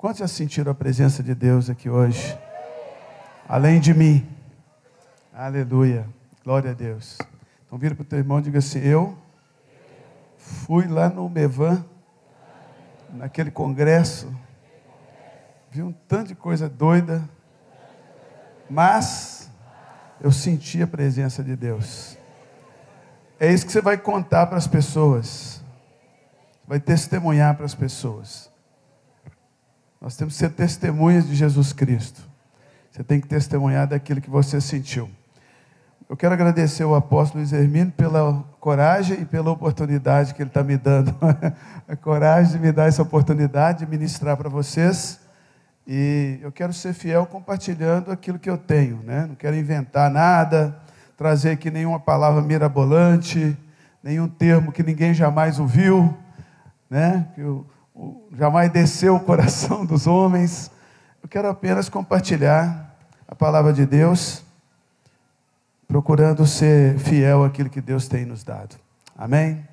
Quantos 0.00 0.20
já 0.20 0.28
sentiram 0.28 0.72
a 0.72 0.74
presença 0.74 1.22
de 1.22 1.34
Deus 1.34 1.68
aqui 1.68 1.90
hoje? 1.90 2.34
Além 3.46 3.78
de 3.78 3.92
mim. 3.92 4.26
Aleluia. 5.30 6.08
Glória 6.42 6.70
a 6.70 6.72
Deus. 6.72 7.18
Então 7.66 7.78
vira 7.78 7.94
para 7.94 8.00
o 8.00 8.06
teu 8.06 8.18
irmão 8.18 8.38
e 8.38 8.42
diga 8.44 8.60
assim: 8.60 8.78
Eu 8.78 9.14
fui 10.38 10.88
lá 10.88 11.10
no 11.10 11.28
Mevan, 11.28 11.84
naquele 13.10 13.50
congresso, 13.50 14.34
vi 15.70 15.82
um 15.82 15.92
tanto 15.92 16.28
de 16.28 16.34
coisa 16.34 16.66
doida, 16.66 17.22
mas 18.70 19.50
eu 20.18 20.32
senti 20.32 20.82
a 20.82 20.86
presença 20.86 21.44
de 21.44 21.54
Deus. 21.54 22.16
É 23.38 23.52
isso 23.52 23.66
que 23.66 23.72
você 23.72 23.82
vai 23.82 23.98
contar 23.98 24.46
para 24.46 24.56
as 24.56 24.66
pessoas, 24.66 25.62
vai 26.66 26.80
testemunhar 26.80 27.54
para 27.54 27.66
as 27.66 27.74
pessoas. 27.74 28.49
Nós 30.00 30.16
temos 30.16 30.32
que 30.32 30.38
ser 30.38 30.50
testemunhas 30.50 31.28
de 31.28 31.34
Jesus 31.34 31.74
Cristo. 31.74 32.22
Você 32.90 33.04
tem 33.04 33.20
que 33.20 33.28
testemunhar 33.28 33.86
daquilo 33.86 34.20
que 34.20 34.30
você 34.30 34.58
sentiu. 34.58 35.10
Eu 36.08 36.16
quero 36.16 36.32
agradecer 36.32 36.84
ao 36.84 36.94
apóstolo 36.94 37.40
Luiz 37.40 37.52
Hermino 37.52 37.92
pela 37.92 38.42
coragem 38.58 39.20
e 39.20 39.24
pela 39.26 39.50
oportunidade 39.50 40.32
que 40.32 40.42
ele 40.42 40.48
está 40.48 40.64
me 40.64 40.78
dando. 40.78 41.14
a 41.86 41.94
coragem 41.94 42.52
de 42.54 42.58
me 42.58 42.72
dar 42.72 42.88
essa 42.88 43.02
oportunidade 43.02 43.84
de 43.84 43.90
ministrar 43.90 44.38
para 44.38 44.48
vocês. 44.48 45.20
E 45.86 46.38
eu 46.40 46.50
quero 46.50 46.72
ser 46.72 46.94
fiel 46.94 47.26
compartilhando 47.26 48.10
aquilo 48.10 48.38
que 48.38 48.48
eu 48.48 48.56
tenho. 48.56 49.02
Né? 49.04 49.26
Não 49.26 49.34
quero 49.34 49.54
inventar 49.54 50.10
nada, 50.10 50.80
trazer 51.14 51.50
aqui 51.50 51.70
nenhuma 51.70 52.00
palavra 52.00 52.40
mirabolante, 52.40 53.56
nenhum 54.02 54.26
termo 54.26 54.72
que 54.72 54.82
ninguém 54.82 55.12
jamais 55.12 55.60
ouviu. 55.60 56.16
Né? 56.88 57.28
Que 57.34 57.42
eu, 57.42 57.66
jamais 58.32 58.70
desceu 58.70 59.16
o 59.16 59.20
coração 59.20 59.84
dos 59.84 60.06
homens. 60.06 60.70
Eu 61.22 61.28
quero 61.28 61.48
apenas 61.48 61.88
compartilhar 61.88 62.96
a 63.28 63.34
palavra 63.34 63.72
de 63.72 63.86
Deus, 63.86 64.42
procurando 65.86 66.46
ser 66.46 66.98
fiel 66.98 67.44
àquilo 67.44 67.68
que 67.68 67.80
Deus 67.80 68.08
tem 68.08 68.24
nos 68.24 68.42
dado. 68.42 68.76
Amém? 69.16 69.66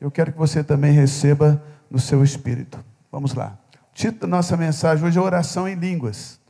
Eu 0.00 0.10
quero 0.10 0.32
que 0.32 0.38
você 0.38 0.64
também 0.64 0.92
receba 0.92 1.62
no 1.90 1.98
seu 1.98 2.24
espírito. 2.24 2.82
Vamos 3.12 3.34
lá. 3.34 3.58
O 3.92 3.94
título 3.94 4.20
da 4.22 4.26
nossa 4.26 4.56
mensagem 4.56 5.04
hoje 5.04 5.18
é 5.18 5.22
Oração 5.22 5.68
em 5.68 5.74
Línguas. 5.74 6.40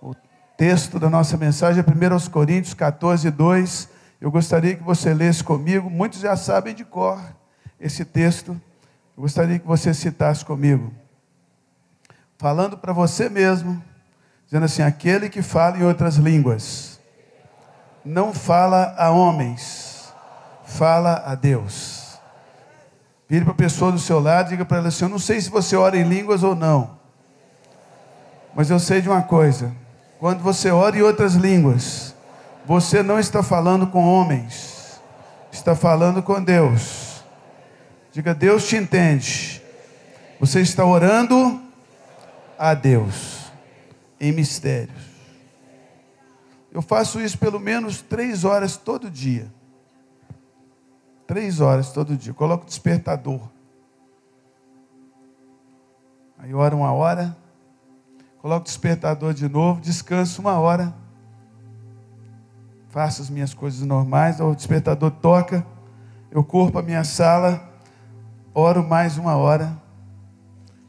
O 0.00 0.14
texto 0.56 0.98
da 0.98 1.10
nossa 1.10 1.36
mensagem 1.36 1.84
é 1.86 2.16
1 2.16 2.30
Coríntios 2.30 2.74
14, 2.74 3.30
2. 3.30 3.88
Eu 4.20 4.30
gostaria 4.30 4.74
que 4.74 4.82
você 4.82 5.12
lesse 5.12 5.44
comigo. 5.44 5.90
Muitos 5.90 6.20
já 6.20 6.36
sabem 6.36 6.74
de 6.74 6.84
cor 6.84 7.20
esse 7.78 8.04
texto 8.04 8.60
eu 9.16 9.22
gostaria 9.22 9.58
que 9.58 9.66
você 9.66 9.94
citasse 9.94 10.44
comigo, 10.44 10.92
falando 12.36 12.76
para 12.76 12.92
você 12.92 13.30
mesmo, 13.30 13.82
dizendo 14.44 14.64
assim: 14.64 14.82
aquele 14.82 15.30
que 15.30 15.40
fala 15.40 15.78
em 15.78 15.82
outras 15.82 16.16
línguas, 16.16 17.00
não 18.04 18.34
fala 18.34 18.94
a 18.98 19.10
homens, 19.10 20.12
fala 20.66 21.22
a 21.24 21.34
Deus. 21.34 22.18
Vire 23.28 23.44
para 23.44 23.54
a 23.54 23.56
pessoa 23.56 23.90
do 23.90 23.98
seu 23.98 24.20
lado 24.20 24.48
e 24.48 24.50
diga 24.50 24.66
para 24.66 24.78
ela 24.78 24.88
assim: 24.88 25.06
Eu 25.06 25.08
não 25.08 25.18
sei 25.18 25.40
se 25.40 25.48
você 25.48 25.74
ora 25.76 25.96
em 25.96 26.06
línguas 26.06 26.42
ou 26.42 26.54
não, 26.54 26.98
mas 28.54 28.68
eu 28.68 28.78
sei 28.78 29.00
de 29.00 29.08
uma 29.08 29.22
coisa: 29.22 29.72
quando 30.20 30.42
você 30.42 30.70
ora 30.70 30.94
em 30.94 31.02
outras 31.02 31.34
línguas, 31.34 32.14
você 32.66 33.02
não 33.02 33.18
está 33.18 33.42
falando 33.42 33.86
com 33.86 34.06
homens, 34.06 35.00
está 35.50 35.74
falando 35.74 36.22
com 36.22 36.42
Deus. 36.42 37.05
Diga, 38.16 38.34
Deus 38.34 38.66
te 38.66 38.76
entende. 38.76 39.62
Você 40.40 40.62
está 40.62 40.86
orando 40.86 41.60
a 42.58 42.72
Deus 42.72 43.52
em 44.18 44.32
mistérios. 44.32 45.04
Eu 46.72 46.80
faço 46.80 47.20
isso 47.20 47.36
pelo 47.36 47.60
menos 47.60 48.00
três 48.00 48.42
horas 48.42 48.74
todo 48.74 49.10
dia. 49.10 49.52
Três 51.26 51.60
horas 51.60 51.92
todo 51.92 52.16
dia. 52.16 52.32
coloco 52.32 52.64
despertador. 52.64 53.50
Aí 56.38 56.54
oro 56.54 56.78
uma 56.78 56.92
hora. 56.94 57.36
Coloco 58.38 58.64
despertador 58.64 59.34
de 59.34 59.46
novo. 59.46 59.78
Descanso 59.82 60.40
uma 60.40 60.58
hora. 60.58 60.94
Faço 62.88 63.20
as 63.20 63.28
minhas 63.28 63.52
coisas 63.52 63.82
normais. 63.82 64.40
O 64.40 64.54
despertador 64.54 65.10
toca. 65.10 65.66
Eu 66.30 66.42
corro 66.42 66.72
para 66.72 66.80
a 66.80 66.84
minha 66.84 67.04
sala 67.04 67.75
oro 68.58 68.82
mais 68.82 69.18
uma 69.18 69.36
hora. 69.36 69.70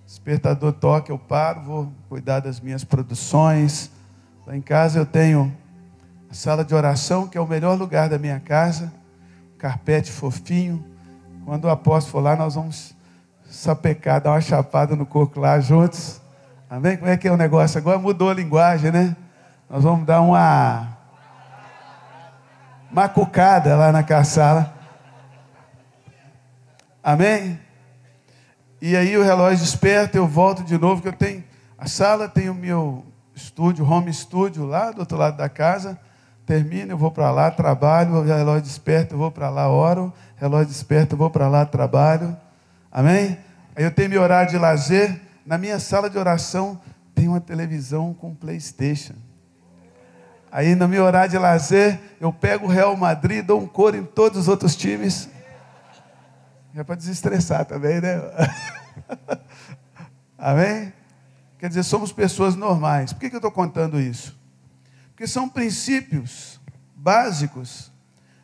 Despertador 0.06 0.72
toca, 0.72 1.12
eu 1.12 1.20
paro, 1.20 1.62
vou 1.62 1.94
cuidar 2.08 2.40
das 2.40 2.62
minhas 2.62 2.86
produções. 2.86 3.92
Lá 4.46 4.56
em 4.56 4.62
casa 4.62 5.00
eu 5.00 5.06
tenho 5.06 5.54
a 6.32 6.34
sala 6.34 6.64
de 6.64 6.74
oração, 6.74 7.28
que 7.28 7.38
é 7.38 7.42
o 7.42 7.46
melhor 7.46 7.78
lugar 7.78 8.08
da 8.08 8.18
minha 8.18 8.40
casa. 8.40 8.90
carpete 9.58 10.10
fofinho. 10.10 10.82
Quando 11.44 11.66
o 11.66 11.70
apóstolo 11.70 12.12
for 12.14 12.20
lá, 12.22 12.38
nós 12.38 12.56
vamos 12.56 12.96
sapecar, 13.50 14.22
dar 14.22 14.32
uma 14.32 14.42
chapada 14.42 14.96
no 14.96 15.06
coco 15.06 15.38
lá 15.38 15.60
juntos. 15.60 16.22
Amém? 16.70 16.96
Como 16.96 17.12
é 17.12 17.18
que 17.18 17.28
é 17.28 17.32
o 17.32 17.38
negócio? 17.38 17.78
Agora 17.78 18.00
mudou 18.00 18.30
a 18.30 18.34
linguagem, 18.34 18.92
né? 18.92 19.14
Nós 19.70 19.84
vamos 19.84 20.06
dar 20.06 20.22
uma 20.22 20.88
macucada 22.90 23.76
lá 23.76 23.92
na 23.92 24.24
sala. 24.24 24.77
Amém? 27.08 27.58
E 28.82 28.94
aí 28.94 29.16
o 29.16 29.24
relógio 29.24 29.60
desperta, 29.60 30.18
eu 30.18 30.28
volto 30.28 30.62
de 30.62 30.78
novo, 30.78 31.02
que 31.02 31.08
eu 31.08 31.14
tenho 31.14 31.42
a 31.78 31.88
sala, 31.88 32.28
tem 32.28 32.50
o 32.50 32.54
meu 32.54 33.06
estúdio, 33.34 33.90
home 33.90 34.14
studio 34.14 34.66
lá 34.66 34.92
do 34.92 35.00
outro 35.00 35.16
lado 35.16 35.38
da 35.38 35.48
casa. 35.48 35.98
Termino, 36.46 36.92
eu 36.92 36.98
vou 36.98 37.10
para 37.10 37.32
lá, 37.32 37.50
trabalho, 37.50 38.16
o 38.16 38.24
relógio 38.24 38.64
desperta, 38.64 39.14
eu 39.14 39.18
vou 39.18 39.32
para 39.32 39.50
lá, 39.50 39.70
oro, 39.70 40.14
relógio 40.36 40.68
desperta, 40.68 41.14
eu 41.14 41.18
vou 41.18 41.30
para 41.30 41.48
lá, 41.48 41.66
trabalho. 41.66 42.36
Amém? 42.92 43.38
Aí 43.74 43.86
eu 43.86 43.92
tenho 43.92 44.10
meu 44.10 44.22
horário 44.22 44.52
de 44.52 44.58
lazer. 44.58 45.18
Na 45.46 45.58
minha 45.58 45.80
sala 45.80 46.10
de 46.10 46.18
oração 46.18 46.78
tem 47.16 47.30
uma 47.30 47.40
televisão 47.40 48.14
com 48.14 48.36
Playstation. 48.36 49.16
Aí 50.52 50.76
no 50.76 50.90
meu 50.90 51.06
horário 51.06 51.32
de 51.32 51.38
lazer, 51.38 52.02
eu 52.20 52.34
pego 52.34 52.66
o 52.66 52.70
Real 52.70 52.98
Madrid, 52.98 53.46
dou 53.46 53.62
um 53.62 53.66
coro 53.66 53.96
em 53.96 54.04
todos 54.04 54.40
os 54.40 54.48
outros 54.50 54.76
times. 54.76 55.30
É 56.78 56.84
para 56.84 56.94
desestressar 56.94 57.66
também, 57.66 58.00
né? 58.00 58.22
Amém? 60.38 60.94
Quer 61.58 61.70
dizer, 61.70 61.82
somos 61.82 62.12
pessoas 62.12 62.56
normais. 62.56 63.12
Por 63.12 63.20
que, 63.20 63.32
que 63.32 63.36
eu 63.36 63.40
estou 63.40 63.52
contando 63.52 64.00
isso? 64.00 64.38
Porque 65.10 65.26
são 65.26 65.50
princípios 65.50 66.62
básicos 66.96 67.92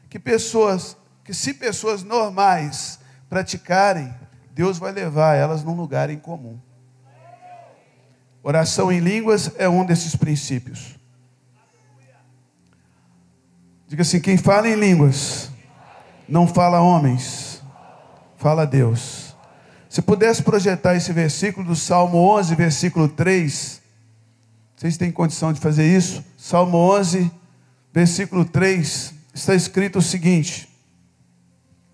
que 0.10 0.18
pessoas, 0.18 0.98
que 1.24 1.32
se 1.32 1.54
pessoas 1.54 2.02
normais 2.02 3.00
praticarem, 3.30 4.12
Deus 4.52 4.80
vai 4.80 4.92
levar 4.92 5.36
elas 5.36 5.64
num 5.64 5.76
lugar 5.76 6.10
em 6.10 6.18
comum. 6.18 6.60
Oração 8.42 8.92
em 8.92 9.00
línguas 9.00 9.52
é 9.60 9.70
um 9.70 9.86
desses 9.86 10.16
princípios. 10.16 11.00
Diga 13.88 14.02
assim: 14.02 14.20
quem 14.20 14.38
fala 14.38 14.68
em 14.68 14.76
línguas 14.76 15.52
não 16.28 16.48
fala 16.48 16.82
homens 16.82 17.53
Fala 18.44 18.68
Deus. 18.68 19.34
Se 19.88 20.02
pudesse 20.02 20.44
projetar 20.44 20.96
esse 20.96 21.14
versículo 21.14 21.66
do 21.66 21.78
Salmo 21.78 22.18
11, 22.18 22.54
versículo 22.56 23.08
3, 23.08 23.81
vocês 24.76 24.98
têm 24.98 25.14
condição 25.14 25.54
de 25.54 25.62
fazer 25.62 25.88
isso? 25.88 26.22
Salmo 26.38 26.78
11, 26.78 27.32
versículo 27.94 28.44
3, 28.44 29.14
está 29.34 29.56
escrito 29.56 30.00
o 30.00 30.02
seguinte: 30.02 30.68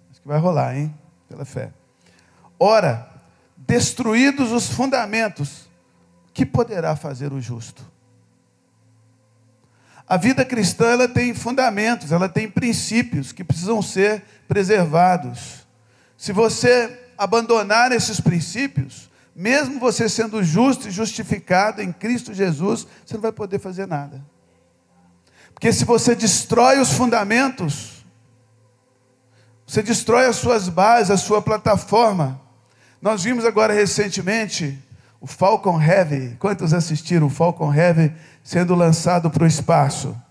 Acho 0.10 0.22
que 0.22 0.28
vai 0.28 0.40
rolar, 0.40 0.76
hein? 0.76 0.92
Pela 1.28 1.46
fé. 1.46 1.72
Ora, 2.60 3.08
destruídos 3.56 4.52
os 4.52 4.72
fundamentos, 4.72 5.70
que 6.34 6.48
poderá 6.48 6.96
fazer 6.96 7.32
o 7.32 7.40
justo? 7.40 7.86
A 10.08 10.18
vida 10.18 10.44
cristã 10.44 10.88
ela 10.88 11.08
tem 11.08 11.32
fundamentos, 11.36 12.12
ela 12.12 12.28
tem 12.28 12.50
princípios 12.50 13.32
que 13.32 13.44
precisam 13.44 13.84
ser 13.84 14.24
preservados. 14.48 15.59
Se 16.20 16.34
você 16.34 17.00
abandonar 17.18 17.94
esses 17.94 18.20
princípios, 18.20 19.10
mesmo 19.34 19.80
você 19.80 20.10
sendo 20.10 20.44
justo 20.44 20.90
e 20.90 20.92
justificado 20.92 21.82
em 21.82 21.94
Cristo 21.94 22.34
Jesus, 22.34 22.86
você 23.06 23.14
não 23.14 23.22
vai 23.22 23.32
poder 23.32 23.58
fazer 23.58 23.88
nada. 23.88 24.22
Porque 25.54 25.72
se 25.72 25.86
você 25.86 26.14
destrói 26.14 26.78
os 26.78 26.92
fundamentos, 26.92 28.04
você 29.66 29.82
destrói 29.82 30.26
as 30.26 30.36
suas 30.36 30.68
bases, 30.68 31.10
a 31.10 31.16
sua 31.16 31.42
plataforma. 31.42 32.42
Nós 33.02 33.24
vimos 33.24 33.46
agora 33.46 33.74
recentemente 33.74 34.78
o 35.22 35.26
Falcon 35.26 35.82
Heavy. 35.82 36.36
Quantos 36.38 36.74
assistiram 36.74 37.28
o 37.28 37.30
Falcon 37.30 37.74
Heavy 37.74 38.14
sendo 38.44 38.76
lançado 38.76 39.32
para 39.32 39.46
o 39.46 39.48
espaço? 39.48 40.22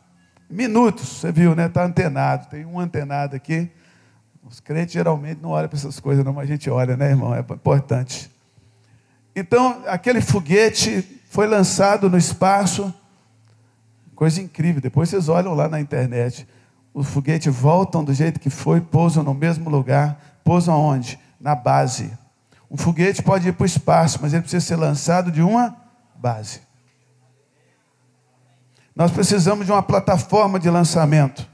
Minutos, 0.50 1.08
você 1.08 1.32
viu, 1.32 1.54
né? 1.54 1.64
Está 1.64 1.82
antenado. 1.82 2.46
Tem 2.50 2.66
um 2.66 2.78
antenado 2.78 3.34
aqui. 3.34 3.72
Os 4.50 4.60
crentes 4.60 4.94
geralmente 4.94 5.40
não 5.42 5.50
olham 5.50 5.68
para 5.68 5.78
essas 5.78 6.00
coisas, 6.00 6.24
não, 6.24 6.32
mas 6.32 6.44
a 6.44 6.52
gente 6.52 6.70
olha, 6.70 6.96
né, 6.96 7.10
irmão? 7.10 7.34
É 7.34 7.40
importante. 7.40 8.30
Então, 9.36 9.82
aquele 9.86 10.20
foguete 10.20 11.02
foi 11.28 11.46
lançado 11.46 12.08
no 12.08 12.16
espaço, 12.16 12.92
coisa 14.14 14.40
incrível. 14.40 14.80
Depois 14.80 15.10
vocês 15.10 15.28
olham 15.28 15.54
lá 15.54 15.68
na 15.68 15.78
internet. 15.78 16.48
Os 16.94 17.06
foguetes 17.06 17.54
voltam 17.54 18.02
do 18.02 18.12
jeito 18.14 18.40
que 18.40 18.50
foi, 18.50 18.80
pousam 18.80 19.22
no 19.22 19.34
mesmo 19.34 19.68
lugar. 19.68 20.18
Pousam 20.42 20.74
aonde? 20.74 21.18
Na 21.38 21.54
base. 21.54 22.10
Um 22.70 22.76
foguete 22.76 23.22
pode 23.22 23.48
ir 23.48 23.52
para 23.52 23.64
o 23.64 23.66
espaço, 23.66 24.18
mas 24.20 24.32
ele 24.32 24.42
precisa 24.42 24.64
ser 24.64 24.76
lançado 24.76 25.30
de 25.30 25.42
uma 25.42 25.76
base. 26.16 26.60
Nós 28.96 29.12
precisamos 29.12 29.66
de 29.66 29.72
uma 29.72 29.82
plataforma 29.82 30.58
de 30.58 30.68
lançamento. 30.68 31.46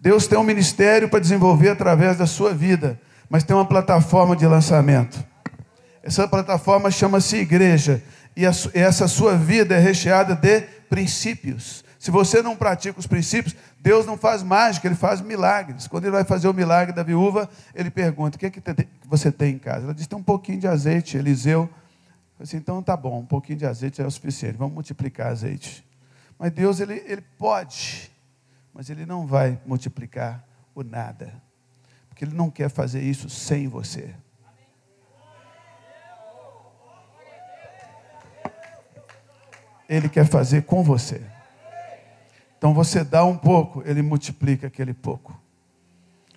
Deus 0.00 0.26
tem 0.26 0.38
um 0.38 0.42
ministério 0.42 1.08
para 1.08 1.20
desenvolver 1.20 1.70
através 1.70 2.16
da 2.16 2.26
sua 2.26 2.52
vida, 2.52 3.00
mas 3.28 3.44
tem 3.44 3.56
uma 3.56 3.64
plataforma 3.64 4.36
de 4.36 4.46
lançamento. 4.46 5.24
Essa 6.02 6.28
plataforma 6.28 6.90
chama-se 6.90 7.36
igreja, 7.36 8.02
e 8.36 8.44
essa 8.44 9.08
sua 9.08 9.34
vida 9.36 9.74
é 9.74 9.78
recheada 9.78 10.34
de 10.34 10.60
princípios. 10.88 11.84
Se 11.98 12.10
você 12.10 12.42
não 12.42 12.54
pratica 12.54 13.00
os 13.00 13.06
princípios, 13.06 13.56
Deus 13.80 14.06
não 14.06 14.16
faz 14.16 14.42
mágica, 14.42 14.86
Ele 14.86 14.94
faz 14.94 15.20
milagres. 15.20 15.88
Quando 15.88 16.04
Ele 16.04 16.12
vai 16.12 16.22
fazer 16.22 16.46
o 16.46 16.54
milagre 16.54 16.94
da 16.94 17.02
viúva, 17.02 17.48
Ele 17.74 17.90
pergunta: 17.90 18.36
O 18.36 18.38
que, 18.38 18.46
é 18.46 18.50
que 18.50 18.62
você 19.04 19.32
tem 19.32 19.54
em 19.54 19.58
casa? 19.58 19.84
Ela 19.84 19.94
diz: 19.94 20.06
Tem 20.06 20.16
um 20.16 20.22
pouquinho 20.22 20.60
de 20.60 20.68
azeite, 20.68 21.16
Eliseu. 21.16 21.68
Assim, 22.38 22.58
então 22.58 22.82
tá 22.82 22.96
bom, 22.96 23.20
um 23.20 23.26
pouquinho 23.26 23.58
de 23.58 23.66
azeite 23.66 24.00
é 24.02 24.06
o 24.06 24.10
suficiente, 24.10 24.56
vamos 24.58 24.74
multiplicar 24.74 25.28
azeite. 25.28 25.84
Mas 26.38 26.52
Deus, 26.52 26.78
Ele, 26.78 27.02
ele 27.06 27.24
pode, 27.38 28.10
mas 28.76 28.90
Ele 28.90 29.06
não 29.06 29.26
vai 29.26 29.58
multiplicar 29.64 30.46
o 30.74 30.84
nada, 30.84 31.32
porque 32.10 32.26
Ele 32.26 32.34
não 32.34 32.50
quer 32.50 32.68
fazer 32.68 33.00
isso 33.00 33.30
sem 33.30 33.66
você. 33.66 34.14
Ele 39.88 40.10
quer 40.10 40.26
fazer 40.26 40.64
com 40.64 40.82
você. 40.82 41.22
Então 42.58 42.74
você 42.74 43.02
dá 43.02 43.24
um 43.24 43.38
pouco, 43.38 43.82
ele 43.86 44.02
multiplica 44.02 44.66
aquele 44.66 44.92
pouco. 44.92 45.40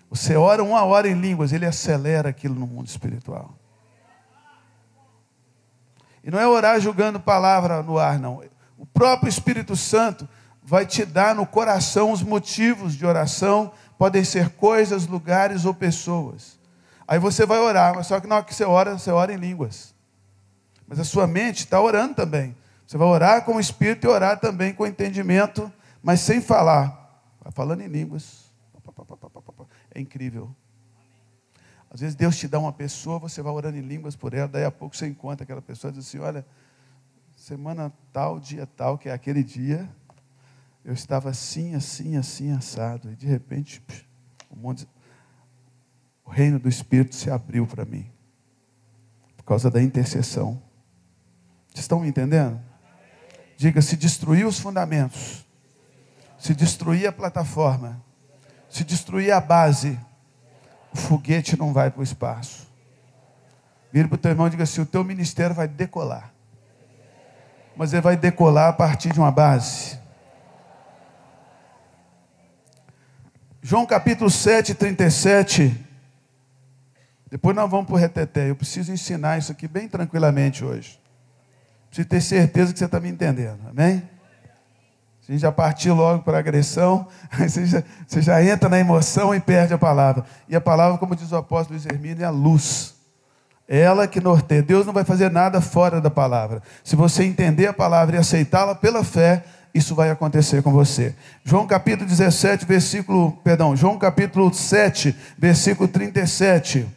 Você 0.10 0.38
ora 0.38 0.64
uma 0.64 0.84
hora 0.86 1.10
em 1.10 1.20
línguas, 1.20 1.52
ele 1.52 1.66
acelera 1.66 2.30
aquilo 2.30 2.56
no 2.56 2.68
mundo 2.68 2.88
espiritual. 2.88 3.54
E 6.24 6.32
não 6.32 6.40
é 6.40 6.48
orar 6.48 6.80
julgando 6.80 7.20
palavra 7.20 7.84
no 7.84 7.98
ar, 7.98 8.18
não. 8.18 8.42
O 8.78 8.86
próprio 8.86 9.28
Espírito 9.28 9.76
Santo 9.76 10.30
vai 10.70 10.86
te 10.86 11.04
dar 11.04 11.34
no 11.34 11.48
coração 11.48 12.12
os 12.12 12.22
motivos 12.22 12.94
de 12.94 13.04
oração, 13.04 13.72
podem 13.98 14.24
ser 14.24 14.52
coisas, 14.52 15.08
lugares 15.08 15.66
ou 15.66 15.74
pessoas. 15.74 16.60
Aí 17.08 17.18
você 17.18 17.44
vai 17.44 17.58
orar, 17.58 17.96
mas 17.96 18.06
só 18.06 18.20
que 18.20 18.28
na 18.28 18.36
hora 18.36 18.46
que 18.46 18.54
você 18.54 18.64
ora, 18.64 18.96
você 18.96 19.10
ora 19.10 19.34
em 19.34 19.38
línguas. 19.38 19.96
Mas 20.88 21.00
a 21.00 21.04
sua 21.04 21.26
mente 21.26 21.62
está 21.62 21.82
orando 21.82 22.14
também. 22.14 22.56
Você 22.86 23.00
vai 23.00 23.08
orar 23.08 23.44
com 23.46 23.56
o 23.56 23.60
Espírito 23.60 24.06
e 24.06 24.08
orar 24.08 24.40
também 24.40 24.72
com 24.72 24.84
o 24.84 24.86
entendimento, 24.86 25.74
mas 26.04 26.20
sem 26.20 26.40
falar. 26.40 27.20
Vai 27.42 27.52
falando 27.52 27.82
em 27.82 27.88
línguas. 27.88 28.46
É 29.96 30.00
incrível. 30.00 30.56
Às 31.90 32.02
vezes 32.02 32.16
Deus 32.16 32.38
te 32.38 32.48
dá 32.48 32.60
uma 32.60 32.72
pessoa, 32.72 33.18
você 33.18 33.42
vai 33.42 33.52
orando 33.52 33.80
em 33.80 33.82
línguas 33.82 34.16
por 34.16 34.36
ela, 34.36 34.48
daí 34.48 34.66
a 34.66 34.72
pouco 34.72 34.96
você 34.96 35.08
encontra 35.08 35.46
aquela 35.46 35.64
pessoa 35.64 35.90
e 35.90 35.96
diz 35.96 36.08
assim: 36.08 36.20
Olha, 36.20 36.46
semana 37.36 37.92
tal, 38.14 38.40
dia 38.40 38.68
tal, 38.68 39.00
que 39.00 39.10
é 39.10 39.12
aquele 39.12 39.44
dia, 39.44 39.90
eu 40.84 40.94
estava 40.94 41.30
assim, 41.30 41.76
assim, 41.76 42.16
assim, 42.16 42.52
assado. 42.52 43.12
E 43.12 43.16
de 43.16 43.28
repente, 43.28 43.84
o, 44.50 46.30
reino 46.30 46.60
do 46.60 46.70
Espírito 46.70 47.16
se 47.16 47.30
abriu 47.30 47.68
para 47.68 47.86
mim. 47.86 48.10
Por 49.38 49.44
causa 49.44 49.70
da 49.70 49.82
intercessão. 49.82 50.62
Vocês 51.68 51.84
estão 51.84 52.00
me 52.00 52.08
entendendo? 52.08 52.60
Diga: 53.58 53.82
se 53.82 53.96
destruir 53.96 54.46
os 54.46 54.60
fundamentos, 54.60 55.46
se 56.38 56.54
destruir 56.54 57.08
a 57.08 57.12
plataforma, 57.12 58.02
se 58.70 58.84
destruir 58.84 59.32
a 59.32 59.42
base, 59.42 60.00
o 60.94 60.98
foguete 60.98 61.58
não 61.58 61.74
vai 61.74 61.92
para 61.92 62.00
o 62.00 62.04
espaço. 62.04 62.68
Vire 63.92 64.08
para 64.08 64.16
o 64.16 64.18
teu 64.18 64.32
irmão 64.32 64.48
e 64.48 64.52
diga 64.52 64.64
assim: 64.64 64.82
o 64.82 64.86
teu 64.86 65.04
ministério 65.04 65.56
vai 65.56 65.68
decolar. 65.68 66.34
Mas 67.76 67.94
ele 67.94 68.02
vai 68.02 68.18
decolar 68.18 68.70
a 68.70 68.74
partir 68.74 69.12
de 69.12 69.20
uma 69.20 69.32
base. 69.32 70.00
João 73.62 73.86
capítulo 73.86 74.30
7, 74.30 74.74
37. 74.74 75.86
Depois 77.30 77.56
nós 77.56 77.70
vamos 77.70 77.88
para 77.88 77.96
o 77.96 77.98
reteté. 77.98 78.50
Eu 78.50 78.56
preciso 78.56 78.92
ensinar 78.92 79.38
isso 79.38 79.52
aqui 79.52 79.68
bem 79.68 79.88
tranquilamente 79.88 80.64
hoje. 80.64 80.98
Preciso 81.90 82.08
ter 82.08 82.22
certeza 82.22 82.72
que 82.72 82.80
você 82.80 82.86
está 82.86 83.00
me 83.00 83.10
entendendo. 83.10 83.60
Amém? 83.70 84.02
A 85.28 85.32
gente 85.32 85.42
já 85.42 85.52
partir 85.52 85.92
logo 85.92 86.24
para 86.24 86.38
a 86.38 86.40
agressão, 86.40 87.08
você 87.38 87.66
já, 87.66 87.84
você 88.08 88.22
já 88.22 88.44
entra 88.44 88.70
na 88.70 88.80
emoção 88.80 89.36
e 89.36 89.40
perde 89.40 89.74
a 89.74 89.78
palavra. 89.78 90.24
E 90.48 90.56
a 90.56 90.62
palavra, 90.62 90.98
como 90.98 91.16
diz 91.16 91.32
o 91.32 91.36
apóstolo 91.36 91.78
Luiz 91.78 91.86
Hermínio, 91.86 92.24
é 92.24 92.26
a 92.26 92.32
luz. 92.32 92.96
Ela 93.68 94.08
que 94.08 94.22
norteia. 94.22 94.64
Deus 94.64 94.86
não 94.86 94.94
vai 94.94 95.04
fazer 95.04 95.30
nada 95.30 95.60
fora 95.60 96.00
da 96.00 96.10
palavra. 96.10 96.64
Se 96.84 96.96
você 96.96 97.26
entender 97.26 97.68
a 97.68 97.74
palavra 97.74 98.16
e 98.16 98.20
aceitá-la 98.20 98.74
pela 98.74 99.04
fé, 99.04 99.44
isso 99.74 99.96
vai 99.96 100.10
acontecer 100.10 100.62
com 100.62 100.72
você. 100.72 101.16
João 101.44 101.68
capítulo 101.68 102.08
17, 102.08 102.66
versículo, 102.66 103.34
perdão, 103.44 103.76
João 103.76 103.98
capítulo 103.98 104.54
7, 104.54 105.16
versículo 105.38 105.88
37. 105.88 106.88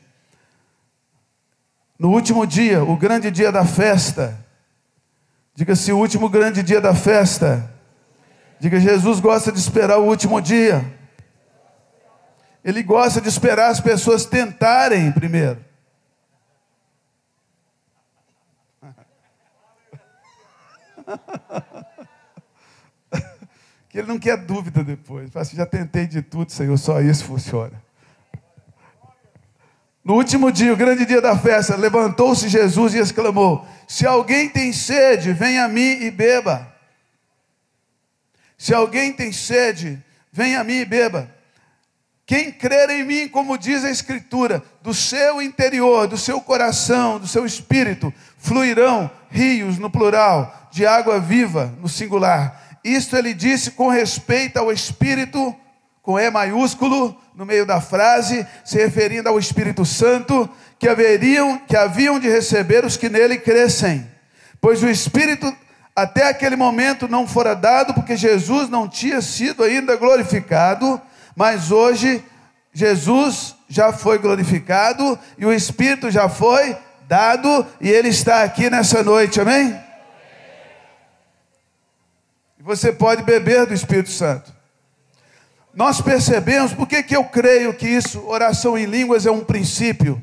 No 1.99 2.11
último 2.11 2.47
dia, 2.47 2.83
o 2.83 2.97
grande 2.97 3.31
dia 3.31 3.53
da 3.53 3.65
festa, 3.65 4.43
Diga-se 5.55 5.93
o 5.93 5.99
último 5.99 6.31
grande 6.31 6.63
dia 6.63 6.81
da 6.81 6.95
festa. 6.95 7.71
Diga, 8.59 8.81
Jesus 8.81 9.21
gosta 9.21 9.53
de 9.53 9.59
esperar 9.59 9.99
o 9.99 10.07
último 10.07 10.41
dia. 10.41 10.83
Ele 12.65 12.83
gosta 12.83 13.21
de 13.21 13.29
esperar 13.29 13.71
as 13.71 13.79
pessoas 13.81 14.25
tentarem 14.25 15.13
primeiro. 15.13 15.63
que 23.93 23.99
ele 23.99 24.09
não 24.09 24.19
quer 24.19 24.39
dúvida 24.39 24.83
depois. 24.83 25.31
Fala 25.31 25.43
assim, 25.43 25.55
já 25.55 25.67
tentei 25.67 26.07
de 26.07 26.23
tudo, 26.23 26.51
Senhor, 26.51 26.79
só 26.79 27.03
isso 27.03 27.27
funciona. 27.27 27.81
No 30.03 30.15
último 30.15 30.51
dia, 30.51 30.73
o 30.73 30.77
grande 30.77 31.05
dia 31.05 31.21
da 31.21 31.39
festa, 31.39 31.77
levantou-se 31.77 32.49
Jesus 32.49 32.95
e 32.95 32.99
exclamou: 32.99 33.65
Se 33.87 34.07
alguém 34.07 34.49
tem 34.49 34.73
sede, 34.73 35.35
venha 35.35 35.67
a 35.67 35.69
mim 35.69 36.01
e 36.01 36.11
beba. 36.11 36.75
Se 38.57 38.73
alguém 38.73 39.13
tem 39.13 39.31
sede, 39.31 40.03
venha 40.33 40.61
a 40.61 40.65
mim 40.65 40.79
e 40.79 40.85
beba. 40.87 41.31
Quem 42.25 42.51
crer 42.51 42.89
em 42.89 43.05
mim, 43.05 43.29
como 43.29 43.59
diz 43.59 43.85
a 43.85 43.91
Escritura, 43.91 44.63
do 44.81 44.95
seu 44.95 45.43
interior, 45.43 46.09
do 46.09 46.17
seu 46.17 46.41
coração, 46.41 47.19
do 47.19 47.27
seu 47.27 47.45
espírito, 47.45 48.13
fluirão 48.39 49.11
rios, 49.29 49.79
no 49.79 49.91
plural, 49.91 50.69
de 50.73 50.87
água 50.87 51.21
viva, 51.21 51.75
no 51.79 51.89
singular. 51.89 52.72
Isto 52.85 53.17
ele 53.17 53.33
disse 53.33 53.73
com 53.73 53.89
respeito 53.89 54.59
ao 54.59 54.73
Espírito, 54.73 55.55
com 56.03 56.19
E 56.19 56.31
maiúsculo, 56.31 57.17
no 57.35 57.47
meio 57.47 57.65
da 57.65 57.81
frase, 57.81 58.47
se 58.65 58.77
referindo 58.77 59.29
ao 59.29 59.39
Espírito 59.39 59.85
Santo, 59.85 60.49
que 60.79 60.89
haveriam, 60.89 61.59
que 61.59 61.77
haviam 61.77 62.19
de 62.19 62.29
receber 62.29 62.85
os 62.85 62.97
que 62.97 63.09
nele 63.09 63.39
crescem. 63.39 64.07
Pois 64.61 64.83
o 64.83 64.89
Espírito 64.89 65.55
até 65.95 66.29
aquele 66.29 66.57
momento 66.57 67.07
não 67.07 67.27
fora 67.27 67.55
dado, 67.55 67.95
porque 67.95 68.17
Jesus 68.17 68.69
não 68.69 68.89
tinha 68.89 69.21
sido 69.21 69.63
ainda 69.63 69.95
glorificado, 69.97 71.01
mas 71.37 71.71
hoje 71.71 72.25
Jesus 72.73 73.55
já 73.69 73.93
foi 73.93 74.19
glorificado 74.19 75.19
e 75.39 75.45
o 75.45 75.53
Espírito 75.53 76.11
já 76.11 76.29
foi 76.29 76.77
dado 77.07 77.67
e 77.81 77.91
ele 77.91 78.09
está 78.09 78.43
aqui 78.43 78.71
nessa 78.71 79.03
noite, 79.03 79.41
amém? 79.41 79.79
E 82.63 82.65
você 82.65 82.93
pode 82.93 83.25
beber 83.25 83.67
do 83.67 83.75
Espírito 83.75 84.11
Santo 84.11 84.63
nós 85.75 86.01
percebemos, 86.01 86.75
por 86.75 86.87
que, 86.87 87.05
eu 87.17 87.25
creio 87.25 87.73
que 87.73 87.89
isso, 87.89 88.21
oração 88.27 88.77
em 88.77 88.85
línguas, 88.85 89.25
é 89.25 89.31
um 89.31 89.43
princípio? 89.43 90.23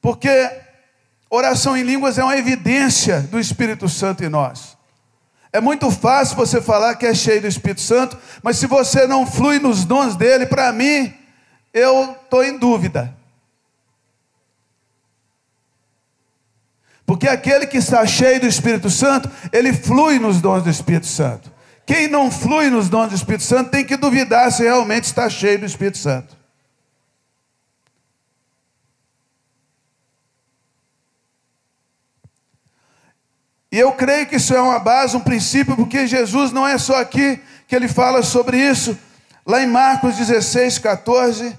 Porque 0.00 0.50
oração 1.28 1.76
em 1.76 1.82
línguas 1.82 2.16
é 2.16 2.22
uma 2.22 2.36
evidência 2.36 3.22
do 3.22 3.40
Espírito 3.40 3.88
Santo 3.88 4.22
em 4.22 4.28
nós. 4.28 4.76
É 5.52 5.60
muito 5.60 5.90
fácil 5.90 6.36
você 6.36 6.60
falar 6.60 6.94
que 6.94 7.06
é 7.06 7.14
cheio 7.14 7.40
do 7.40 7.48
Espírito 7.48 7.80
Santo, 7.80 8.16
mas 8.42 8.56
se 8.56 8.66
você 8.66 9.06
não 9.06 9.26
flui 9.26 9.58
nos 9.58 9.84
dons 9.84 10.14
dele, 10.14 10.46
para 10.46 10.72
mim, 10.72 11.12
eu 11.74 12.12
estou 12.12 12.44
em 12.44 12.56
dúvida. 12.56 13.12
Porque 17.06 17.28
aquele 17.28 17.66
que 17.66 17.76
está 17.78 18.04
cheio 18.04 18.40
do 18.40 18.48
Espírito 18.48 18.90
Santo, 18.90 19.30
ele 19.52 19.72
flui 19.72 20.18
nos 20.18 20.40
dons 20.40 20.64
do 20.64 20.68
Espírito 20.68 21.06
Santo. 21.06 21.52
Quem 21.86 22.08
não 22.08 22.32
flui 22.32 22.68
nos 22.68 22.88
dons 22.88 23.10
do 23.10 23.14
Espírito 23.14 23.44
Santo 23.44 23.70
tem 23.70 23.84
que 23.84 23.96
duvidar 23.96 24.50
se 24.50 24.64
realmente 24.64 25.04
está 25.04 25.30
cheio 25.30 25.60
do 25.60 25.64
Espírito 25.64 25.98
Santo. 25.98 26.36
E 33.70 33.78
eu 33.78 33.92
creio 33.92 34.26
que 34.26 34.36
isso 34.36 34.52
é 34.52 34.60
uma 34.60 34.80
base, 34.80 35.16
um 35.16 35.20
princípio, 35.20 35.76
porque 35.76 36.08
Jesus 36.08 36.50
não 36.50 36.66
é 36.66 36.76
só 36.76 37.00
aqui 37.00 37.40
que 37.68 37.76
ele 37.76 37.86
fala 37.86 38.22
sobre 38.22 38.58
isso. 38.58 38.98
Lá 39.46 39.62
em 39.62 39.66
Marcos 39.66 40.16
16, 40.16 40.78
14, 40.78 41.56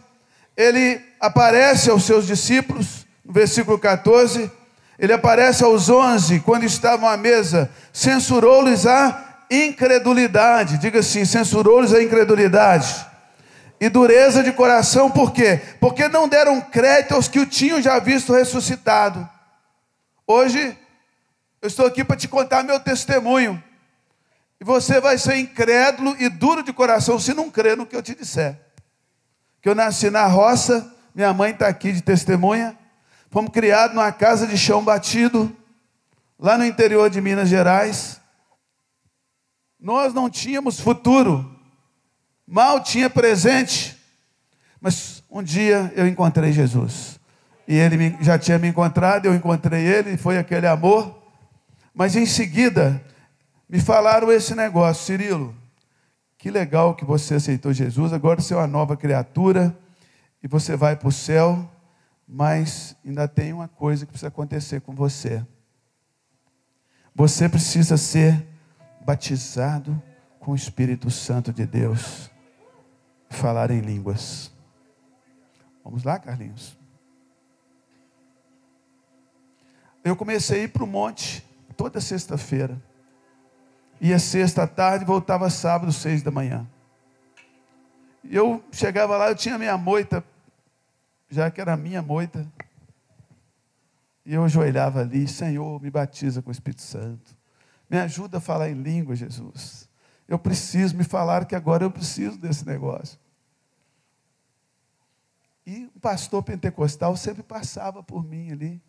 ele 0.57 0.99
aparece 1.21 1.89
aos 1.89 2.03
seus 2.03 2.27
discípulos, 2.27 3.05
no 3.23 3.31
versículo 3.31 3.79
14, 3.79 4.51
ele 4.99 5.13
aparece 5.13 5.63
aos 5.63 5.89
11, 5.89 6.39
quando 6.39 6.63
estavam 6.63 7.07
à 7.07 7.15
mesa, 7.15 7.69
censurou-lhes 7.93 8.85
a 8.85 9.45
incredulidade. 9.49 10.79
Diga 10.79 10.99
assim: 10.99 11.23
censurou-lhes 11.23 11.93
a 11.93 12.01
incredulidade. 12.01 13.05
E 13.79 13.89
dureza 13.89 14.41
de 14.41 14.51
coração, 14.51 15.11
por 15.11 15.31
quê? 15.31 15.61
Porque 15.79 16.07
não 16.07 16.27
deram 16.27 16.59
crédito 16.59 17.13
aos 17.13 17.27
que 17.27 17.39
o 17.39 17.45
tinham 17.45 17.79
já 17.79 17.99
visto 17.99 18.33
ressuscitado. 18.33 19.29
Hoje, 20.25 20.75
eu 21.61 21.67
estou 21.67 21.85
aqui 21.85 22.03
para 22.03 22.15
te 22.15 22.27
contar 22.27 22.63
meu 22.63 22.79
testemunho. 22.79 23.63
E 24.59 24.63
você 24.63 24.99
vai 24.99 25.19
ser 25.19 25.37
incrédulo 25.37 26.15
e 26.19 26.27
duro 26.27 26.63
de 26.63 26.73
coração 26.73 27.19
se 27.19 27.35
não 27.35 27.51
crer 27.51 27.77
no 27.77 27.85
que 27.85 27.95
eu 27.95 28.01
te 28.01 28.15
disser. 28.15 28.59
Que 29.61 29.69
eu 29.69 29.75
nasci 29.75 30.09
na 30.09 30.25
roça, 30.25 30.91
minha 31.13 31.31
mãe 31.31 31.51
está 31.51 31.67
aqui 31.67 31.91
de 31.91 32.01
testemunha. 32.01 32.75
Fomos 33.29 33.51
criados 33.51 33.95
numa 33.95 34.11
casa 34.11 34.47
de 34.47 34.57
chão 34.57 34.83
batido, 34.83 35.55
lá 36.39 36.57
no 36.57 36.65
interior 36.65 37.09
de 37.09 37.19
Minas 37.19 37.49
Gerais. 37.49 38.21
Nós 39.79 40.13
não 40.13 40.29
tínhamos 40.29 40.79
futuro, 40.79 41.49
mal 42.47 42.81
tinha 42.81 43.09
presente. 43.09 43.97
Mas 44.79 45.23
um 45.29 45.43
dia 45.43 45.91
eu 45.95 46.07
encontrei 46.07 46.51
Jesus. 46.51 47.19
E 47.67 47.75
ele 47.75 48.15
já 48.21 48.39
tinha 48.39 48.57
me 48.57 48.67
encontrado, 48.67 49.25
eu 49.25 49.35
encontrei 49.35 49.85
ele, 49.85 50.17
foi 50.17 50.37
aquele 50.37 50.67
amor. 50.67 51.21
Mas 51.93 52.15
em 52.15 52.25
seguida, 52.25 53.03
me 53.67 53.81
falaram 53.81 54.31
esse 54.31 54.55
negócio, 54.55 55.05
Cirilo. 55.05 55.53
Que 56.37 56.49
legal 56.49 56.95
que 56.95 57.03
você 57.03 57.35
aceitou 57.35 57.73
Jesus, 57.73 58.13
agora 58.13 58.39
você 58.39 58.53
é 58.53 58.57
uma 58.57 58.67
nova 58.67 58.95
criatura 58.95 59.77
e 60.41 60.47
você 60.47 60.77
vai 60.77 60.95
para 60.95 61.09
o 61.09 61.11
céu, 61.11 61.69
mas 62.27 62.95
ainda 63.05 63.27
tem 63.27 63.53
uma 63.53 63.67
coisa 63.67 64.05
que 64.05 64.11
precisa 64.11 64.27
acontecer 64.27 64.81
com 64.81 64.93
você. 64.93 65.45
Você 67.15 67.47
precisa 67.47 67.95
ser 67.95 68.45
batizado 69.05 70.01
com 70.39 70.51
o 70.51 70.55
Espírito 70.55 71.09
Santo 71.09 71.53
de 71.53 71.65
Deus, 71.65 72.29
falar 73.29 73.71
em 73.71 73.79
línguas. 73.79 74.51
Vamos 75.83 76.03
lá, 76.03 76.19
Carlinhos. 76.19 76.77
Eu 80.03 80.15
comecei 80.15 80.61
a 80.61 80.63
ir 80.65 80.67
para 80.67 80.83
o 80.83 80.87
monte 80.87 81.45
toda 81.75 82.01
sexta-feira. 82.01 82.81
Ia 84.01 84.19
sexta 84.19 84.63
à 84.63 84.67
tarde, 84.67 85.05
voltava 85.05 85.49
sábado, 85.49 85.91
seis 85.91 86.21
da 86.21 86.31
manhã. 86.31 86.67
E 88.23 88.35
eu 88.35 88.63
chegava 88.71 89.15
lá, 89.15 89.29
eu 89.29 89.35
tinha 89.35 89.57
minha 89.57 89.77
moita, 89.77 90.23
já 91.29 91.49
que 91.51 91.61
era 91.61 91.75
minha 91.77 92.01
moita. 92.01 92.47
E 94.25 94.33
eu 94.33 94.43
ajoelhava 94.43 95.01
ali, 95.01 95.27
Senhor, 95.27 95.81
me 95.81 95.89
batiza 95.89 96.41
com 96.41 96.49
o 96.49 96.51
Espírito 96.51 96.81
Santo. 96.81 97.35
Me 97.89 97.97
ajuda 97.97 98.39
a 98.39 98.41
falar 98.41 98.69
em 98.69 98.81
língua, 98.81 99.15
Jesus. 99.15 99.89
Eu 100.27 100.37
preciso, 100.37 100.95
me 100.95 101.03
falar 101.03 101.45
que 101.45 101.55
agora 101.55 101.85
eu 101.85 101.91
preciso 101.91 102.37
desse 102.37 102.65
negócio. 102.65 103.17
E 105.65 105.89
o 105.95 105.99
pastor 105.99 106.43
pentecostal 106.43 107.15
sempre 107.15 107.43
passava 107.43 108.03
por 108.03 108.23
mim 108.23 108.51
ali. 108.51 108.81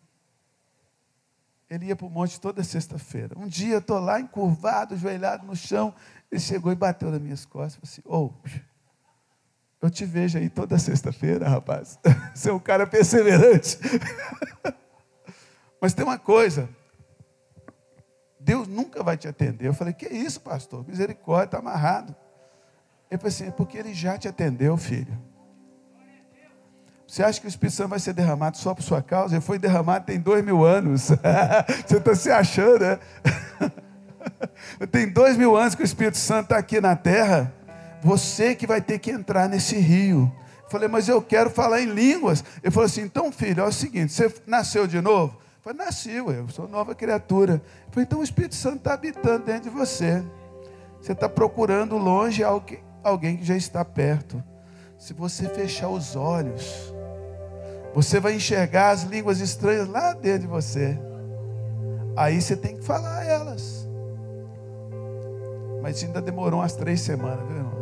Ele 1.69 1.85
ia 1.85 1.95
para 1.95 2.07
o 2.07 2.09
monte 2.09 2.39
toda 2.41 2.63
sexta-feira. 2.63 3.37
Um 3.37 3.47
dia 3.47 3.75
eu 3.75 3.79
estou 3.79 3.99
lá 3.99 4.19
encurvado, 4.19 4.95
ajoelhado 4.95 5.45
no 5.45 5.55
chão. 5.55 5.93
Ele 6.31 6.41
chegou 6.41 6.71
e 6.71 6.75
bateu 6.75 7.11
nas 7.11 7.21
minhas 7.21 7.45
costas 7.45 7.75
falou 7.75 7.83
assim: 7.83 8.01
Ô, 8.05 8.33
oh, 8.33 8.49
eu 9.81 9.89
te 9.89 10.05
vejo 10.05 10.37
aí 10.37 10.49
toda 10.49 10.77
sexta-feira, 10.77 11.47
rapaz. 11.47 11.97
Você 12.35 12.49
é 12.49 12.53
um 12.53 12.59
cara 12.59 12.85
perseverante. 12.85 13.77
Mas 15.79 15.93
tem 15.93 16.03
uma 16.03 16.17
coisa. 16.17 16.67
Deus 18.39 18.67
nunca 18.67 19.01
vai 19.03 19.15
te 19.15 19.27
atender. 19.27 19.67
Eu 19.67 19.73
falei: 19.73 19.93
Que 19.93 20.07
isso, 20.07 20.41
pastor? 20.41 20.85
Misericórdia, 20.87 21.45
está 21.45 21.57
amarrado. 21.59 22.15
Ele 23.09 23.17
falou 23.17 23.29
assim: 23.29 23.47
É 23.47 23.51
porque 23.51 23.77
ele 23.77 23.93
já 23.93 24.17
te 24.17 24.27
atendeu, 24.27 24.75
filho. 24.75 25.17
Você 27.07 27.23
acha 27.23 27.39
que 27.39 27.47
o 27.47 27.49
Espírito 27.49 27.75
Santo 27.75 27.89
vai 27.89 27.99
ser 27.99 28.13
derramado 28.13 28.55
só 28.57 28.75
por 28.75 28.83
sua 28.83 29.01
causa? 29.01 29.33
Ele 29.33 29.41
foi 29.41 29.57
derramado 29.57 30.05
tem 30.05 30.19
dois 30.19 30.45
mil 30.45 30.63
anos. 30.63 31.09
Você 31.87 31.97
está 31.97 32.13
se 32.13 32.29
achando, 32.29 32.81
né? 32.81 32.99
tem 34.91 35.09
dois 35.09 35.35
mil 35.35 35.57
anos 35.57 35.73
que 35.73 35.81
o 35.81 35.85
Espírito 35.85 36.17
Santo 36.17 36.43
está 36.43 36.57
aqui 36.57 36.79
na 36.79 36.95
terra. 36.95 37.51
Você 38.01 38.55
que 38.55 38.65
vai 38.65 38.81
ter 38.81 38.99
que 38.99 39.11
entrar 39.11 39.47
nesse 39.49 39.77
rio. 39.77 40.31
Eu 40.63 40.69
falei, 40.69 40.87
mas 40.87 41.09
eu 41.09 41.21
quero 41.21 41.49
falar 41.49 41.81
em 41.81 41.87
línguas. 41.87 42.43
Ele 42.63 42.71
falou 42.71 42.85
assim: 42.85 43.01
então, 43.01 43.31
filho, 43.31 43.61
é 43.61 43.67
o 43.67 43.71
seguinte: 43.71 44.13
você 44.13 44.33
nasceu 44.45 44.87
de 44.87 45.01
novo? 45.01 45.37
Eu 45.57 45.63
falei, 45.63 45.85
nasci, 45.85 46.11
eu 46.11 46.47
sou 46.49 46.67
nova 46.67 46.95
criatura. 46.95 47.61
Eu 47.87 47.91
falei, 47.91 48.05
então 48.05 48.19
o 48.19 48.23
Espírito 48.23 48.55
Santo 48.55 48.77
está 48.77 48.93
habitando 48.93 49.45
dentro 49.45 49.63
de 49.63 49.69
você. 49.69 50.23
Você 51.01 51.11
está 51.11 51.27
procurando 51.27 51.97
longe 51.97 52.43
alguém 53.03 53.37
que 53.37 53.43
já 53.43 53.55
está 53.55 53.83
perto. 53.83 54.41
Se 54.97 55.13
você 55.13 55.47
fechar 55.49 55.89
os 55.89 56.15
olhos, 56.15 56.93
você 57.93 58.19
vai 58.19 58.35
enxergar 58.35 58.91
as 58.91 59.03
línguas 59.03 59.39
estranhas 59.39 59.87
lá 59.87 60.13
dentro 60.13 60.41
de 60.41 60.47
você. 60.47 60.97
Aí 62.15 62.41
você 62.41 62.55
tem 62.55 62.77
que 62.77 62.83
falar 62.83 63.25
elas. 63.25 63.87
Mas 65.81 66.03
ainda 66.03 66.21
demorou 66.21 66.59
umas 66.59 66.73
três 66.73 67.01
semanas, 67.01 67.47
viu, 67.47 67.57
irmão? 67.57 67.78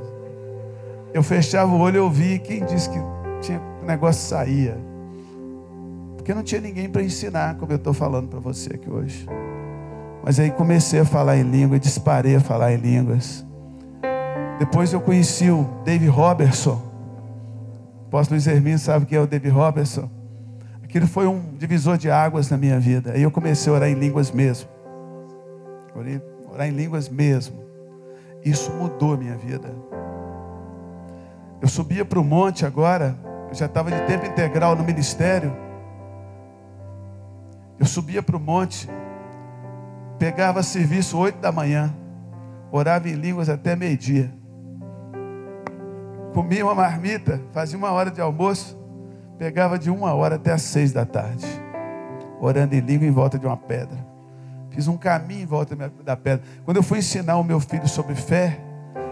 Eu 1.13 1.23
fechava 1.23 1.71
o 1.71 1.79
olho 1.79 1.97
e 1.97 1.99
ouvia 1.99 2.39
quem 2.39 2.63
disse 2.65 2.89
que 2.89 2.99
tinha, 3.41 3.61
o 3.81 3.85
negócio 3.85 4.27
saía. 4.27 4.77
Porque 6.15 6.33
não 6.33 6.43
tinha 6.43 6.61
ninguém 6.61 6.89
para 6.89 7.01
ensinar, 7.01 7.55
como 7.55 7.71
eu 7.71 7.77
estou 7.77 7.93
falando 7.93 8.27
para 8.27 8.39
você 8.39 8.73
aqui 8.73 8.89
hoje. 8.89 9.27
Mas 10.23 10.39
aí 10.39 10.51
comecei 10.51 10.99
a 10.99 11.05
falar 11.05 11.37
em 11.37 11.43
língua, 11.43 11.79
disparei 11.79 12.35
a 12.35 12.39
falar 12.39 12.73
em 12.73 12.77
línguas. 12.77 13.45
Depois 14.59 14.91
eu 14.91 14.99
conheci 14.99 15.49
o 15.49 15.65
Dave 15.85 16.07
Robertson. 16.07 16.81
O 18.03 18.07
apóstolo 18.07 18.35
Luiz 18.35 18.47
Hermínio 18.47 18.79
sabe 18.79 19.05
quem 19.05 19.17
é 19.17 19.21
o 19.21 19.27
David 19.27 19.53
Robertson. 19.53 20.09
Aquilo 20.83 21.07
foi 21.07 21.27
um 21.27 21.55
divisor 21.57 21.97
de 21.97 22.09
águas 22.09 22.49
na 22.49 22.57
minha 22.57 22.79
vida. 22.79 23.11
Aí 23.11 23.21
eu 23.21 23.29
comecei 23.31 23.71
a 23.71 23.75
orar 23.75 23.89
em 23.89 23.93
línguas 23.93 24.31
mesmo. 24.31 24.69
Orar 26.51 26.67
em 26.67 26.71
línguas 26.71 27.09
mesmo. 27.09 27.61
Isso 28.43 28.71
mudou 28.71 29.13
a 29.13 29.17
minha 29.17 29.35
vida. 29.35 29.69
Eu 31.61 31.67
subia 31.67 32.05
para 32.05 32.19
o 32.19 32.23
monte 32.23 32.65
agora. 32.65 33.15
Eu 33.49 33.55
já 33.55 33.65
estava 33.65 33.91
de 33.91 34.01
tempo 34.05 34.25
integral 34.25 34.75
no 34.75 34.83
ministério. 34.83 35.55
Eu 37.79 37.85
subia 37.85 38.21
para 38.21 38.37
o 38.37 38.39
monte. 38.39 38.89
Pegava 40.19 40.63
serviço 40.63 41.17
oito 41.17 41.39
da 41.39 41.51
manhã. 41.51 41.95
Orava 42.71 43.07
em 43.07 43.13
línguas 43.13 43.49
até 43.49 43.75
meio-dia 43.75 44.31
comia 46.37 46.63
uma 46.63 46.75
marmita, 46.75 47.41
fazia 47.51 47.75
uma 47.75 47.91
hora 47.91 48.11
de 48.11 48.21
almoço, 48.21 48.77
pegava 49.39 49.79
de 49.79 49.89
uma 49.89 50.13
hora 50.13 50.35
até 50.35 50.51
as 50.51 50.61
seis 50.61 50.91
da 50.91 51.03
tarde, 51.03 51.47
orando 52.39 52.75
em 52.75 52.79
língua 52.79 53.07
em 53.07 53.11
volta 53.11 53.39
de 53.39 53.47
uma 53.47 53.57
pedra. 53.57 53.97
Fiz 54.69 54.87
um 54.87 54.95
caminho 54.95 55.41
em 55.41 55.45
volta 55.47 55.75
da 56.05 56.15
pedra. 56.15 56.45
Quando 56.63 56.77
eu 56.77 56.83
fui 56.83 56.99
ensinar 56.99 57.37
o 57.37 57.43
meu 57.43 57.59
filho 57.59 57.87
sobre 57.87 58.13
fé, 58.13 58.59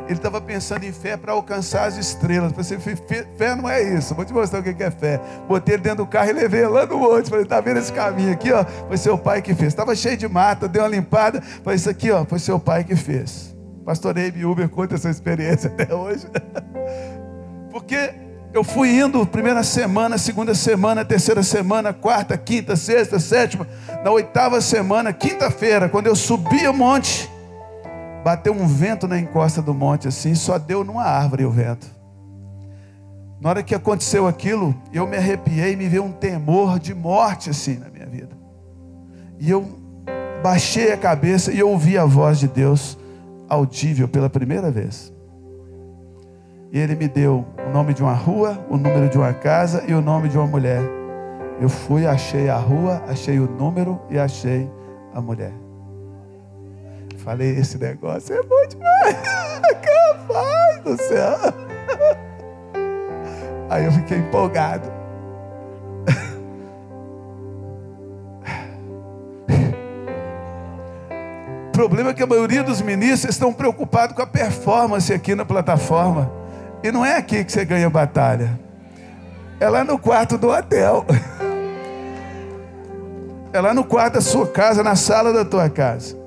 ele 0.06 0.14
estava 0.14 0.40
pensando 0.40 0.84
em 0.84 0.92
fé 0.92 1.18
para 1.18 1.34
alcançar 1.34 1.88
as 1.88 1.98
estrelas. 1.98 2.52
Falei, 2.52 2.78
assim, 2.78 3.26
fé 3.38 3.56
não 3.56 3.70
é 3.70 3.82
isso. 3.82 4.14
Vou 4.14 4.24
te 4.24 4.34
mostrar 4.34 4.60
o 4.60 4.64
que 4.64 4.84
é 4.84 4.92
fé. 4.92 5.20
Botei 5.48 5.76
ele 5.76 5.84
dentro 5.84 6.06
do 6.06 6.08
carro 6.08 6.30
e 6.30 6.34
levei 6.34 6.62
ele 6.62 6.70
lá 6.70 6.86
no 6.86 6.98
monte. 6.98 7.30
Falei, 7.30 7.46
tá 7.46 7.60
vendo 7.60 7.78
esse 7.78 7.92
caminho 7.92 8.32
aqui, 8.32 8.52
ó? 8.52 8.64
Foi 8.88 8.98
seu 8.98 9.18
pai 9.18 9.42
que 9.42 9.56
fez. 9.56 9.70
Estava 9.70 9.96
cheio 9.96 10.16
de 10.16 10.28
mata, 10.28 10.68
deu 10.68 10.84
uma 10.84 10.90
limpada. 10.90 11.42
Falei, 11.64 11.76
isso 11.78 11.90
aqui, 11.90 12.12
ó, 12.12 12.24
foi 12.26 12.40
seu 12.40 12.60
pai 12.60 12.84
que 12.84 12.96
fez. 12.96 13.56
Pastor 13.84 14.18
Eibe 14.18 14.46
Uber 14.46 14.68
conta 14.70 14.96
essa 14.96 15.10
experiência 15.10 15.70
até 15.74 15.94
hoje. 15.94 16.28
Porque 17.72 18.14
eu 18.54 18.64
fui 18.64 18.90
indo 18.90 19.26
primeira 19.26 19.64
semana, 19.64 20.18
segunda 20.18 20.56
semana, 20.56 21.04
terceira 21.04 21.44
semana, 21.44 21.94
quarta, 21.94 22.38
quinta, 22.38 22.76
sexta, 22.76 23.20
sétima, 23.20 23.68
na 24.04 24.12
oitava 24.12 24.62
semana, 24.62 25.12
quinta-feira, 25.12 25.90
quando 25.90 26.08
eu 26.08 26.16
subi 26.16 26.68
o 26.68 26.74
monte, 26.74 27.30
bateu 28.26 28.54
um 28.54 28.66
vento 28.66 29.08
na 29.08 29.20
encosta 29.20 29.62
do 29.62 29.72
monte 29.72 30.08
assim, 30.08 30.34
só 30.34 30.58
deu 30.58 30.84
numa 30.84 31.04
árvore 31.04 31.46
o 31.46 31.52
vento. 31.52 31.86
Na 33.40 33.50
hora 33.50 33.62
que 33.62 33.76
aconteceu 33.76 34.26
aquilo, 34.26 34.74
eu 34.92 35.06
me 35.06 35.16
arrepiei 35.16 35.74
e 35.74 35.76
me 35.76 35.88
veio 35.88 36.06
um 36.06 36.12
temor 36.12 36.80
de 36.80 36.92
morte 36.96 37.52
assim 37.52 37.78
na 37.78 37.88
minha 37.88 38.08
vida. 38.08 38.36
E 39.40 39.52
eu 39.52 39.64
baixei 40.42 40.92
a 40.92 40.98
cabeça 40.98 41.52
e 41.52 41.62
ouvi 41.62 42.00
a 42.00 42.06
voz 42.06 42.40
de 42.40 42.48
Deus 42.48 42.98
audível 43.48 44.08
pela 44.08 44.28
primeira 44.28 44.72
vez. 44.72 45.14
E 46.72 46.80
ele 46.80 46.96
me 46.96 47.08
deu 47.08 47.46
o 47.64 47.72
nome 47.72 47.94
de 47.94 48.02
uma 48.02 48.14
rua, 48.14 48.58
o 48.72 48.76
número 48.76 49.08
de 49.08 49.20
uma 49.20 49.34
casa 49.34 49.84
e 49.88 49.94
o 49.94 50.02
nome 50.02 50.30
de 50.30 50.38
uma 50.40 50.48
mulher. 50.48 50.82
Eu 51.62 51.70
fui, 51.70 52.08
achei 52.08 52.50
a 52.50 52.58
rua, 52.58 53.04
achei 53.08 53.40
o 53.40 53.48
número 53.48 54.02
e 54.10 54.18
achei 54.18 54.68
a 55.14 55.22
mulher. 55.22 55.65
Falei, 57.26 57.58
esse 57.58 57.80
negócio 57.80 58.36
é 58.36 58.44
bom 58.44 58.68
demais. 58.68 59.18
Capaz 59.82 60.80
do 60.84 60.96
céu. 60.96 61.36
Aí 63.68 63.84
eu 63.84 63.92
fiquei 63.92 64.20
empolgado. 64.20 64.94
O 71.68 71.72
problema 71.76 72.12
é 72.12 72.14
que 72.14 72.24
a 72.24 72.28
maioria 72.28 72.64
dos 72.64 72.80
ministros 72.80 73.36
estão 73.36 73.52
preocupados 73.52 74.16
com 74.16 74.22
a 74.22 74.26
performance 74.26 75.12
aqui 75.12 75.36
na 75.36 75.44
plataforma. 75.44 76.32
E 76.82 76.90
não 76.90 77.04
é 77.04 77.18
aqui 77.18 77.44
que 77.44 77.52
você 77.52 77.66
ganha 77.66 77.90
batalha. 77.90 78.58
É 79.60 79.68
lá 79.68 79.84
no 79.84 80.00
quarto 80.00 80.38
do 80.38 80.50
hotel. 80.50 81.06
É 83.52 83.60
lá 83.60 83.74
no 83.74 83.84
quarto 83.84 84.14
da 84.14 84.22
sua 84.22 84.48
casa, 84.48 84.82
na 84.84 84.96
sala 84.96 85.34
da 85.34 85.44
tua 85.44 85.70
casa. 85.70 86.25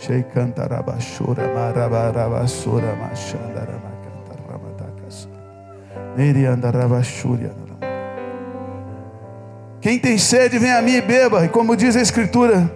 Sheikantarabashura 0.00 1.54
marabarabasura 1.54 2.96
machandaramakantaramatakasu. 2.96 5.28
Neriandarabashuria. 6.16 7.68
Quem 9.80 9.98
tem 9.98 10.18
sede, 10.18 10.58
vem 10.58 10.72
a 10.72 10.82
mim 10.82 10.94
e 10.94 11.00
beba. 11.00 11.44
E 11.44 11.48
como 11.48 11.76
diz 11.76 11.96
a 11.96 12.00
Escritura, 12.00 12.70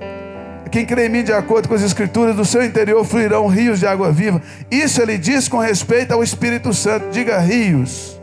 quem 0.71 0.87
crê 0.87 1.07
em 1.07 1.09
mim, 1.09 1.23
de 1.23 1.33
acordo 1.33 1.69
com 1.69 1.75
as 1.75 1.83
Escrituras, 1.83 2.35
do 2.35 2.45
seu 2.45 2.65
interior 2.65 3.05
fluirão 3.05 3.47
rios 3.47 3.81
de 3.81 3.87
água 3.87 4.11
viva. 4.11 4.41
Isso 4.71 5.03
ele 5.03 5.19
diz 5.19 5.49
com 5.49 5.59
respeito 5.59 6.13
ao 6.13 6.23
Espírito 6.23 6.73
Santo. 6.73 7.11
Diga 7.11 7.39
rios, 7.39 8.21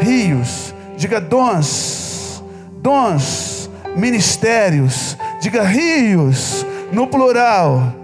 rios. 0.00 0.74
Diga 0.96 1.20
dons, 1.20 2.42
dons, 2.78 3.70
ministérios. 3.96 5.16
Diga 5.40 5.62
rios, 5.62 6.66
no 6.92 7.06
plural. 7.06 7.94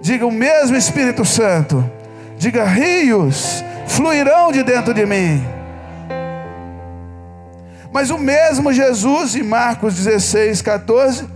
Diga 0.00 0.26
o 0.26 0.32
mesmo 0.32 0.76
Espírito 0.76 1.24
Santo. 1.24 1.84
Diga 2.38 2.64
rios 2.64 3.62
fluirão 3.86 4.50
de 4.50 4.62
dentro 4.62 4.94
de 4.94 5.04
mim. 5.04 5.44
Mas 7.92 8.08
o 8.10 8.16
mesmo 8.16 8.72
Jesus, 8.72 9.34
em 9.34 9.42
Marcos 9.42 9.94
16, 9.96 10.62
14, 10.62 11.28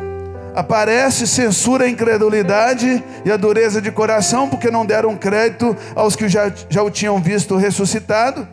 aparece, 0.54 1.26
censura 1.26 1.84
a 1.84 1.88
incredulidade 1.88 3.02
e 3.24 3.30
a 3.30 3.36
dureza 3.36 3.82
de 3.82 3.90
coração, 3.90 4.48
porque 4.48 4.70
não 4.70 4.86
deram 4.86 5.16
crédito 5.16 5.76
aos 5.96 6.14
que 6.14 6.28
já, 6.28 6.50
já 6.70 6.82
o 6.82 6.90
tinham 6.90 7.20
visto 7.20 7.56
ressuscitado, 7.56 8.46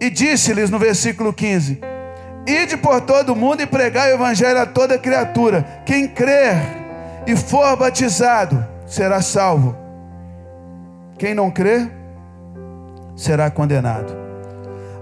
e 0.00 0.08
disse-lhes 0.08 0.70
no 0.70 0.78
versículo 0.78 1.32
15: 1.32 1.80
Ide 2.46 2.76
por 2.76 3.00
todo 3.00 3.32
o 3.32 3.36
mundo 3.36 3.60
e 3.60 3.66
pregai 3.66 4.12
o 4.12 4.14
evangelho 4.14 4.60
a 4.60 4.66
toda 4.66 4.96
criatura. 4.96 5.66
Quem 5.84 6.06
crer 6.06 6.56
e 7.26 7.36
for 7.36 7.76
batizado 7.76 8.71
será 8.92 9.22
salvo. 9.22 9.74
Quem 11.18 11.34
não 11.34 11.50
crer 11.50 11.90
será 13.16 13.50
condenado. 13.50 14.14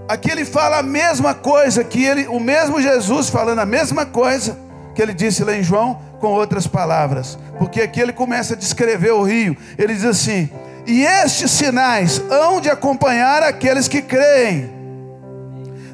Aqui 0.07 0.31
ele 0.31 0.45
fala 0.45 0.79
a 0.79 0.83
mesma 0.83 1.33
coisa 1.33 1.83
que 1.83 2.03
ele, 2.03 2.25
o 2.27 2.39
mesmo 2.39 2.81
Jesus 2.81 3.29
falando 3.29 3.59
a 3.59 3.65
mesma 3.65 4.05
coisa 4.05 4.57
que 4.95 5.01
ele 5.01 5.13
disse 5.13 5.43
lá 5.43 5.53
em 5.53 5.61
João 5.63 5.99
com 6.19 6.27
outras 6.27 6.67
palavras, 6.67 7.37
porque 7.57 7.81
aqui 7.81 7.99
ele 7.99 8.13
começa 8.13 8.53
a 8.53 8.57
descrever 8.57 9.11
o 9.11 9.23
rio. 9.23 9.57
Ele 9.77 9.93
diz 9.93 10.05
assim: 10.05 10.49
"E 10.87 11.03
estes 11.03 11.51
sinais 11.51 12.21
hão 12.29 12.61
de 12.61 12.69
acompanhar 12.69 13.43
aqueles 13.43 13.89
que 13.89 14.01
creem". 14.01 14.71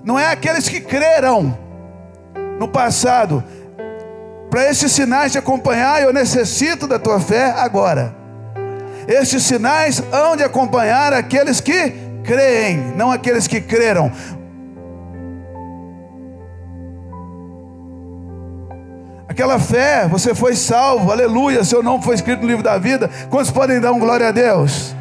Não 0.03 0.19
é 0.19 0.31
aqueles 0.31 0.69
que 0.69 0.81
creram 0.81 1.57
no 2.59 2.67
passado. 2.67 3.43
Para 4.49 4.69
esses 4.69 4.91
sinais 4.91 5.31
te 5.31 5.37
acompanhar, 5.37 6.01
eu 6.01 6.13
necessito 6.13 6.87
da 6.87 6.97
tua 6.97 7.19
fé 7.19 7.53
agora. 7.57 8.15
Estes 9.07 9.43
sinais 9.43 10.01
hão 10.11 10.35
de 10.35 10.43
acompanhar 10.43 11.13
aqueles 11.13 11.61
que 11.61 11.93
creem, 12.23 12.77
não 12.95 13.11
aqueles 13.11 13.47
que 13.47 13.61
creram. 13.61 14.11
Aquela 19.27 19.59
fé, 19.59 20.07
você 20.07 20.33
foi 20.33 20.55
salvo, 20.55 21.11
aleluia, 21.11 21.63
seu 21.63 21.83
nome 21.83 22.03
foi 22.03 22.15
escrito 22.15 22.41
no 22.41 22.47
livro 22.47 22.63
da 22.63 22.77
vida. 22.77 23.09
Quantos 23.29 23.51
podem 23.51 23.79
dar 23.79 23.91
um 23.91 23.99
glória 23.99 24.29
a 24.29 24.31
Deus? 24.31 24.95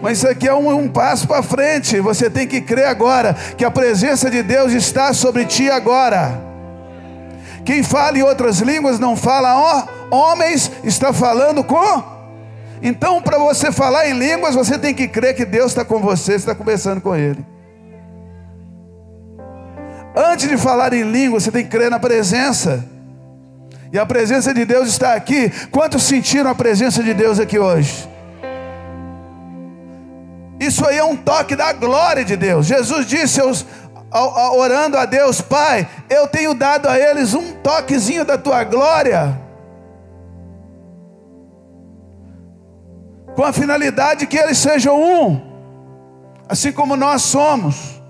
Mas 0.00 0.18
isso 0.18 0.28
aqui 0.28 0.48
é 0.48 0.54
um, 0.54 0.68
um 0.74 0.88
passo 0.88 1.26
para 1.26 1.42
frente. 1.42 2.00
Você 2.00 2.28
tem 2.30 2.46
que 2.46 2.60
crer 2.60 2.86
agora 2.86 3.34
que 3.56 3.64
a 3.64 3.70
presença 3.70 4.30
de 4.30 4.42
Deus 4.42 4.72
está 4.72 5.12
sobre 5.12 5.44
ti 5.44 5.70
agora. 5.70 6.53
Quem 7.64 7.82
fala 7.82 8.18
em 8.18 8.22
outras 8.22 8.60
línguas 8.60 8.98
não 8.98 9.16
fala 9.16 9.56
ó, 9.56 9.86
homens, 10.10 10.70
está 10.84 11.12
falando 11.12 11.64
com 11.64 12.14
então, 12.86 13.22
para 13.22 13.38
você 13.38 13.72
falar 13.72 14.06
em 14.10 14.12
línguas, 14.12 14.54
você 14.54 14.78
tem 14.78 14.92
que 14.92 15.08
crer 15.08 15.34
que 15.34 15.46
Deus 15.46 15.68
está 15.68 15.86
com 15.86 16.00
você, 16.00 16.34
está 16.34 16.54
conversando 16.54 17.00
com 17.00 17.16
Ele. 17.16 17.42
Antes 20.14 20.46
de 20.46 20.58
falar 20.58 20.92
em 20.92 21.02
línguas, 21.02 21.44
você 21.44 21.50
tem 21.50 21.64
que 21.64 21.70
crer 21.70 21.90
na 21.90 21.98
presença. 21.98 22.84
E 23.90 23.98
a 23.98 24.04
presença 24.04 24.52
de 24.52 24.66
Deus 24.66 24.88
está 24.88 25.14
aqui. 25.14 25.50
Quantos 25.70 26.02
sentiram 26.02 26.50
a 26.50 26.54
presença 26.54 27.02
de 27.02 27.14
Deus 27.14 27.40
aqui 27.40 27.58
hoje? 27.58 28.06
Isso 30.60 30.86
aí 30.86 30.98
é 30.98 31.04
um 31.04 31.16
toque 31.16 31.56
da 31.56 31.72
glória 31.72 32.22
de 32.22 32.36
Deus. 32.36 32.66
Jesus 32.66 33.06
disse 33.06 33.40
aos, 33.40 33.64
orando 34.14 34.96
a 34.96 35.04
Deus, 35.04 35.40
Pai, 35.40 35.88
eu 36.08 36.28
tenho 36.28 36.54
dado 36.54 36.88
a 36.88 36.98
eles 36.98 37.34
um 37.34 37.52
toquezinho 37.54 38.24
da 38.24 38.38
tua 38.38 38.62
glória. 38.64 39.44
com 43.34 43.42
a 43.42 43.52
finalidade 43.52 44.26
que 44.26 44.38
eles 44.38 44.58
sejam 44.58 45.00
um, 45.00 45.40
assim 46.48 46.72
como 46.72 46.96
nós 46.96 47.22
somos. 47.22 48.00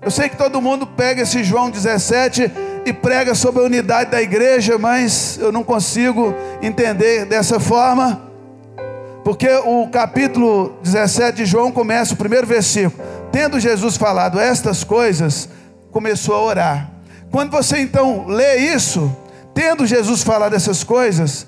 Eu 0.00 0.10
sei 0.10 0.28
que 0.28 0.36
todo 0.36 0.60
mundo 0.60 0.86
pega 0.86 1.22
esse 1.22 1.42
João 1.42 1.70
17 1.70 2.52
e 2.84 2.92
prega 2.92 3.34
sobre 3.34 3.60
a 3.60 3.64
unidade 3.64 4.10
da 4.10 4.22
igreja, 4.22 4.78
mas 4.78 5.38
eu 5.40 5.50
não 5.50 5.64
consigo 5.64 6.32
entender 6.62 7.24
dessa 7.24 7.58
forma, 7.58 8.22
porque 9.24 9.48
o 9.64 9.88
capítulo 9.88 10.78
17 10.82 11.38
de 11.38 11.46
João 11.46 11.72
começa 11.72 12.14
o 12.14 12.16
primeiro 12.16 12.46
versículo. 12.46 13.02
Tendo 13.30 13.60
Jesus 13.60 13.96
falado 13.96 14.40
estas 14.40 14.84
coisas, 14.84 15.48
começou 15.90 16.34
a 16.34 16.42
orar. 16.42 16.90
Quando 17.30 17.50
você 17.50 17.78
então 17.78 18.26
lê 18.26 18.56
isso, 18.56 19.14
tendo 19.54 19.86
Jesus 19.86 20.22
falado 20.22 20.54
essas 20.54 20.82
coisas, 20.82 21.46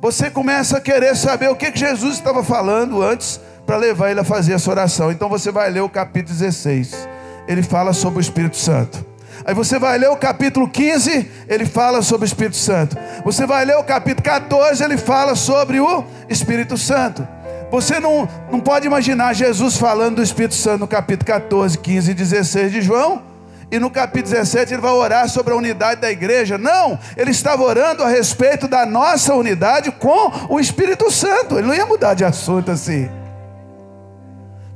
você 0.00 0.28
começa 0.28 0.78
a 0.78 0.80
querer 0.80 1.16
saber 1.16 1.48
o 1.48 1.56
que, 1.56 1.70
que 1.70 1.78
Jesus 1.78 2.14
estava 2.14 2.42
falando 2.42 3.02
antes 3.02 3.40
para 3.66 3.76
levar 3.76 4.10
ele 4.10 4.20
a 4.20 4.24
fazer 4.24 4.52
essa 4.52 4.70
oração. 4.70 5.10
Então 5.10 5.28
você 5.28 5.50
vai 5.50 5.70
ler 5.70 5.80
o 5.80 5.88
capítulo 5.88 6.36
16, 6.36 7.08
ele 7.46 7.62
fala 7.62 7.92
sobre 7.92 8.18
o 8.18 8.20
Espírito 8.20 8.56
Santo. 8.56 9.04
Aí 9.44 9.54
você 9.54 9.78
vai 9.78 9.98
ler 9.98 10.08
o 10.08 10.16
capítulo 10.16 10.68
15, 10.68 11.30
ele 11.48 11.66
fala 11.66 12.02
sobre 12.02 12.24
o 12.24 12.28
Espírito 12.28 12.56
Santo. 12.56 12.96
Você 13.24 13.46
vai 13.46 13.64
ler 13.64 13.76
o 13.76 13.84
capítulo 13.84 14.24
14, 14.24 14.82
ele 14.82 14.96
fala 14.96 15.34
sobre 15.34 15.80
o 15.80 16.04
Espírito 16.28 16.76
Santo. 16.78 17.26
Você 17.74 17.98
não, 17.98 18.28
não 18.52 18.60
pode 18.60 18.86
imaginar 18.86 19.32
Jesus 19.32 19.76
falando 19.76 20.16
do 20.16 20.22
Espírito 20.22 20.54
Santo 20.54 20.82
no 20.82 20.86
capítulo 20.86 21.26
14, 21.26 21.76
15 21.76 22.08
e 22.08 22.14
16 22.14 22.70
de 22.70 22.80
João 22.80 23.20
e 23.68 23.80
no 23.80 23.90
capítulo 23.90 24.30
17 24.30 24.74
ele 24.74 24.80
vai 24.80 24.92
orar 24.92 25.28
sobre 25.28 25.52
a 25.52 25.56
unidade 25.56 26.00
da 26.00 26.08
igreja. 26.08 26.56
Não, 26.56 26.96
ele 27.16 27.32
estava 27.32 27.64
orando 27.64 28.04
a 28.04 28.08
respeito 28.08 28.68
da 28.68 28.86
nossa 28.86 29.34
unidade 29.34 29.90
com 29.90 30.30
o 30.48 30.60
Espírito 30.60 31.10
Santo. 31.10 31.58
Ele 31.58 31.66
não 31.66 31.74
ia 31.74 31.84
mudar 31.84 32.14
de 32.14 32.24
assunto 32.24 32.70
assim. 32.70 33.10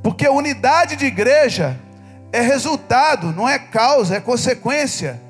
Porque 0.03 0.25
a 0.25 0.31
unidade 0.33 0.97
de 0.97 1.05
igreja 1.05 1.77
é 2.33 2.41
resultado, 2.41 3.27
não 3.31 3.47
é 3.47 3.57
causa, 3.57 4.17
é 4.17 4.19
consequência. 4.19 5.21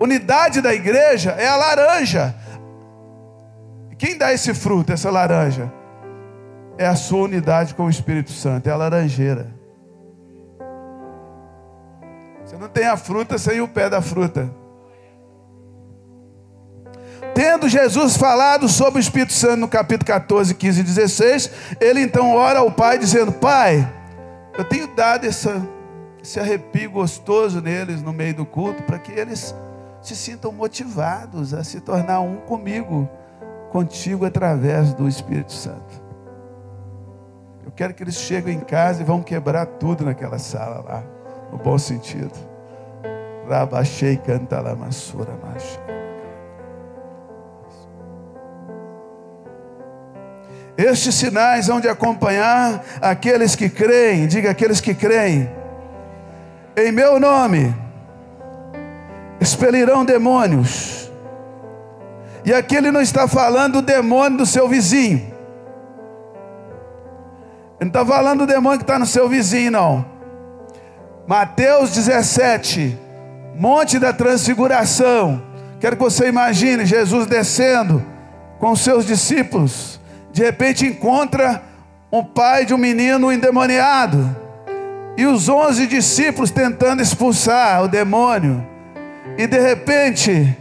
Unidade 0.00 0.60
da 0.60 0.74
igreja 0.74 1.30
é 1.38 1.46
a 1.46 1.54
laranja. 1.54 2.34
Quem 4.00 4.16
dá 4.16 4.32
esse 4.32 4.54
fruto, 4.54 4.94
essa 4.94 5.10
laranja? 5.10 5.70
É 6.78 6.86
a 6.86 6.96
sua 6.96 7.24
unidade 7.24 7.74
com 7.74 7.84
o 7.84 7.90
Espírito 7.90 8.30
Santo, 8.30 8.66
é 8.66 8.72
a 8.72 8.76
laranjeira. 8.76 9.54
Você 12.42 12.56
não 12.56 12.66
tem 12.66 12.86
a 12.86 12.96
fruta 12.96 13.36
sem 13.36 13.60
o 13.60 13.68
pé 13.68 13.90
da 13.90 14.00
fruta. 14.00 14.50
Tendo 17.34 17.68
Jesus 17.68 18.16
falado 18.16 18.70
sobre 18.70 19.00
o 19.00 19.02
Espírito 19.02 19.34
Santo 19.34 19.56
no 19.56 19.68
capítulo 19.68 20.06
14, 20.06 20.54
15 20.54 20.80
e 20.80 20.82
16, 20.82 21.50
ele 21.78 22.00
então 22.00 22.34
ora 22.34 22.60
ao 22.60 22.70
Pai 22.70 22.96
dizendo: 22.96 23.32
Pai, 23.32 23.86
eu 24.56 24.64
tenho 24.64 24.86
dado 24.86 25.26
essa, 25.26 25.60
esse 26.22 26.40
arrepio 26.40 26.90
gostoso 26.90 27.60
neles 27.60 28.00
no 28.00 28.14
meio 28.14 28.34
do 28.34 28.46
culto, 28.46 28.82
para 28.82 28.98
que 28.98 29.12
eles 29.12 29.54
se 30.00 30.16
sintam 30.16 30.52
motivados 30.52 31.52
a 31.52 31.62
se 31.62 31.82
tornar 31.82 32.20
um 32.20 32.36
comigo, 32.36 33.06
contigo 33.70 34.26
através 34.26 34.92
do 34.92 35.08
Espírito 35.08 35.52
Santo. 35.52 36.00
Eu 37.64 37.70
quero 37.70 37.94
que 37.94 38.02
eles 38.02 38.16
cheguem 38.16 38.56
em 38.56 38.60
casa 38.60 39.00
e 39.00 39.04
vão 39.04 39.22
quebrar 39.22 39.64
tudo 39.64 40.04
naquela 40.04 40.38
sala 40.38 40.84
lá, 40.86 41.02
no 41.50 41.58
bom 41.58 41.78
sentido. 41.78 42.32
Rabachei 43.48 44.16
canta 44.16 44.60
lá, 44.60 44.74
mansura, 44.74 45.32
macho. 45.42 45.80
Estes 50.76 51.14
sinais 51.14 51.66
vão 51.66 51.80
de 51.80 51.88
acompanhar 51.88 52.82
aqueles 53.00 53.54
que 53.54 53.68
creem, 53.68 54.26
diga 54.26 54.50
aqueles 54.50 54.80
que 54.80 54.94
creem, 54.94 55.50
em 56.76 56.90
meu 56.90 57.20
nome, 57.20 57.74
expelirão 59.40 60.04
demônios 60.04 60.99
e 62.44 62.52
aqui 62.52 62.76
ele 62.76 62.90
não 62.90 63.00
está 63.00 63.28
falando 63.28 63.74
do 63.74 63.82
demônio 63.82 64.38
do 64.38 64.46
seu 64.46 64.68
vizinho. 64.68 65.18
Ele 67.78 67.90
não 67.92 68.00
está 68.00 68.04
falando 68.04 68.40
do 68.40 68.46
demônio 68.46 68.78
que 68.78 68.84
está 68.84 68.98
no 68.98 69.06
seu 69.06 69.28
vizinho, 69.28 69.70
não. 69.70 70.04
Mateus 71.26 71.92
17, 71.92 72.98
Monte 73.56 73.98
da 73.98 74.12
Transfiguração. 74.12 75.42
Quero 75.78 75.96
que 75.96 76.02
você 76.02 76.28
imagine 76.28 76.84
Jesus 76.84 77.26
descendo 77.26 78.04
com 78.58 78.70
os 78.70 78.80
seus 78.80 79.06
discípulos. 79.06 80.00
De 80.32 80.42
repente 80.42 80.86
encontra 80.86 81.62
um 82.12 82.24
pai 82.24 82.64
de 82.64 82.74
um 82.74 82.78
menino 82.78 83.32
endemoniado. 83.32 84.36
E 85.16 85.26
os 85.26 85.48
onze 85.48 85.86
discípulos 85.86 86.50
tentando 86.50 87.02
expulsar 87.02 87.82
o 87.82 87.88
demônio. 87.88 88.66
E 89.38 89.46
de 89.46 89.58
repente, 89.58 90.56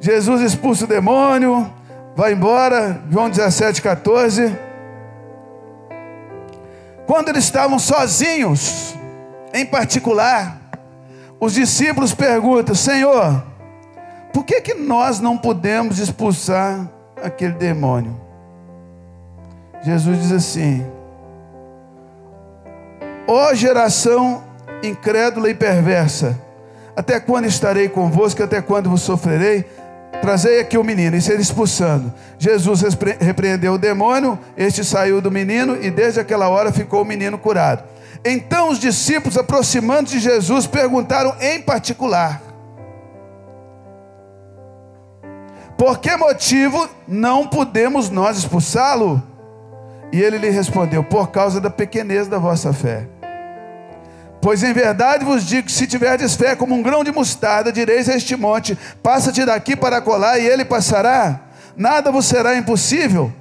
Jesus 0.00 0.40
expulsa 0.42 0.84
o 0.84 0.88
demônio, 0.88 1.70
vai 2.14 2.32
embora, 2.32 3.02
João 3.10 3.28
17, 3.28 3.82
14. 3.82 4.56
Quando 7.06 7.30
eles 7.30 7.44
estavam 7.44 7.78
sozinhos, 7.78 8.94
em 9.52 9.66
particular, 9.66 10.60
os 11.40 11.54
discípulos 11.54 12.14
perguntam: 12.14 12.74
Senhor, 12.74 13.42
por 14.32 14.44
que, 14.44 14.60
que 14.60 14.74
nós 14.74 15.18
não 15.18 15.36
podemos 15.36 15.98
expulsar 15.98 16.88
aquele 17.22 17.54
demônio? 17.54 18.14
Jesus 19.82 20.22
diz 20.22 20.32
assim: 20.32 20.86
Ó 23.26 23.50
oh, 23.50 23.54
geração 23.54 24.44
incrédula 24.82 25.50
e 25.50 25.54
perversa, 25.54 26.38
até 26.94 27.18
quando 27.18 27.46
estarei 27.46 27.88
convosco? 27.88 28.42
Até 28.42 28.60
quando 28.60 28.90
vos 28.90 29.02
sofrerei? 29.02 29.64
Trazei 30.20 30.60
aqui 30.60 30.76
o 30.76 30.84
menino, 30.84 31.16
e 31.16 31.20
ser 31.20 31.38
expulsando. 31.38 32.12
Jesus 32.38 32.82
repreendeu 33.20 33.74
o 33.74 33.78
demônio, 33.78 34.38
este 34.56 34.84
saiu 34.84 35.20
do 35.20 35.30
menino, 35.30 35.76
e 35.80 35.90
desde 35.90 36.20
aquela 36.20 36.48
hora 36.48 36.72
ficou 36.72 37.02
o 37.02 37.04
menino 37.04 37.38
curado. 37.38 37.84
Então 38.24 38.68
os 38.70 38.78
discípulos, 38.78 39.38
aproximando 39.38 40.10
de 40.10 40.18
Jesus, 40.18 40.66
perguntaram 40.66 41.34
em 41.40 41.62
particular: 41.62 42.42
Por 45.76 45.98
que 45.98 46.16
motivo 46.16 46.88
não 47.06 47.46
podemos 47.46 48.10
nós 48.10 48.36
expulsá-lo? 48.38 49.22
E 50.12 50.20
ele 50.20 50.38
lhe 50.38 50.50
respondeu: 50.50 51.04
Por 51.04 51.28
causa 51.28 51.60
da 51.60 51.70
pequenez 51.70 52.26
da 52.26 52.38
vossa 52.38 52.72
fé. 52.72 53.06
Pois 54.40 54.62
em 54.62 54.72
verdade 54.72 55.24
vos 55.24 55.44
digo 55.44 55.66
que 55.66 55.72
se 55.72 55.86
tiverdes 55.86 56.34
fé 56.34 56.54
como 56.54 56.74
um 56.74 56.82
grão 56.82 57.02
de 57.02 57.10
mostarda, 57.10 57.72
direis 57.72 58.08
a 58.08 58.14
este 58.14 58.36
monte: 58.36 58.78
passa-te 59.02 59.44
daqui 59.44 59.74
para 59.74 60.00
colar, 60.00 60.38
e 60.38 60.46
ele 60.46 60.64
passará. 60.64 61.40
Nada 61.76 62.10
vos 62.10 62.26
será 62.26 62.56
impossível. 62.56 63.32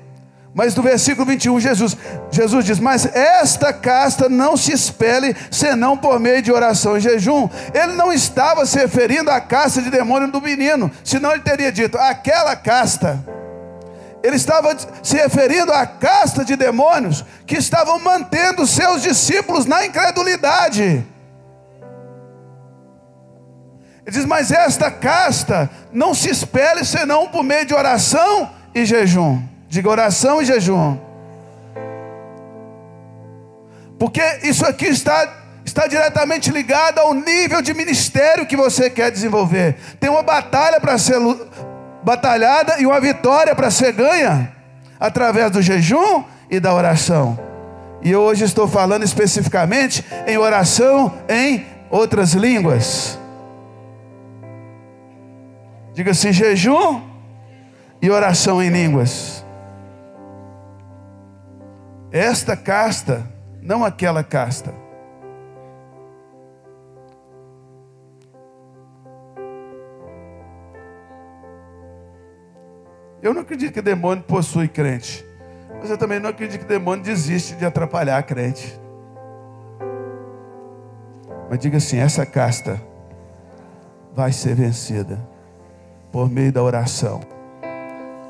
Mas 0.53 0.73
no 0.73 0.81
versículo 0.81 1.23
21, 1.27 1.59
Jesus, 1.59 1.95
Jesus 2.31 2.65
diz: 2.65 2.79
Mas 2.79 3.05
esta 3.15 3.71
casta 3.71 4.27
não 4.27 4.57
se 4.57 4.71
espelhe 4.71 5.35
senão 5.51 5.95
por 5.95 6.19
meio 6.19 6.41
de 6.41 6.51
oração 6.51 6.97
e 6.97 6.99
jejum. 6.99 7.47
Ele 7.73 7.93
não 7.93 8.11
estava 8.11 8.65
se 8.65 8.79
referindo 8.79 9.29
à 9.29 9.39
casta 9.39 9.83
de 9.83 9.91
demônio 9.91 10.31
do 10.31 10.41
menino, 10.41 10.89
senão 11.03 11.31
ele 11.31 11.41
teria 11.41 11.71
dito: 11.71 11.95
aquela 11.99 12.55
casta 12.55 13.23
ele 14.23 14.35
estava 14.35 14.75
se 15.03 15.15
referindo 15.15 15.71
à 15.71 15.85
casta 15.85 16.43
de 16.43 16.55
demônios 16.55 17.23
que 17.45 17.55
estavam 17.55 17.99
mantendo 17.99 18.65
seus 18.65 19.01
discípulos 19.01 19.65
na 19.65 19.85
incredulidade. 19.85 21.05
Ele 24.05 24.15
diz: 24.15 24.25
Mas 24.25 24.51
esta 24.51 24.89
casta 24.89 25.69
não 25.91 26.13
se 26.13 26.29
espelhe 26.29 26.83
senão 26.85 27.27
por 27.27 27.43
meio 27.43 27.65
de 27.65 27.73
oração 27.73 28.49
e 28.73 28.85
jejum. 28.85 29.41
Diga 29.67 29.89
oração 29.89 30.41
e 30.41 30.45
jejum. 30.45 30.97
Porque 33.99 34.21
isso 34.43 34.65
aqui 34.65 34.85
está, 34.85 35.33
está 35.65 35.87
diretamente 35.87 36.51
ligado 36.51 36.99
ao 36.99 37.13
nível 37.13 37.61
de 37.61 37.73
ministério 37.73 38.45
que 38.45 38.55
você 38.55 38.89
quer 38.89 39.11
desenvolver. 39.11 39.75
Tem 39.99 40.09
uma 40.09 40.23
batalha 40.23 40.79
para 40.79 40.97
ser 40.97 41.17
batalhada 42.03 42.79
e 42.79 42.85
uma 42.85 42.99
vitória 42.99 43.55
para 43.55 43.71
ser 43.71 43.93
ganha 43.93 44.51
através 44.99 45.51
do 45.51 45.61
jejum 45.61 46.23
e 46.49 46.59
da 46.59 46.73
oração. 46.73 47.39
E 48.01 48.15
hoje 48.15 48.45
estou 48.45 48.67
falando 48.67 49.03
especificamente 49.03 50.05
em 50.25 50.37
oração 50.37 51.13
em 51.27 51.65
outras 51.89 52.33
línguas. 52.33 53.19
Diga 55.93 56.11
assim: 56.11 56.31
jejum 56.31 57.01
e 58.01 58.09
oração 58.09 58.61
em 58.61 58.69
línguas. 58.69 59.43
Esta 62.11 62.55
casta, 62.55 63.25
não 63.61 63.83
aquela 63.83 64.23
casta. 64.23 64.73
Eu 73.27 73.33
não 73.33 73.41
acredito 73.41 73.73
que 73.73 73.81
demônio 73.81 74.23
possui 74.23 74.69
crente. 74.69 75.27
Mas 75.81 75.89
eu 75.89 75.97
também 75.97 76.17
não 76.17 76.29
acredito 76.29 76.61
que 76.61 76.65
demônio 76.65 77.03
desiste 77.03 77.55
de 77.55 77.65
atrapalhar 77.65 78.17
a 78.17 78.23
crente. 78.23 78.79
Mas 81.49 81.59
diga 81.59 81.75
assim: 81.75 81.97
essa 81.97 82.25
casta 82.25 82.81
vai 84.15 84.31
ser 84.31 84.55
vencida 84.55 85.19
por 86.09 86.29
meio 86.29 86.53
da 86.53 86.63
oração 86.63 87.19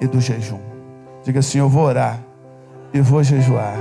e 0.02 0.08
do 0.08 0.20
jejum. 0.20 0.60
Diga 1.24 1.42
assim: 1.42 1.60
eu 1.60 1.70
vou 1.70 1.84
orar 1.84 2.20
e 2.92 3.00
vou 3.00 3.24
jejuar. 3.24 3.78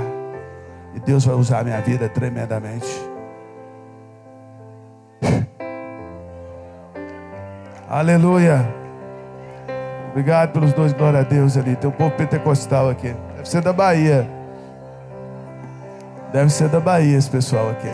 E 0.93 0.99
Deus 0.99 1.25
vai 1.25 1.33
usar 1.33 1.61
a 1.61 1.63
minha 1.63 1.81
vida 1.81 2.07
tremendamente. 2.07 2.85
Aleluia. 7.89 8.86
Obrigado 10.11 10.53
pelos 10.53 10.73
dois, 10.73 10.93
glória 10.93 11.19
a 11.19 11.23
Deus 11.23 11.57
ali. 11.57 11.75
Tem 11.75 11.89
um 11.89 11.93
povo 11.93 12.11
pentecostal 12.15 12.89
aqui. 12.89 13.15
Deve 13.35 13.49
ser 13.49 13.61
da 13.61 13.73
Bahia. 13.73 14.27
Deve 16.31 16.49
ser 16.49 16.69
da 16.69 16.79
Bahia 16.79 17.17
esse 17.17 17.29
pessoal 17.29 17.69
aqui. 17.69 17.91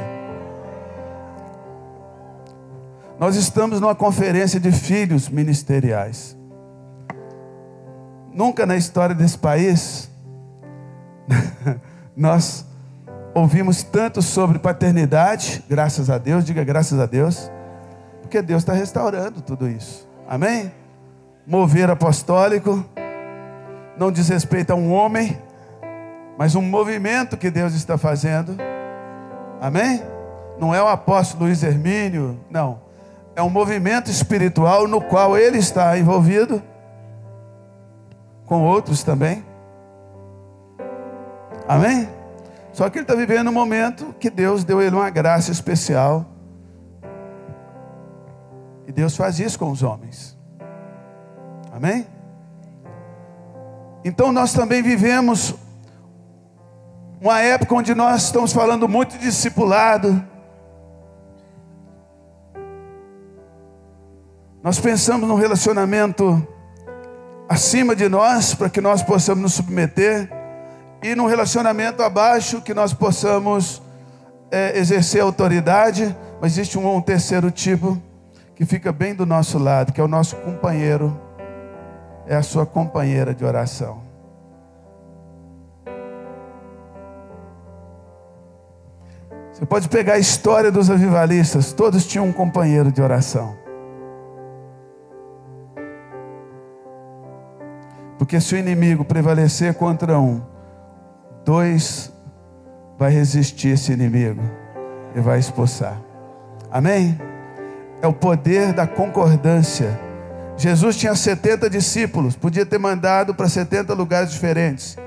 Nós 3.19 3.35
estamos 3.35 3.79
numa 3.79 3.95
conferência 3.95 4.59
de 4.59 4.71
filhos 4.71 5.29
ministeriais. 5.29 6.35
Nunca 8.33 8.65
na 8.65 8.75
história 8.75 9.13
desse 9.13 9.37
país 9.37 10.09
nós 12.15 12.65
ouvimos 13.33 13.83
tanto 13.83 14.21
sobre 14.21 14.59
paternidade, 14.59 15.63
graças 15.69 16.09
a 16.09 16.17
Deus, 16.17 16.43
diga 16.43 16.63
graças 16.63 16.99
a 16.99 17.05
Deus, 17.05 17.51
porque 18.21 18.41
Deus 18.41 18.61
está 18.61 18.73
restaurando 18.73 19.41
tudo 19.41 19.67
isso. 19.69 20.07
Amém? 20.27 20.71
Mover 21.45 21.89
apostólico, 21.89 22.83
não 23.97 24.11
diz 24.11 24.29
respeito 24.29 24.71
a 24.71 24.75
um 24.75 24.91
homem, 24.91 25.37
mas 26.37 26.55
um 26.55 26.61
movimento 26.61 27.37
que 27.37 27.51
Deus 27.51 27.73
está 27.73 27.97
fazendo. 27.97 28.57
Amém? 29.61 30.01
Não 30.59 30.73
é 30.73 30.81
o 30.81 30.87
apóstolo 30.87 31.45
Luiz 31.45 31.63
Hermínio, 31.63 32.39
não. 32.49 32.81
É 33.35 33.41
um 33.41 33.49
movimento 33.49 34.09
espiritual 34.09 34.87
no 34.87 35.01
qual 35.01 35.37
ele 35.37 35.57
está 35.57 35.97
envolvido, 35.97 36.61
com 38.45 38.63
outros 38.63 39.03
também. 39.03 39.43
Amém? 41.67 42.07
Só 42.73 42.89
que 42.89 42.97
ele 42.97 43.03
está 43.03 43.15
vivendo 43.15 43.49
um 43.49 43.53
momento 43.53 44.13
que 44.19 44.29
Deus 44.29 44.63
deu 44.63 44.81
ele 44.81 44.95
uma 44.95 45.09
graça 45.09 45.51
especial. 45.51 46.25
E 48.87 48.91
Deus 48.91 49.15
faz 49.15 49.39
isso 49.39 49.57
com 49.57 49.71
os 49.71 49.81
homens. 49.81 50.32
Amém? 51.83 52.07
Então 54.05 54.31
nós 54.31 54.53
também 54.53 54.81
vivemos 54.81 55.53
uma 57.19 57.41
época 57.41 57.75
onde 57.75 57.93
nós 57.93 58.23
estamos 58.23 58.53
falando 58.53 58.87
muito 58.87 59.17
de 59.17 59.25
discipulado. 59.25 60.23
Nós 64.63 64.79
pensamos 64.79 65.27
num 65.27 65.35
relacionamento 65.35 66.47
acima 67.49 67.93
de 67.93 68.07
nós, 68.07 68.55
para 68.55 68.69
que 68.69 68.79
nós 68.79 69.03
possamos 69.03 69.41
nos 69.41 69.53
submeter, 69.53 70.31
e 71.03 71.13
num 71.15 71.25
relacionamento 71.25 72.01
abaixo, 72.01 72.61
que 72.61 72.73
nós 72.73 72.93
possamos 72.93 73.81
é, 74.49 74.79
exercer 74.79 75.21
autoridade, 75.21 76.15
mas 76.39 76.53
existe 76.53 76.79
um, 76.79 76.95
um 76.95 77.01
terceiro 77.01 77.51
tipo, 77.51 78.01
que 78.55 78.65
fica 78.65 78.93
bem 78.93 79.13
do 79.13 79.25
nosso 79.25 79.59
lado, 79.59 79.91
que 79.91 79.99
é 79.99 80.03
o 80.03 80.07
nosso 80.07 80.37
companheiro 80.37 81.32
é 82.27 82.35
a 82.35 82.43
sua 82.43 82.65
companheira 82.65 83.33
de 83.33 83.43
oração. 83.43 84.01
Você 89.51 89.65
pode 89.65 89.87
pegar 89.87 90.13
a 90.13 90.19
história 90.19 90.71
dos 90.71 90.89
avivalistas, 90.89 91.73
todos 91.73 92.07
tinham 92.07 92.25
um 92.25 92.33
companheiro 92.33 92.91
de 92.91 93.01
oração. 93.01 93.55
Porque 98.17 98.39
se 98.41 98.55
o 98.55 98.57
inimigo 98.57 99.05
prevalecer 99.05 99.75
contra 99.75 100.17
um, 100.19 100.41
dois 101.45 102.11
vai 102.97 103.11
resistir 103.11 103.69
esse 103.69 103.91
inimigo 103.91 104.41
e 105.15 105.19
vai 105.19 105.39
expulsar. 105.39 106.01
Amém? 106.71 107.19
É 108.01 108.07
o 108.07 108.13
poder 108.13 108.73
da 108.73 108.87
concordância 108.87 109.99
Jesus 110.57 110.95
tinha 110.95 111.15
70 111.15 111.69
discípulos, 111.69 112.35
podia 112.35 112.65
ter 112.65 112.77
mandado 112.77 113.33
para 113.33 113.49
70 113.49 113.93
lugares 113.93 114.31
diferentes. 114.31 114.97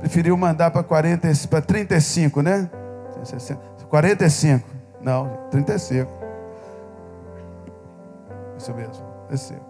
Preferiu 0.00 0.36
mandar 0.36 0.70
para 0.70 0.82
40, 0.82 1.28
para 1.48 1.60
35, 1.60 2.42
né? 2.42 2.68
45. 3.88 4.64
Não, 5.00 5.28
35. 5.50 6.10
Isso 8.58 8.74
mesmo, 8.74 8.94
35. 9.28 9.60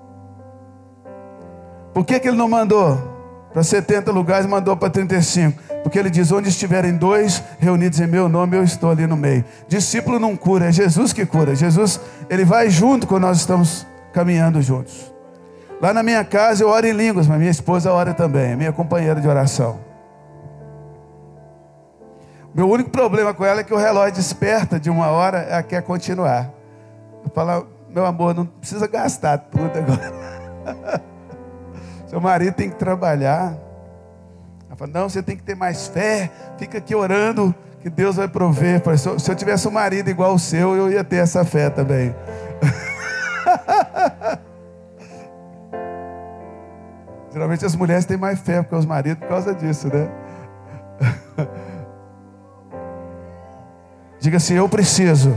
Por 1.92 2.04
que, 2.04 2.18
que 2.18 2.28
ele 2.28 2.36
não 2.36 2.48
mandou 2.48 3.10
para 3.52 3.62
70 3.62 4.10
lugares 4.10 4.46
mandou 4.46 4.76
para 4.76 4.88
35? 4.88 5.60
Porque 5.82 5.98
ele 5.98 6.08
diz: 6.08 6.32
onde 6.32 6.48
estiverem 6.48 6.96
dois 6.96 7.42
reunidos 7.58 8.00
em 8.00 8.06
meu 8.06 8.28
nome, 8.28 8.56
eu 8.56 8.62
estou 8.62 8.90
ali 8.90 9.06
no 9.06 9.16
meio. 9.16 9.44
Discípulo 9.68 10.18
não 10.18 10.36
cura, 10.36 10.68
é 10.68 10.72
Jesus 10.72 11.12
que 11.12 11.26
cura. 11.26 11.54
Jesus, 11.54 12.00
ele 12.30 12.44
vai 12.44 12.70
junto 12.70 13.06
quando 13.06 13.22
nós 13.22 13.38
estamos 13.38 13.86
caminhando 14.12 14.62
juntos. 14.62 15.11
Lá 15.82 15.92
na 15.92 16.00
minha 16.00 16.24
casa 16.24 16.62
eu 16.62 16.68
oro 16.68 16.86
em 16.86 16.92
línguas, 16.92 17.26
mas 17.26 17.36
minha 17.40 17.50
esposa 17.50 17.90
ora 17.90 18.14
também, 18.14 18.52
é 18.52 18.56
minha 18.56 18.72
companheira 18.72 19.20
de 19.20 19.26
oração. 19.26 19.80
Meu 22.54 22.70
único 22.70 22.88
problema 22.88 23.34
com 23.34 23.44
ela 23.44 23.62
é 23.62 23.64
que 23.64 23.74
o 23.74 23.76
relógio 23.76 24.12
desperta 24.14 24.78
de 24.78 24.88
uma 24.88 25.08
hora, 25.08 25.38
ela 25.38 25.60
quer 25.60 25.82
continuar. 25.82 26.50
Eu 27.24 27.30
falo, 27.34 27.66
meu 27.88 28.06
amor, 28.06 28.32
não 28.32 28.46
precisa 28.46 28.86
gastar 28.86 29.38
tudo 29.38 29.76
agora. 29.76 31.02
Seu 32.06 32.20
marido 32.20 32.54
tem 32.54 32.70
que 32.70 32.76
trabalhar. 32.76 33.56
Ela 34.68 34.76
fala, 34.76 34.90
não, 34.92 35.08
você 35.08 35.20
tem 35.20 35.36
que 35.36 35.42
ter 35.42 35.56
mais 35.56 35.88
fé. 35.88 36.30
Fica 36.58 36.78
aqui 36.78 36.94
orando 36.94 37.52
que 37.80 37.90
Deus 37.90 38.14
vai 38.14 38.28
prover. 38.28 38.80
Se 38.96 39.28
eu 39.28 39.34
tivesse 39.34 39.66
um 39.66 39.72
marido 39.72 40.08
igual 40.08 40.34
o 40.34 40.38
seu, 40.38 40.76
eu 40.76 40.92
ia 40.92 41.02
ter 41.02 41.16
essa 41.16 41.44
fé 41.44 41.70
também. 41.70 42.14
Geralmente 47.32 47.64
as 47.64 47.74
mulheres 47.74 48.04
têm 48.04 48.16
mais 48.16 48.38
fé 48.40 48.60
porque 48.62 48.74
os 48.74 48.84
maridos 48.84 49.20
por 49.20 49.28
causa 49.28 49.54
disso, 49.54 49.88
né? 49.88 50.08
Diga 54.20 54.36
assim: 54.36 54.54
eu 54.54 54.68
preciso 54.68 55.34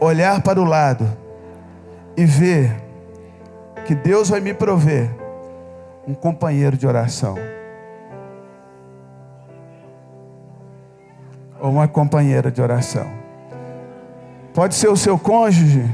olhar 0.00 0.40
para 0.42 0.60
o 0.60 0.64
lado 0.64 1.06
e 2.16 2.24
ver 2.24 2.74
que 3.84 3.94
Deus 3.94 4.28
vai 4.28 4.40
me 4.40 4.54
prover 4.54 5.10
um 6.06 6.14
companheiro 6.14 6.76
de 6.76 6.86
oração. 6.86 7.36
Ou 11.60 11.70
uma 11.70 11.88
companheira 11.88 12.50
de 12.50 12.62
oração. 12.62 13.10
Pode 14.54 14.74
ser 14.74 14.88
o 14.88 14.96
seu 14.96 15.18
cônjuge, 15.18 15.84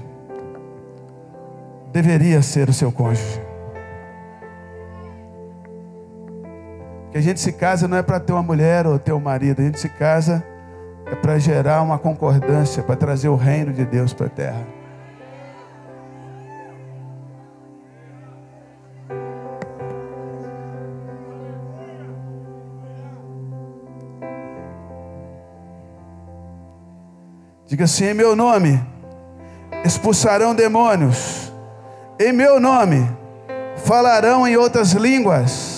deveria 1.93 2.43
ser 2.43 2.69
o 2.69 2.73
seu 2.73 2.93
cônjuge. 2.93 3.44
Que 7.15 7.19
a 7.19 7.23
gente 7.23 7.39
se 7.39 7.53
casa 7.53 7.87
não 7.87 7.97
é 7.97 8.03
para 8.03 8.19
ter 8.19 8.33
uma 8.33 8.43
mulher 8.43 8.89
ou 8.89 8.99
ter 8.99 9.13
um 9.13 9.21
marido, 9.21 9.63
a 9.63 9.65
gente 9.65 9.79
se 9.79 9.89
casa 9.89 10.45
é 11.07 11.15
para 11.15 11.39
gerar 11.39 11.81
uma 11.81 11.97
concordância, 11.97 12.83
para 12.83 12.97
trazer 12.97 13.29
o 13.29 13.37
reino 13.37 13.73
de 13.73 13.85
Deus 13.85 14.13
para 14.13 14.27
a 14.27 14.29
terra. 14.29 14.67
Diga 27.69 27.85
assim: 27.85 28.07
em 28.07 28.15
meu 28.15 28.35
nome 28.35 28.85
expulsarão 29.85 30.53
demônios, 30.53 31.53
em 32.19 32.33
meu 32.33 32.59
nome 32.59 33.09
falarão 33.77 34.49
em 34.49 34.57
outras 34.57 34.95
línguas. 34.95 35.74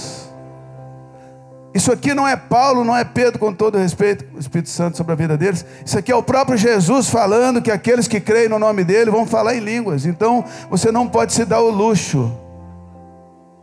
Isso 1.77 1.93
aqui 1.93 2.15
não 2.15 2.27
é 2.27 2.35
Paulo, 2.35 2.83
não 2.83 2.97
é 2.97 3.05
Pedro, 3.05 3.39
com 3.39 3.53
todo 3.53 3.77
respeito, 3.77 4.25
o 4.35 4.39
Espírito 4.39 4.71
Santo 4.71 4.97
sobre 4.97 5.13
a 5.13 5.15
vida 5.15 5.37
deles. 5.37 5.63
Isso 5.85 5.99
aqui 5.99 6.11
é 6.11 6.17
o 6.17 6.23
próprio 6.23 6.57
Jesus 6.57 7.11
falando 7.11 7.61
que 7.61 7.71
aqueles 7.71 8.09
que 8.09 8.19
creem 8.19 8.49
no 8.49 8.59
nome 8.59 8.83
dele 8.83 9.11
vão 9.11 9.27
falar 9.27 9.55
em 9.55 9.61
línguas. 9.61 10.07
Então 10.07 10.43
você 10.71 10.91
não 10.91 11.07
pode 11.07 11.35
se 11.35 11.45
dar 11.45 11.61
o 11.61 11.69
luxo. 11.69 12.33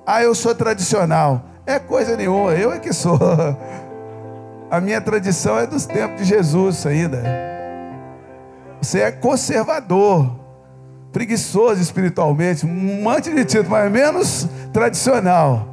Ah, 0.05 0.21
eu 0.21 0.35
sou 0.35 0.53
tradicional. 0.53 1.41
É 1.65 1.79
coisa 1.79 2.15
nenhuma, 2.15 2.51
eu 2.53 2.71
é 2.71 2.77
que 2.77 2.93
sou. 2.93 3.17
A 4.69 4.79
minha 4.79 5.01
tradição 5.01 5.57
é 5.57 5.65
dos 5.65 5.87
tempos 5.87 6.19
de 6.19 6.25
Jesus 6.25 6.85
ainda. 6.85 7.23
Você 8.79 8.99
é 8.99 9.11
conservador, 9.11 10.29
preguiçoso 11.11 11.81
espiritualmente, 11.81 12.63
um 12.63 13.01
monte 13.01 13.33
de 13.33 13.43
título, 13.43 13.71
mas 13.71 13.91
menos 13.91 14.47
tradicional. 14.71 15.72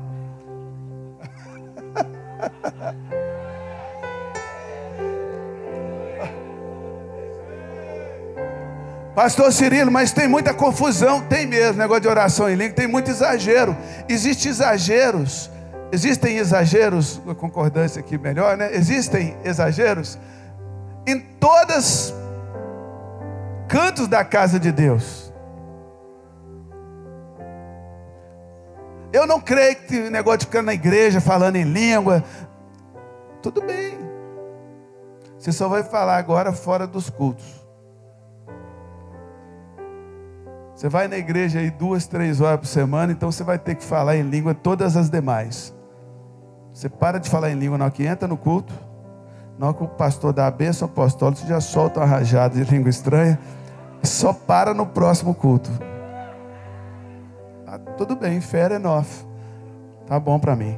Pastor 9.14 9.52
Cirilo, 9.52 9.90
mas 9.90 10.12
tem 10.12 10.26
muita 10.26 10.54
confusão, 10.54 11.20
tem 11.20 11.46
mesmo, 11.46 11.76
negócio 11.76 12.00
de 12.02 12.08
oração 12.08 12.48
em 12.48 12.54
língua, 12.54 12.74
tem 12.74 12.86
muito 12.86 13.10
exagero. 13.10 13.76
Existem 14.08 14.50
exageros, 14.50 15.50
existem 15.92 16.38
exageros, 16.38 17.20
uma 17.24 17.34
concordância 17.34 18.00
aqui 18.00 18.16
melhor, 18.16 18.56
né? 18.56 18.70
Existem 18.72 19.36
exageros 19.44 20.18
em 21.06 21.20
todas 21.20 22.14
cantos 23.68 24.08
da 24.08 24.24
casa 24.24 24.58
de 24.58 24.72
Deus. 24.72 25.29
Eu 29.12 29.26
não 29.26 29.40
creio 29.40 29.76
que 29.76 30.08
negócio 30.08 30.40
de 30.40 30.46
ficar 30.46 30.62
na 30.62 30.72
igreja 30.72 31.20
falando 31.20 31.56
em 31.56 31.64
língua. 31.64 32.22
Tudo 33.42 33.60
bem. 33.60 33.98
Você 35.38 35.52
só 35.52 35.68
vai 35.68 35.82
falar 35.82 36.16
agora 36.16 36.52
fora 36.52 36.86
dos 36.86 37.10
cultos. 37.10 37.60
Você 40.74 40.88
vai 40.88 41.08
na 41.08 41.18
igreja 41.18 41.58
aí 41.58 41.70
duas, 41.70 42.06
três 42.06 42.40
horas 42.40 42.60
por 42.60 42.66
semana, 42.66 43.12
então 43.12 43.30
você 43.30 43.42
vai 43.42 43.58
ter 43.58 43.74
que 43.74 43.84
falar 43.84 44.16
em 44.16 44.22
língua 44.22 44.54
todas 44.54 44.96
as 44.96 45.10
demais. 45.10 45.74
Você 46.72 46.88
para 46.88 47.18
de 47.18 47.28
falar 47.28 47.50
em 47.50 47.54
língua 47.54 47.76
na 47.76 47.84
hora 47.84 47.92
que 47.92 48.06
entra 48.06 48.28
no 48.28 48.36
culto. 48.36 48.72
Na 49.58 49.66
hora 49.66 49.74
que 49.76 49.84
o 49.84 49.88
pastor 49.88 50.32
dá 50.32 50.46
a 50.46 50.50
bênção 50.50 50.86
apostólica, 50.86 51.42
você 51.42 51.48
já 51.48 51.60
solta 51.60 52.00
uma 52.00 52.06
rajada 52.06 52.54
de 52.54 52.70
língua 52.70 52.88
estranha 52.88 53.38
só 54.02 54.32
para 54.32 54.72
no 54.72 54.86
próximo 54.86 55.34
culto. 55.34 55.70
Ah, 57.72 57.78
tudo 57.96 58.16
bem, 58.16 58.40
fair 58.40 58.72
enough. 58.72 59.24
Tá 60.04 60.18
bom 60.18 60.40
para 60.40 60.56
mim. 60.56 60.76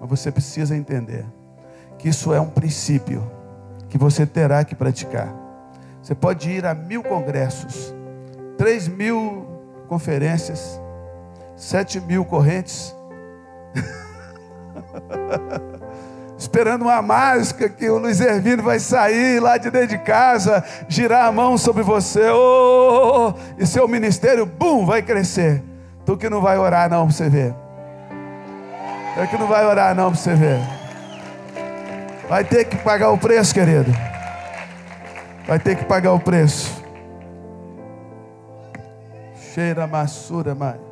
Mas 0.00 0.08
você 0.08 0.30
precisa 0.30 0.76
entender 0.76 1.26
que 1.98 2.08
isso 2.08 2.32
é 2.32 2.40
um 2.40 2.48
princípio 2.48 3.28
que 3.88 3.98
você 3.98 4.24
terá 4.24 4.64
que 4.64 4.76
praticar. 4.76 5.34
Você 6.00 6.14
pode 6.14 6.50
ir 6.50 6.64
a 6.64 6.72
mil 6.72 7.02
congressos, 7.02 7.92
três 8.56 8.86
mil 8.86 9.44
conferências, 9.88 10.80
sete 11.56 12.00
mil 12.00 12.24
correntes. 12.24 12.94
esperando 16.50 16.82
uma 16.82 17.00
mágica 17.00 17.68
que 17.68 17.88
o 17.88 17.96
Luiz 17.96 18.20
Hermino 18.20 18.60
vai 18.60 18.80
sair 18.80 19.38
lá 19.40 19.56
de 19.56 19.70
dentro 19.70 19.96
de 19.96 19.98
casa, 19.98 20.64
girar 20.88 21.26
a 21.26 21.30
mão 21.30 21.56
sobre 21.56 21.84
você, 21.84 22.28
oh, 22.28 23.32
e 23.56 23.64
seu 23.64 23.86
ministério, 23.86 24.44
bum, 24.44 24.84
vai 24.84 25.00
crescer. 25.00 25.62
Tu 26.04 26.16
que 26.16 26.28
não 26.28 26.40
vai 26.40 26.58
orar 26.58 26.90
não 26.90 27.06
para 27.06 27.14
você 27.14 27.28
ver. 27.28 27.54
Tu 29.14 29.28
que 29.28 29.38
não 29.38 29.46
vai 29.46 29.64
orar 29.64 29.94
não 29.94 30.10
para 30.10 30.20
você 30.20 30.34
ver. 30.34 30.58
Vai 32.28 32.42
ter 32.42 32.64
que 32.64 32.76
pagar 32.78 33.10
o 33.10 33.18
preço, 33.18 33.54
querido. 33.54 33.92
Vai 35.46 35.60
ter 35.60 35.76
que 35.76 35.84
pagar 35.84 36.12
o 36.12 36.18
preço. 36.18 36.82
Cheira 39.54 39.86
massura, 39.86 40.52
mãe. 40.52 40.90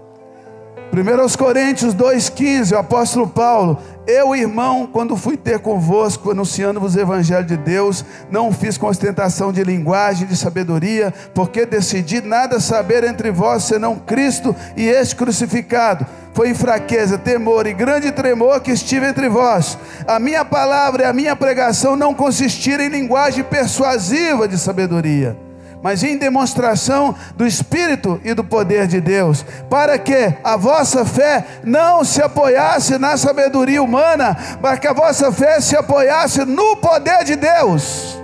1 0.92 1.36
Coríntios 1.36 1.94
2,15, 1.94 2.74
o 2.74 2.78
apóstolo 2.78 3.28
Paulo, 3.28 3.78
eu, 4.08 4.34
irmão, 4.34 4.88
quando 4.90 5.14
fui 5.18 5.36
ter 5.36 5.58
convosco, 5.58 6.30
anunciando-vos 6.30 6.94
o 6.94 7.00
Evangelho 7.00 7.44
de 7.44 7.58
Deus, 7.58 8.02
não 8.30 8.50
fiz 8.50 8.78
com 8.78 8.86
ostentação 8.86 9.52
de 9.52 9.62
linguagem, 9.62 10.26
de 10.26 10.34
sabedoria, 10.34 11.12
porque 11.34 11.66
decidi 11.66 12.22
nada 12.22 12.58
saber 12.58 13.04
entre 13.04 13.30
vós, 13.30 13.64
senão 13.64 13.96
Cristo 13.96 14.56
e 14.74 14.88
este 14.88 15.14
crucificado. 15.14 16.06
Foi 16.32 16.48
em 16.48 16.54
fraqueza, 16.54 17.18
temor 17.18 17.66
e 17.66 17.74
grande 17.74 18.10
tremor 18.10 18.62
que 18.62 18.70
estive 18.70 19.06
entre 19.06 19.28
vós. 19.28 19.76
A 20.06 20.18
minha 20.18 20.42
palavra 20.42 21.02
e 21.02 21.06
a 21.06 21.12
minha 21.12 21.36
pregação 21.36 21.94
não 21.94 22.14
consistiram 22.14 22.84
em 22.84 22.88
linguagem 22.88 23.44
persuasiva 23.44 24.48
de 24.48 24.56
sabedoria 24.56 25.47
mas 25.82 26.02
em 26.02 26.16
demonstração 26.16 27.14
do 27.36 27.46
Espírito 27.46 28.20
e 28.24 28.34
do 28.34 28.42
poder 28.42 28.86
de 28.86 29.00
Deus, 29.00 29.44
para 29.70 29.98
que 29.98 30.34
a 30.42 30.56
vossa 30.56 31.04
fé 31.04 31.44
não 31.62 32.04
se 32.04 32.22
apoiasse 32.22 32.98
na 32.98 33.16
sabedoria 33.16 33.82
humana, 33.82 34.36
mas 34.60 34.78
que 34.78 34.88
a 34.88 34.92
vossa 34.92 35.30
fé 35.32 35.60
se 35.60 35.76
apoiasse 35.76 36.44
no 36.44 36.76
poder 36.76 37.24
de 37.24 37.36
Deus. 37.36 38.18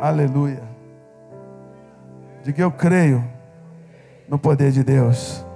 Aleluia. 0.00 0.62
Que 2.42 2.60
eu 2.60 2.72
creio 2.72 3.24
no 4.28 4.36
poder 4.36 4.72
de 4.72 4.82
Deus. 4.82 5.46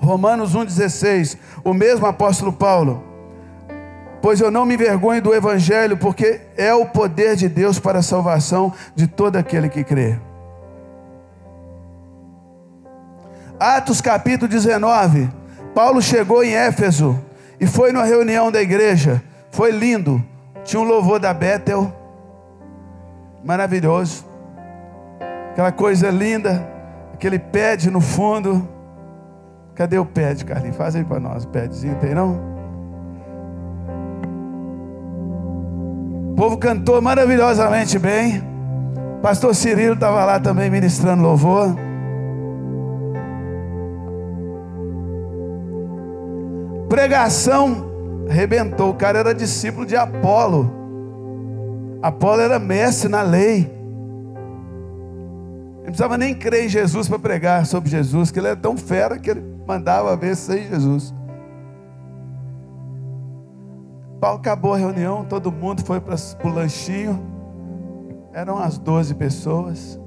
Romanos 0.00 0.54
1,16, 0.54 1.36
o 1.64 1.74
mesmo 1.74 2.06
apóstolo 2.06 2.52
Paulo. 2.52 3.02
Pois 4.20 4.40
eu 4.40 4.50
não 4.50 4.66
me 4.66 4.74
envergonho 4.74 5.22
do 5.22 5.34
Evangelho, 5.34 5.96
porque 5.96 6.40
é 6.56 6.74
o 6.74 6.86
poder 6.86 7.36
de 7.36 7.48
Deus 7.48 7.78
para 7.78 8.00
a 8.00 8.02
salvação 8.02 8.72
de 8.94 9.06
todo 9.06 9.36
aquele 9.36 9.68
que 9.68 9.84
crê. 9.84 10.18
Atos 13.58 14.00
capítulo 14.00 14.48
19. 14.48 15.28
Paulo 15.74 16.00
chegou 16.00 16.42
em 16.42 16.54
Éfeso 16.54 17.18
e 17.60 17.66
foi 17.66 17.92
numa 17.92 18.04
reunião 18.04 18.50
da 18.50 18.62
igreja. 18.62 19.22
Foi 19.50 19.70
lindo. 19.70 20.22
Tinha 20.64 20.80
um 20.80 20.84
louvor 20.84 21.18
da 21.18 21.32
Bethel. 21.34 21.92
Maravilhoso. 23.44 24.24
Aquela 25.50 25.72
coisa 25.72 26.10
linda. 26.10 26.68
Aquele 27.14 27.38
pede 27.38 27.90
no 27.90 28.00
fundo. 28.00 28.68
Cadê 29.78 29.96
o 29.96 30.04
pad, 30.04 30.44
Carlinhos? 30.44 30.76
Faz 30.76 30.96
aí 30.96 31.04
para 31.04 31.20
nós, 31.20 31.44
padzinho, 31.44 31.94
tem 32.00 32.12
não? 32.12 32.32
O 36.32 36.34
povo 36.34 36.58
cantou 36.58 37.00
maravilhosamente 37.00 37.96
bem. 37.96 38.42
Pastor 39.22 39.54
Cirilo 39.54 39.94
estava 39.94 40.24
lá 40.24 40.40
também 40.40 40.68
ministrando 40.68 41.22
louvor. 41.22 41.76
Pregação 46.88 47.86
arrebentou. 48.28 48.90
O 48.90 48.94
cara 48.94 49.20
era 49.20 49.32
discípulo 49.32 49.86
de 49.86 49.94
Apolo. 49.94 50.72
Apolo 52.02 52.40
era 52.40 52.58
mestre 52.58 53.08
na 53.08 53.22
lei. 53.22 53.72
Não 55.76 55.84
precisava 55.84 56.18
nem 56.18 56.34
crer 56.34 56.64
em 56.64 56.68
Jesus 56.68 57.08
para 57.08 57.18
pregar 57.20 57.64
sobre 57.64 57.88
Jesus, 57.88 58.32
que 58.32 58.40
ele 58.40 58.48
era 58.48 58.56
tão 58.56 58.76
fera 58.76 59.16
que 59.16 59.30
ele 59.30 59.57
mandava 59.68 60.16
ver 60.16 60.34
sem 60.34 60.66
Jesus. 60.66 61.14
Paulo 64.18 64.38
acabou 64.38 64.72
a 64.72 64.78
reunião, 64.78 65.26
todo 65.26 65.52
mundo 65.52 65.84
foi 65.84 66.00
para 66.00 66.16
o 66.42 66.48
lanchinho. 66.48 67.22
Eram 68.32 68.56
as 68.56 68.78
12 68.78 69.14
pessoas. 69.14 70.00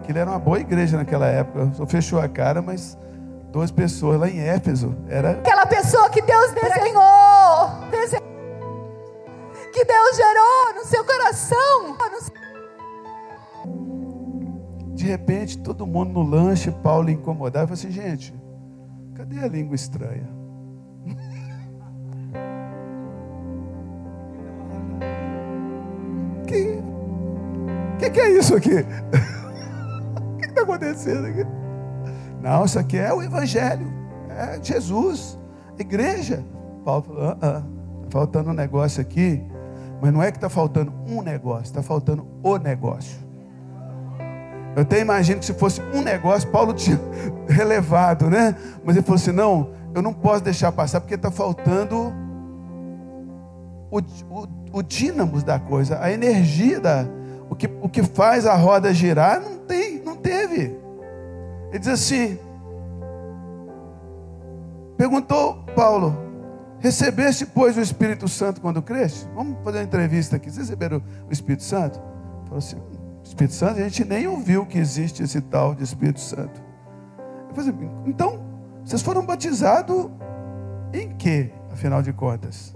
Aquilo 0.00 0.18
era 0.18 0.30
uma 0.30 0.40
boa 0.40 0.58
igreja 0.58 0.96
naquela 0.96 1.26
época. 1.26 1.70
Só 1.74 1.86
fechou 1.86 2.20
a 2.20 2.28
cara, 2.28 2.60
mas 2.60 2.98
12 3.52 3.72
pessoas 3.72 4.18
lá 4.18 4.28
em 4.28 4.40
Éfeso. 4.40 4.94
Era 5.08 5.30
aquela 5.30 5.64
pessoa 5.64 6.10
que 6.10 6.20
Deus 6.20 6.50
desenhou, 6.50 7.70
que 9.72 9.84
Deus 9.84 10.16
gerou 10.16 10.74
no 10.74 10.84
seu 10.84 11.04
coração. 11.04 11.96
De 14.94 15.06
repente, 15.06 15.58
todo 15.58 15.86
mundo 15.86 16.12
no 16.12 16.22
lanche, 16.22 16.72
Paulo 16.82 17.08
incomodado, 17.08 17.68
falou 17.68 17.74
assim: 17.74 17.90
gente, 17.90 18.34
cadê 19.18 19.40
a 19.40 19.48
língua 19.48 19.74
estranha? 19.74 20.28
que, 26.46 26.80
que, 27.98 28.10
que 28.10 28.20
é 28.20 28.38
isso 28.38 28.54
aqui? 28.54 28.76
O 28.76 30.36
que 30.38 30.46
está 30.46 30.62
acontecendo 30.62 31.26
aqui? 31.26 31.44
Não, 32.40 32.64
isso 32.64 32.78
aqui 32.78 32.96
é 32.96 33.12
o 33.12 33.20
Evangelho, 33.20 33.92
é 34.30 34.62
Jesus, 34.62 35.36
igreja. 35.76 36.44
Paulo 36.84 37.02
falou: 37.02 37.22
ah, 37.24 37.38
ah, 37.42 37.62
tá 38.02 38.10
faltando 38.10 38.50
um 38.50 38.54
negócio 38.54 39.02
aqui, 39.02 39.44
mas 40.00 40.12
não 40.12 40.22
é 40.22 40.30
que 40.30 40.36
está 40.36 40.48
faltando 40.48 40.92
um 41.08 41.22
negócio, 41.22 41.64
está 41.64 41.82
faltando 41.82 42.24
o 42.40 42.56
negócio. 42.56 43.27
Eu 44.78 44.82
até 44.82 45.00
imagino 45.00 45.40
que 45.40 45.46
se 45.46 45.54
fosse 45.54 45.82
um 45.92 46.00
negócio, 46.02 46.48
Paulo 46.50 46.72
tinha 46.72 47.00
relevado, 47.48 48.30
né? 48.30 48.54
Mas 48.84 48.94
ele 48.94 49.04
falou 49.04 49.16
assim: 49.16 49.32
não, 49.32 49.70
eu 49.92 50.00
não 50.00 50.12
posso 50.12 50.44
deixar 50.44 50.70
passar 50.70 51.00
porque 51.00 51.16
está 51.16 51.32
faltando 51.32 52.14
o, 53.90 53.98
o, 53.98 54.46
o 54.72 54.82
dínamo 54.84 55.42
da 55.42 55.58
coisa, 55.58 56.00
a 56.00 56.12
energia 56.12 56.78
da. 56.78 57.04
O 57.50 57.56
que, 57.56 57.68
o 57.82 57.88
que 57.88 58.04
faz 58.04 58.46
a 58.46 58.54
roda 58.54 58.94
girar 58.94 59.40
não 59.40 59.58
tem, 59.58 60.00
não 60.00 60.14
teve. 60.14 60.78
Ele 61.70 61.78
diz 61.80 61.88
assim: 61.88 62.38
perguntou 64.96 65.64
Paulo, 65.74 66.16
recebeste, 66.78 67.44
pois, 67.46 67.76
o 67.76 67.80
Espírito 67.80 68.28
Santo 68.28 68.60
quando 68.60 68.80
cresce? 68.80 69.26
Vamos 69.34 69.56
fazer 69.64 69.78
uma 69.78 69.84
entrevista 69.84 70.36
aqui. 70.36 70.48
Vocês 70.48 70.68
receberam 70.68 71.02
o 71.28 71.32
Espírito 71.32 71.64
Santo? 71.64 72.00
Falou 72.44 72.58
assim: 72.58 72.76
Espírito 73.28 73.54
Santo, 73.54 73.78
a 73.78 73.82
gente 73.82 74.04
nem 74.06 74.26
ouviu 74.26 74.64
que 74.64 74.78
existe 74.78 75.22
esse 75.22 75.40
tal 75.42 75.74
de 75.74 75.84
Espírito 75.84 76.18
Santo. 76.18 76.62
Assim, 77.54 77.74
então, 78.06 78.40
vocês 78.82 79.02
foram 79.02 79.24
batizados 79.24 80.08
em 80.94 81.10
que, 81.10 81.50
afinal 81.70 82.00
de 82.00 82.10
contas? 82.12 82.74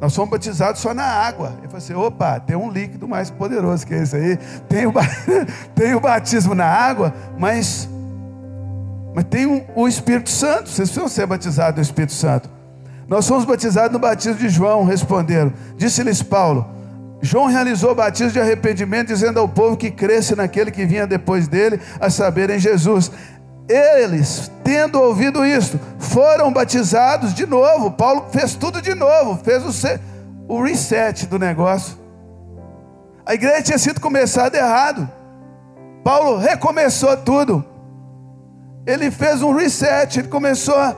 Nós 0.00 0.14
fomos 0.14 0.30
batizados 0.30 0.80
só 0.80 0.94
na 0.94 1.02
água. 1.04 1.54
Eu 1.62 1.68
falei 1.68 1.78
assim: 1.78 1.94
opa, 1.94 2.38
tem 2.38 2.54
um 2.54 2.70
líquido 2.70 3.08
mais 3.08 3.28
poderoso 3.28 3.84
que 3.84 3.94
esse 3.94 4.14
aí. 4.14 4.36
Tem 4.68 4.86
o, 4.86 4.92
tem 5.74 5.94
o 5.94 6.00
batismo 6.00 6.54
na 6.54 6.66
água, 6.66 7.12
mas, 7.36 7.88
mas 9.14 9.24
tem 9.24 9.46
um, 9.46 9.64
o 9.74 9.88
Espírito 9.88 10.30
Santo. 10.30 10.68
Vocês 10.68 10.88
precisam 10.88 11.08
ser 11.08 11.26
batizados 11.26 11.76
no 11.76 11.82
Espírito 11.82 12.12
Santo. 12.12 12.48
Nós 13.08 13.26
fomos 13.26 13.44
batizados 13.44 13.92
no 13.92 13.98
batismo 13.98 14.38
de 14.38 14.48
João, 14.48 14.84
responderam. 14.84 15.52
Disse-lhes 15.76 16.22
Paulo: 16.22 16.71
João 17.24 17.46
realizou 17.46 17.94
batismo 17.94 18.32
de 18.32 18.40
arrependimento, 18.40 19.06
dizendo 19.06 19.38
ao 19.38 19.48
povo 19.48 19.76
que 19.76 19.92
cresce 19.92 20.34
naquele 20.34 20.72
que 20.72 20.84
vinha 20.84 21.06
depois 21.06 21.46
dele, 21.46 21.80
a 22.00 22.10
saber, 22.10 22.50
em 22.50 22.58
Jesus. 22.58 23.12
Eles, 23.68 24.50
tendo 24.64 25.00
ouvido 25.00 25.46
isto, 25.46 25.78
foram 26.00 26.52
batizados 26.52 27.32
de 27.32 27.46
novo. 27.46 27.92
Paulo 27.92 28.26
fez 28.32 28.56
tudo 28.56 28.82
de 28.82 28.92
novo, 28.92 29.38
fez 29.44 29.62
o, 29.62 30.52
o 30.52 30.62
reset 30.64 31.26
do 31.26 31.38
negócio. 31.38 31.96
A 33.24 33.34
igreja 33.34 33.62
tinha 33.62 33.78
sido 33.78 34.00
começada 34.00 34.58
errado. 34.58 35.08
Paulo 36.02 36.38
recomeçou 36.38 37.16
tudo. 37.18 37.64
Ele 38.84 39.12
fez 39.12 39.42
um 39.42 39.54
reset, 39.54 40.18
ele 40.18 40.28
começou 40.28 40.74
a, 40.74 40.96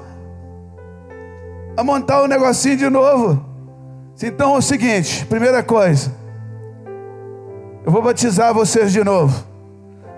a 1.77 1.85
montar 1.85 2.23
o 2.23 2.25
um 2.25 2.29
negocinho 2.29 2.79
de 2.79 2.89
novo. 2.89 3.54
Então 4.23 4.55
é 4.55 4.59
o 4.59 4.63
seguinte: 4.63 5.27
primeira 5.27 5.63
coisa, 5.63 6.13
eu 7.85 7.91
vou 7.91 8.03
batizar 8.03 8.55
vocês 8.55 8.93
de 8.93 9.03
novo. 9.03 9.45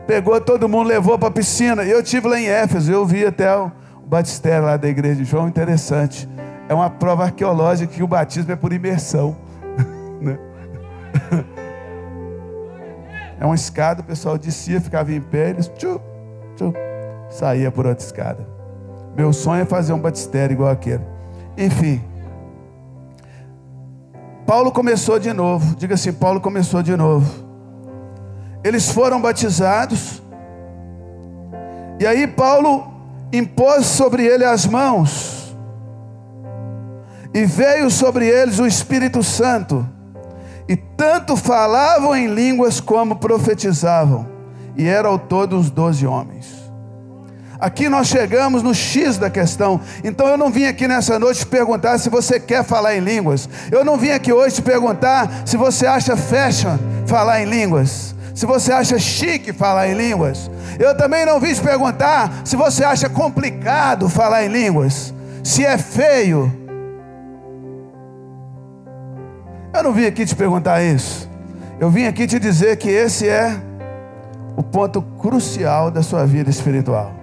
Pegou 0.07 0.41
todo 0.41 0.69
mundo, 0.69 0.87
levou 0.87 1.19
para 1.19 1.29
a 1.29 1.33
piscina. 1.33 1.83
Eu 1.83 2.03
tive 2.03 2.29
lá 2.29 2.39
em 2.39 2.47
Éfeso, 2.47 2.93
eu 2.93 3.05
vi 3.05 3.27
até 3.27 3.55
o 3.57 3.73
batistério 4.07 4.65
lá 4.65 4.77
da 4.77 4.89
igreja 4.89 5.17
de 5.17 5.25
João, 5.25 5.49
interessante. 5.49 6.29
É 6.69 6.75
uma 6.75 6.89
prova 6.89 7.25
arqueológica 7.25 7.93
que 7.93 8.03
o 8.03 8.07
batismo 8.07 8.53
é 8.53 8.57
por 8.57 8.73
imersão. 8.73 9.37
Né? 10.19 10.39
É 13.39 13.45
uma 13.45 13.55
escada, 13.55 14.01
o 14.01 14.05
pessoal 14.05 14.39
descia, 14.39 14.81
ficava 14.81 15.13
em 15.13 15.21
pé, 15.21 15.51
eles 15.51 15.69
tchu, 15.69 16.01
tchu, 16.57 16.73
saía 17.29 17.71
por 17.71 17.87
outra 17.87 18.03
escada. 18.03 18.49
Meu 19.15 19.31
sonho 19.31 19.61
é 19.61 19.65
fazer 19.67 19.93
um 19.93 19.99
batistério 19.99 20.55
igual 20.55 20.71
aquele. 20.71 21.05
Enfim. 21.57 22.03
Paulo 24.47 24.71
começou 24.71 25.19
de 25.19 25.33
novo. 25.33 25.75
Diga 25.77 25.95
assim: 25.95 26.13
Paulo 26.13 26.41
começou 26.41 26.83
de 26.83 26.97
novo. 26.97 27.45
Eles 28.63 28.91
foram 28.91 29.21
batizados. 29.21 30.23
E 31.99 32.07
aí 32.07 32.27
Paulo 32.27 32.87
impôs 33.33 33.87
sobre 33.87 34.25
ele 34.25 34.45
as 34.45 34.67
mãos. 34.67 35.55
E 37.35 37.45
veio 37.45 37.91
sobre 37.91 38.27
eles 38.27 38.59
o 38.59 38.67
Espírito 38.67 39.23
Santo, 39.23 39.87
e 40.67 40.75
tanto 40.75 41.37
falavam 41.37 42.17
em 42.17 42.29
línguas 42.29 42.81
como 42.81 43.17
profetizavam, 43.17 44.27
e 44.75 44.87
eram 44.87 45.11
ao 45.11 45.19
todo 45.19 45.55
uns 45.55 45.71
doze 45.71 46.07
homens. 46.07 46.56
Aqui 47.59 47.89
nós 47.89 48.09
chegamos 48.09 48.63
no 48.63 48.75
X 48.75 49.17
da 49.17 49.31
questão. 49.31 49.81
Então 50.05 50.27
eu 50.29 50.37
não 50.37 50.51
vim 50.51 50.67
aqui 50.67 50.87
nessa 50.87 51.19
noite 51.19 51.41
te 51.41 51.47
perguntar 51.47 51.99
se 51.99 52.09
você 52.09 52.39
quer 52.39 52.65
falar 52.65 52.97
em 52.97 53.01
línguas. 53.01 53.49
Eu 53.71 53.85
não 53.85 53.97
vim 53.97 54.11
aqui 54.11 54.33
hoje 54.33 54.57
te 54.57 54.63
perguntar 54.63 55.31
se 55.45 55.57
você 55.57 55.87
acha 55.87 56.17
fashion 56.17 56.77
falar 57.07 57.41
em 57.41 57.47
línguas. 57.47 58.15
Se 58.35 58.45
você 58.45 58.71
acha 58.73 58.99
chique 58.99 59.53
falar 59.53 59.89
em 59.89 59.95
línguas. 59.95 60.51
Eu 60.79 60.95
também 60.95 61.25
não 61.25 61.41
vim 61.41 61.55
te 61.55 61.61
perguntar 61.61 62.31
se 62.45 62.55
você 62.55 62.85
acha 62.85 63.09
complicado 63.09 64.09
falar 64.11 64.45
em 64.45 64.49
línguas. 64.49 65.15
Se 65.43 65.65
é 65.65 65.79
feio. 65.79 66.53
Eu 69.73 69.83
não 69.83 69.93
vim 69.93 70.05
aqui 70.05 70.27
te 70.27 70.37
perguntar 70.37 70.83
isso. 70.83 71.27
Eu 71.81 71.89
vim 71.89 72.05
aqui 72.07 72.27
te 72.27 72.39
dizer 72.39 72.77
que 72.77 72.91
esse 72.91 73.27
é 73.27 73.59
o 74.57 74.63
ponto 74.63 75.01
crucial 75.01 75.91
da 75.91 76.03
sua 76.03 76.27
vida 76.27 76.51
espiritual. 76.51 77.16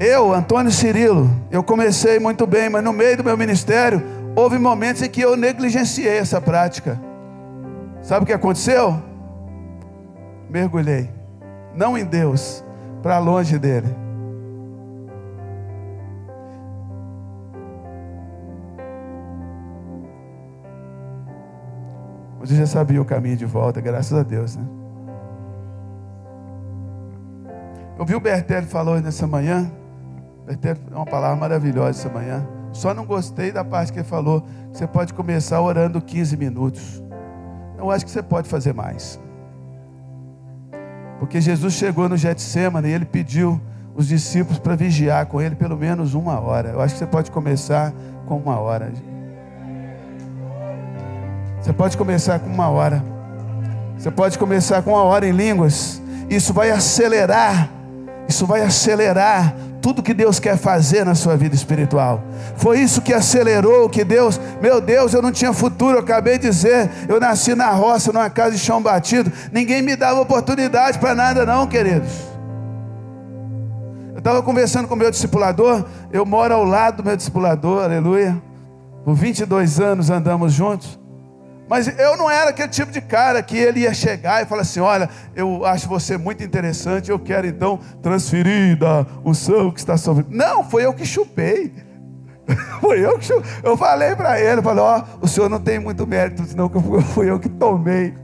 Eu, 0.00 0.32
Antônio 0.32 0.70
Cirilo, 0.70 1.28
eu 1.50 1.62
comecei 1.62 2.20
muito 2.20 2.46
bem, 2.46 2.68
mas 2.68 2.84
no 2.84 2.92
meio 2.92 3.16
do 3.16 3.24
meu 3.24 3.36
ministério, 3.36 4.00
houve 4.36 4.56
momentos 4.56 5.02
em 5.02 5.10
que 5.10 5.20
eu 5.20 5.36
negligenciei 5.36 6.18
essa 6.18 6.40
prática. 6.40 7.00
Sabe 8.00 8.22
o 8.22 8.26
que 8.26 8.32
aconteceu? 8.32 9.02
Mergulhei, 10.48 11.10
não 11.74 11.98
em 11.98 12.04
Deus, 12.04 12.64
para 13.02 13.18
longe 13.18 13.58
dele. 13.58 13.88
Mas 22.38 22.52
eu 22.52 22.56
já 22.56 22.66
sabia 22.66 23.02
o 23.02 23.04
caminho 23.04 23.36
de 23.36 23.44
volta, 23.44 23.80
graças 23.80 24.16
a 24.16 24.22
Deus, 24.22 24.54
né? 24.54 24.64
Eu 27.98 28.04
vi 28.06 28.14
o 28.14 28.20
Bertelli 28.20 28.66
falou 28.66 29.00
nessa 29.00 29.26
manhã, 29.26 29.68
É 30.48 30.96
uma 30.96 31.04
palavra 31.04 31.36
maravilhosa 31.36 31.90
essa 31.90 32.08
manhã. 32.08 32.46
Só 32.72 32.94
não 32.94 33.04
gostei 33.04 33.52
da 33.52 33.64
parte 33.64 33.92
que 33.92 33.98
ele 33.98 34.08
falou, 34.08 34.44
você 34.72 34.86
pode 34.86 35.12
começar 35.12 35.60
orando 35.60 36.00
15 36.00 36.36
minutos. 36.36 37.02
Eu 37.76 37.90
acho 37.90 38.04
que 38.04 38.10
você 38.10 38.22
pode 38.22 38.48
fazer 38.48 38.72
mais. 38.72 39.20
Porque 41.18 41.40
Jesus 41.40 41.74
chegou 41.74 42.08
no 42.08 42.16
Getsemane 42.16 42.88
e 42.88 42.92
ele 42.92 43.04
pediu 43.04 43.60
os 43.94 44.06
discípulos 44.06 44.58
para 44.58 44.76
vigiar 44.76 45.26
com 45.26 45.40
ele 45.40 45.56
pelo 45.56 45.76
menos 45.76 46.14
uma 46.14 46.38
hora. 46.38 46.70
Eu 46.70 46.80
acho 46.80 46.94
que 46.94 46.98
você 46.98 47.06
pode 47.06 47.30
começar 47.30 47.92
com 48.26 48.36
uma 48.36 48.58
hora. 48.58 48.92
Você 51.60 51.72
pode 51.72 51.96
começar 51.96 52.38
com 52.38 52.48
uma 52.48 52.68
hora. 52.68 53.02
Você 53.96 54.10
pode 54.10 54.38
começar 54.38 54.82
com 54.82 54.90
uma 54.90 55.02
hora 55.02 55.26
em 55.26 55.32
línguas. 55.32 56.00
Isso 56.30 56.52
vai 56.52 56.70
acelerar. 56.70 57.68
Isso 58.28 58.46
vai 58.46 58.62
acelerar 58.62 59.54
tudo 59.88 60.02
que 60.02 60.12
Deus 60.12 60.38
quer 60.38 60.58
fazer 60.58 61.02
na 61.02 61.14
sua 61.14 61.34
vida 61.34 61.54
espiritual. 61.54 62.22
Foi 62.56 62.78
isso 62.78 63.00
que 63.00 63.14
acelerou 63.14 63.88
que 63.88 64.04
Deus, 64.04 64.38
meu 64.60 64.82
Deus, 64.82 65.14
eu 65.14 65.22
não 65.22 65.32
tinha 65.32 65.50
futuro, 65.50 65.96
eu 65.96 66.00
acabei 66.00 66.36
de 66.36 66.46
dizer, 66.46 66.90
eu 67.08 67.18
nasci 67.18 67.54
na 67.54 67.70
roça, 67.70 68.12
numa 68.12 68.28
casa 68.28 68.50
de 68.50 68.58
chão 68.58 68.82
batido, 68.82 69.32
ninguém 69.50 69.80
me 69.80 69.96
dava 69.96 70.20
oportunidade 70.20 70.98
para 70.98 71.14
nada 71.14 71.46
não, 71.46 71.66
queridos. 71.66 72.12
Eu 74.12 74.18
estava 74.18 74.42
conversando 74.42 74.86
com 74.86 74.94
meu 74.94 75.10
discipulador, 75.10 75.82
eu 76.12 76.26
moro 76.26 76.52
ao 76.52 76.64
lado 76.64 76.98
do 76.98 77.04
meu 77.04 77.16
discipulador, 77.16 77.84
aleluia. 77.84 78.36
Por 79.06 79.14
22 79.14 79.80
anos 79.80 80.10
andamos 80.10 80.52
juntos. 80.52 81.00
Mas 81.68 81.86
eu 81.98 82.16
não 82.16 82.30
era 82.30 82.50
aquele 82.50 82.68
tipo 82.68 82.90
de 82.90 83.00
cara 83.00 83.42
que 83.42 83.56
ele 83.56 83.80
ia 83.80 83.92
chegar 83.92 84.42
e 84.42 84.46
falar 84.46 84.62
assim: 84.62 84.80
Olha, 84.80 85.08
eu 85.36 85.64
acho 85.64 85.88
você 85.88 86.16
muito 86.16 86.42
interessante, 86.42 87.10
eu 87.10 87.18
quero 87.18 87.46
então 87.46 87.78
transferir 88.02 88.78
da 88.78 89.06
unção 89.24 89.70
que 89.70 89.78
está 89.78 89.96
sobre. 89.96 90.24
Não, 90.30 90.64
foi 90.64 90.86
eu 90.86 90.94
que 90.94 91.04
chupei. 91.04 91.72
Foi 92.80 92.98
eu 93.04 93.18
que 93.18 93.26
chupei. 93.26 93.50
Eu 93.62 93.76
falei 93.76 94.16
para 94.16 94.40
ele: 94.40 94.62
falei, 94.62 94.82
Ó, 94.82 95.02
oh, 95.20 95.26
o 95.26 95.28
senhor 95.28 95.50
não 95.50 95.60
tem 95.60 95.78
muito 95.78 96.06
mérito, 96.06 96.42
senão 96.46 96.66
que 96.66 96.80
fui 97.12 97.30
eu 97.30 97.38
que 97.38 97.48
tomei. 97.48 98.14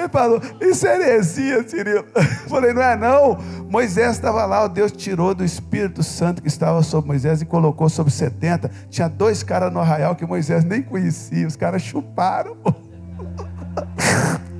Ele 0.00 0.08
falou, 0.08 0.40
isso 0.60 0.86
é 0.86 0.94
heresia, 0.96 1.68
Cirilo. 1.68 2.06
Eu 2.14 2.48
falei, 2.48 2.72
não 2.72 2.82
é 2.82 2.96
não. 2.96 3.36
Moisés 3.68 4.12
estava 4.12 4.46
lá, 4.46 4.64
o 4.64 4.68
Deus 4.68 4.90
tirou 4.90 5.34
do 5.34 5.44
Espírito 5.44 6.02
Santo 6.02 6.40
que 6.40 6.48
estava 6.48 6.82
sobre 6.82 7.08
Moisés 7.08 7.42
e 7.42 7.44
colocou 7.44 7.88
sobre 7.88 8.12
70. 8.12 8.70
Tinha 8.88 9.08
dois 9.08 9.42
caras 9.42 9.72
no 9.72 9.80
arraial 9.80 10.16
que 10.16 10.24
Moisés 10.24 10.64
nem 10.64 10.82
conhecia, 10.82 11.46
os 11.46 11.56
caras 11.56 11.82
chuparam. 11.82 12.56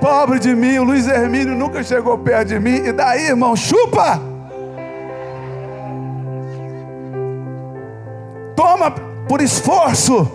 Pobre 0.00 0.38
de 0.38 0.54
mim, 0.54 0.78
o 0.78 0.84
Luiz 0.84 1.08
Hermínio 1.08 1.54
nunca 1.56 1.82
chegou 1.82 2.16
perto 2.18 2.48
de 2.48 2.60
mim. 2.60 2.76
E 2.76 2.92
daí, 2.92 3.26
irmão, 3.28 3.56
chupa! 3.56 4.27
Toma 8.58 8.90
por 9.28 9.40
esforço. 9.40 10.28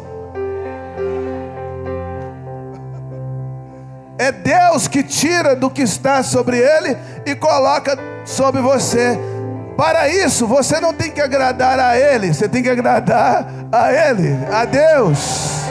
É 4.17 4.31
Deus 4.31 4.87
que 4.87 5.03
tira 5.03 5.57
do 5.57 5.69
que 5.69 5.81
está 5.81 6.23
sobre 6.23 6.57
ele 6.57 6.97
e 7.25 7.35
coloca 7.35 7.99
sobre 8.23 8.61
você. 8.61 9.19
Para 9.75 10.07
isso, 10.07 10.47
você 10.47 10.79
não 10.79 10.93
tem 10.93 11.11
que 11.11 11.19
agradar 11.19 11.77
a 11.77 11.97
ele, 11.97 12.33
você 12.33 12.47
tem 12.47 12.63
que 12.63 12.69
agradar 12.69 13.45
a 13.69 13.91
ele, 13.91 14.39
a 14.49 14.63
Deus. 14.63 15.63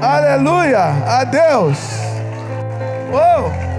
Aleluia, 0.00 0.82
a 1.06 1.22
Deus. 1.24 1.76
Oh! 3.12 3.69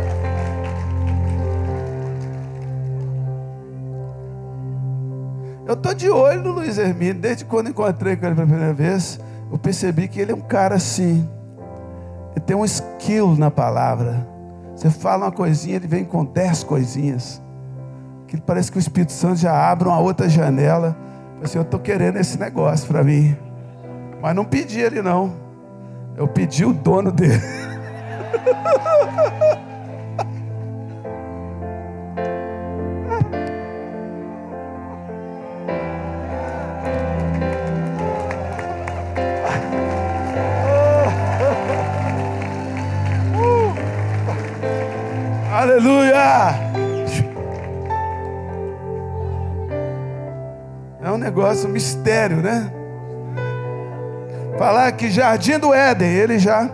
Eu 5.71 5.75
estou 5.75 5.93
de 5.93 6.09
olho 6.09 6.43
no 6.43 6.51
Luiz 6.51 6.77
Hermínio, 6.77 7.13
desde 7.13 7.45
quando 7.45 7.69
encontrei 7.69 8.17
com 8.17 8.25
ele 8.25 8.35
pela 8.35 8.45
primeira 8.45 8.73
vez, 8.73 9.17
eu 9.49 9.57
percebi 9.57 10.05
que 10.09 10.19
ele 10.19 10.33
é 10.33 10.35
um 10.35 10.41
cara 10.41 10.75
assim, 10.75 11.25
ele 12.31 12.41
tem 12.45 12.57
um 12.57 12.65
skill 12.65 13.37
na 13.37 13.49
palavra. 13.49 14.27
Você 14.75 14.89
fala 14.89 15.27
uma 15.27 15.31
coisinha, 15.31 15.77
ele 15.77 15.87
vem 15.87 16.03
com 16.03 16.25
dez 16.25 16.61
coisinhas. 16.61 17.41
Que 18.27 18.35
parece 18.35 18.69
que 18.69 18.79
o 18.79 18.81
Espírito 18.81 19.13
Santo 19.13 19.37
já 19.37 19.71
abre 19.71 19.87
uma 19.87 19.97
outra 19.97 20.27
janela. 20.27 20.93
Assim, 21.41 21.57
eu 21.57 21.61
estou 21.61 21.79
querendo 21.79 22.17
esse 22.17 22.37
negócio 22.37 22.85
para 22.85 23.01
mim. 23.01 23.33
Mas 24.21 24.35
não 24.35 24.43
pedi 24.43 24.81
ele 24.81 25.01
não. 25.01 25.31
Eu 26.17 26.27
pedi 26.27 26.65
o 26.65 26.73
dono 26.73 27.13
dele. 27.13 27.41
Aleluia! 45.71 46.53
É 51.01 51.09
um 51.09 51.17
negócio, 51.17 51.69
um 51.69 51.71
mistério, 51.71 52.37
né? 52.41 52.69
Falar 54.57 54.91
que 54.91 55.09
Jardim 55.09 55.57
do 55.57 55.73
Éden, 55.73 56.09
ele 56.09 56.37
já 56.37 56.69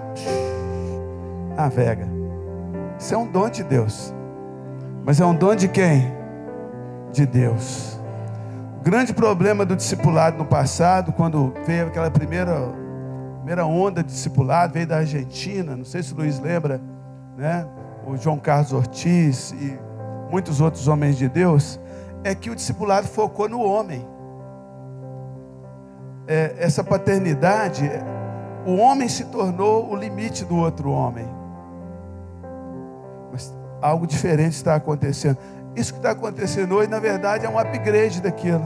navega. 1.55 2.07
Isso 2.97 3.13
é 3.13 3.17
um 3.17 3.27
dom 3.27 3.47
de 3.49 3.63
Deus. 3.63 4.11
Mas 5.05 5.21
é 5.21 5.25
um 5.25 5.35
dom 5.35 5.53
de 5.53 5.67
quem? 5.67 6.11
De 7.13 7.27
Deus. 7.27 7.99
O 8.79 8.83
grande 8.83 9.13
problema 9.13 9.63
do 9.63 9.75
discipulado 9.75 10.39
no 10.39 10.45
passado, 10.45 11.13
quando 11.13 11.53
veio 11.67 11.85
aquela 11.85 12.09
primeira, 12.09 12.73
primeira 13.37 13.63
onda 13.63 14.01
de 14.01 14.11
discipulado, 14.11 14.73
veio 14.73 14.87
da 14.87 14.97
Argentina, 14.97 15.75
não 15.75 15.85
sei 15.85 16.01
se 16.01 16.13
o 16.13 16.17
Luiz 16.17 16.39
lembra, 16.39 16.81
né? 17.37 17.67
O 18.07 18.15
João 18.15 18.39
Carlos 18.39 18.71
Ortiz 18.71 19.51
e 19.51 19.77
muitos 20.31 20.61
outros 20.61 20.87
homens 20.87 21.17
de 21.17 21.27
Deus, 21.27 21.79
é 22.23 22.33
que 22.33 22.49
o 22.49 22.55
discipulado 22.55 23.07
focou 23.07 23.49
no 23.49 23.61
homem. 23.61 24.07
É, 26.25 26.55
essa 26.57 26.83
paternidade, 26.83 27.89
o 28.65 28.75
homem 28.77 29.07
se 29.07 29.25
tornou 29.25 29.89
o 29.91 29.95
limite 29.95 30.45
do 30.45 30.55
outro 30.55 30.89
homem. 30.89 31.27
Mas 33.31 33.53
algo 33.81 34.07
diferente 34.07 34.53
está 34.53 34.75
acontecendo. 34.75 35.37
Isso 35.75 35.93
que 35.93 35.99
está 35.99 36.11
acontecendo 36.11 36.75
hoje, 36.75 36.89
na 36.89 36.99
verdade, 36.99 37.45
é 37.45 37.49
um 37.49 37.59
upgrade 37.59 38.21
daquilo. 38.21 38.63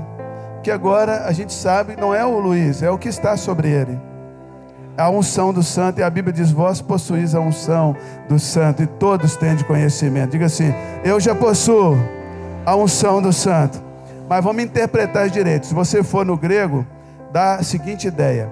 Que 0.64 0.72
agora 0.72 1.26
a 1.26 1.32
gente 1.32 1.54
sabe, 1.54 1.96
não 1.96 2.14
é 2.14 2.24
o 2.26 2.40
Luiz, 2.40 2.82
é 2.82 2.90
o 2.90 2.98
que 2.98 3.10
está 3.10 3.36
sobre 3.36 3.70
ele. 3.70 4.00
A 5.02 5.10
unção 5.10 5.52
do 5.52 5.64
santo, 5.64 6.00
e 6.00 6.04
a 6.04 6.10
Bíblia 6.10 6.34
diz: 6.34 6.52
Vós 6.52 6.82
possuís 6.82 7.36
a 7.36 7.40
unção 7.40 7.96
do 8.30 8.40
santo, 8.40 8.84
e 8.84 8.88
todos 8.88 9.36
têm 9.36 9.56
de 9.56 9.66
conhecimento. 9.66 10.32
Diga 10.32 10.46
assim: 10.46 10.74
Eu 11.04 11.20
já 11.20 11.36
possuo 11.36 11.98
a 12.66 12.76
unção 12.76 13.22
do 13.22 13.34
santo. 13.34 13.82
Mas 14.30 14.44
vamos 14.44 14.64
interpretar 14.64 15.30
direito. 15.30 15.66
Se 15.66 15.74
você 15.74 16.02
for 16.04 16.26
no 16.26 16.38
grego, 16.38 16.86
dá 17.32 17.56
a 17.56 17.64
seguinte 17.64 18.08
ideia: 18.08 18.50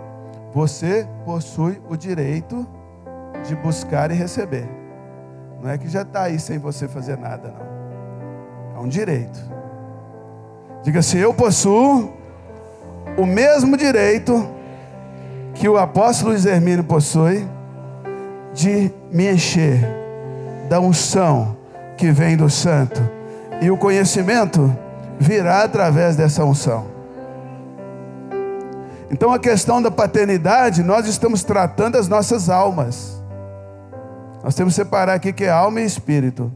Você 0.53 1.07
possui 1.23 1.81
o 1.87 1.95
direito 1.95 2.67
de 3.47 3.55
buscar 3.55 4.11
e 4.11 4.13
receber. 4.13 4.67
Não 5.61 5.69
é 5.69 5.77
que 5.77 5.87
já 5.87 6.01
está 6.01 6.23
aí 6.23 6.39
sem 6.39 6.57
você 6.57 6.87
fazer 6.87 7.17
nada, 7.17 7.53
não. 7.57 8.79
É 8.79 8.85
um 8.85 8.87
direito. 8.87 9.39
Diga 10.83 10.99
assim: 10.99 11.17
Eu 11.17 11.33
possuo 11.33 12.13
o 13.17 13.25
mesmo 13.25 13.75
direito 13.75 14.58
que 15.53 15.67
o 15.67 15.77
apóstolo 15.77 16.31
Luiz 16.31 16.45
Hermínio 16.45 16.83
possui 16.83 17.47
de 18.53 18.91
me 19.11 19.31
encher 19.31 19.85
da 20.69 20.79
unção 20.79 21.57
que 21.97 22.11
vem 22.11 22.37
do 22.37 22.49
santo. 22.49 23.01
E 23.61 23.69
o 23.69 23.77
conhecimento 23.77 24.73
virá 25.19 25.63
através 25.63 26.15
dessa 26.15 26.45
unção. 26.45 26.85
Então 29.11 29.33
a 29.33 29.39
questão 29.39 29.81
da 29.81 29.89
paternidade, 29.89 30.83
nós 30.83 31.07
estamos 31.07 31.43
tratando 31.43 31.97
as 31.97 32.07
nossas 32.07 32.49
almas. 32.49 33.21
Nós 34.43 34.55
temos 34.55 34.73
que 34.73 34.81
separar 34.81 35.15
aqui 35.15 35.33
que 35.33 35.43
é 35.43 35.49
alma 35.49 35.81
e 35.81 35.85
espírito. 35.85 36.51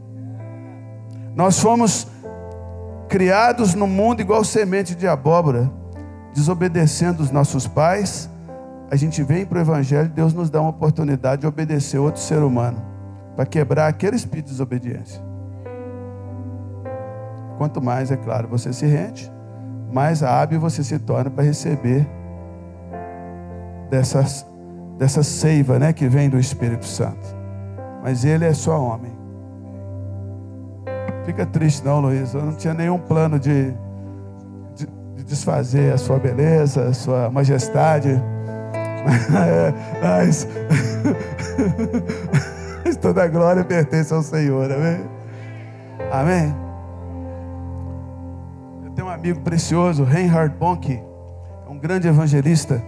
Nós 1.34 1.58
fomos 1.58 2.06
criados 3.08 3.74
no 3.74 3.86
mundo 3.86 4.20
igual 4.20 4.42
semente 4.44 4.94
de 4.94 5.06
abóbora, 5.06 5.70
desobedecendo 6.32 7.22
os 7.22 7.30
nossos 7.30 7.66
pais. 7.66 8.30
A 8.94 8.96
gente 8.96 9.24
vem 9.24 9.44
para 9.44 9.58
o 9.58 9.60
Evangelho, 9.60 10.08
Deus 10.08 10.32
nos 10.32 10.48
dá 10.48 10.60
uma 10.60 10.70
oportunidade 10.70 11.40
de 11.40 11.48
obedecer 11.48 11.98
outro 11.98 12.20
ser 12.20 12.38
humano, 12.38 12.80
para 13.34 13.44
quebrar 13.44 13.88
aquele 13.88 14.14
espírito 14.14 14.44
de 14.44 14.52
desobediência. 14.52 15.20
Quanto 17.58 17.82
mais, 17.82 18.12
é 18.12 18.16
claro, 18.16 18.46
você 18.46 18.72
se 18.72 18.86
rende, 18.86 19.28
mais 19.92 20.22
hábil 20.22 20.60
você 20.60 20.84
se 20.84 20.96
torna 21.00 21.28
para 21.28 21.42
receber 21.42 22.08
dessas, 23.90 24.46
dessa 24.96 25.24
seiva 25.24 25.76
né, 25.76 25.92
que 25.92 26.06
vem 26.06 26.30
do 26.30 26.38
Espírito 26.38 26.86
Santo. 26.86 27.36
Mas 28.00 28.24
ele 28.24 28.44
é 28.44 28.54
só 28.54 28.80
homem. 28.80 29.10
Fica 31.24 31.44
triste 31.44 31.84
não, 31.84 31.98
Luiz. 31.98 32.32
Eu 32.32 32.44
não 32.44 32.54
tinha 32.54 32.72
nenhum 32.72 33.00
plano 33.00 33.40
de, 33.40 33.72
de, 34.76 34.86
de 35.16 35.24
desfazer 35.24 35.92
a 35.92 35.98
sua 35.98 36.20
beleza, 36.20 36.90
a 36.90 36.92
sua 36.92 37.28
majestade. 37.28 38.22
Mas, 40.02 40.48
mas 42.84 42.96
toda 42.96 43.26
glória 43.28 43.62
pertence 43.64 44.12
ao 44.12 44.22
Senhor, 44.22 44.70
amém? 44.72 45.04
Amém? 46.10 46.54
Eu 48.84 48.90
tenho 48.92 49.06
um 49.06 49.10
amigo 49.10 49.40
precioso, 49.40 50.04
Reinhard 50.04 50.56
Bonk, 50.56 51.02
um 51.68 51.78
grande 51.78 52.08
evangelista. 52.08 52.82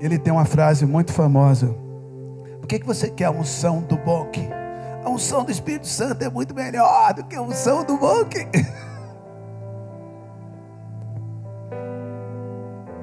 Ele 0.00 0.18
tem 0.18 0.32
uma 0.32 0.44
frase 0.44 0.86
muito 0.86 1.12
famosa. 1.12 1.74
Por 2.60 2.66
que, 2.66 2.78
que 2.78 2.86
você 2.86 3.10
quer 3.10 3.26
a 3.26 3.30
unção 3.30 3.80
do 3.80 3.96
Bonk? 3.96 4.48
A 5.04 5.10
unção 5.10 5.44
do 5.44 5.50
Espírito 5.50 5.86
Santo 5.86 6.22
é 6.22 6.30
muito 6.30 6.54
melhor 6.54 7.14
do 7.14 7.24
que 7.24 7.36
a 7.36 7.42
unção 7.42 7.84
do 7.84 7.96
Bonk. 7.98 8.36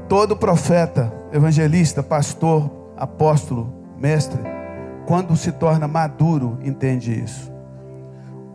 Todo 0.08 0.38
profeta, 0.38 1.12
evangelista, 1.34 2.04
pastor, 2.04 2.70
apóstolo, 2.96 3.74
mestre, 3.98 4.40
quando 5.08 5.36
se 5.36 5.52
torna 5.52 5.88
maduro, 5.88 6.60
entende 6.64 7.24
isso. 7.24 7.52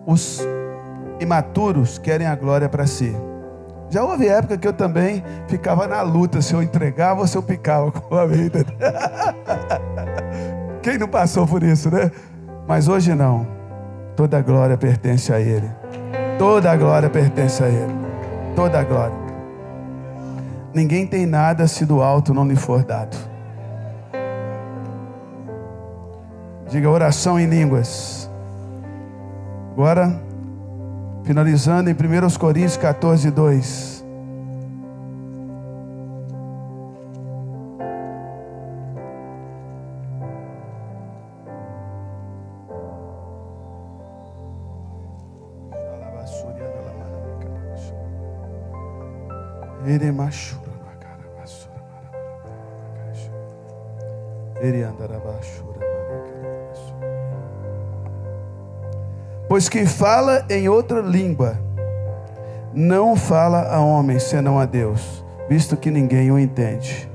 Os 0.06 0.46
imaturos 1.18 1.98
querem 1.98 2.26
a 2.26 2.36
glória 2.36 2.68
para 2.68 2.86
si. 2.86 3.14
Já 3.90 4.04
houve 4.04 4.28
época 4.28 4.56
que 4.56 4.68
eu 4.68 4.72
também 4.72 5.24
ficava 5.48 5.88
na 5.88 6.00
luta 6.02 6.40
se 6.40 6.54
eu 6.54 6.62
entregava 6.62 7.20
ou 7.20 7.26
se 7.26 7.36
eu 7.36 7.42
picava 7.42 7.90
com 7.92 8.14
a 8.14 8.24
vida. 8.24 8.64
Quem 10.80 10.96
não 10.96 11.08
passou 11.08 11.46
por 11.46 11.62
isso, 11.62 11.90
né? 11.90 12.10
Mas 12.68 12.86
hoje 12.86 13.14
não. 13.14 13.46
Toda 14.14 14.38
a 14.38 14.42
glória 14.42 14.76
pertence 14.76 15.32
a 15.32 15.40
Ele. 15.40 15.68
Toda 16.38 16.70
a 16.70 16.76
glória 16.76 17.10
pertence 17.10 17.62
a 17.62 17.68
Ele. 17.68 17.92
Toda 18.54 18.78
a 18.78 18.84
glória. 18.84 19.29
Ninguém 20.72 21.06
tem 21.06 21.26
nada 21.26 21.66
se 21.66 21.84
do 21.84 22.02
alto 22.02 22.32
não 22.32 22.46
lhe 22.46 22.56
for 22.56 22.84
dado. 22.84 23.16
Diga 26.68 26.88
oração 26.88 27.38
em 27.38 27.46
línguas. 27.46 28.30
Agora, 29.72 30.20
finalizando 31.24 31.90
em 31.90 31.92
1 31.92 32.38
Coríntios 32.38 32.76
14, 32.76 33.30
2. 33.30 33.99
Pois 59.48 59.68
quem 59.68 59.86
fala 59.86 60.44
em 60.48 60.68
outra 60.68 61.00
língua 61.00 61.58
não 62.72 63.16
fala 63.16 63.68
a 63.68 63.80
homem 63.80 64.18
senão 64.18 64.60
a 64.60 64.64
Deus, 64.64 65.24
visto 65.48 65.76
que 65.76 65.90
ninguém 65.90 66.30
o 66.30 66.38
entende. 66.38 67.10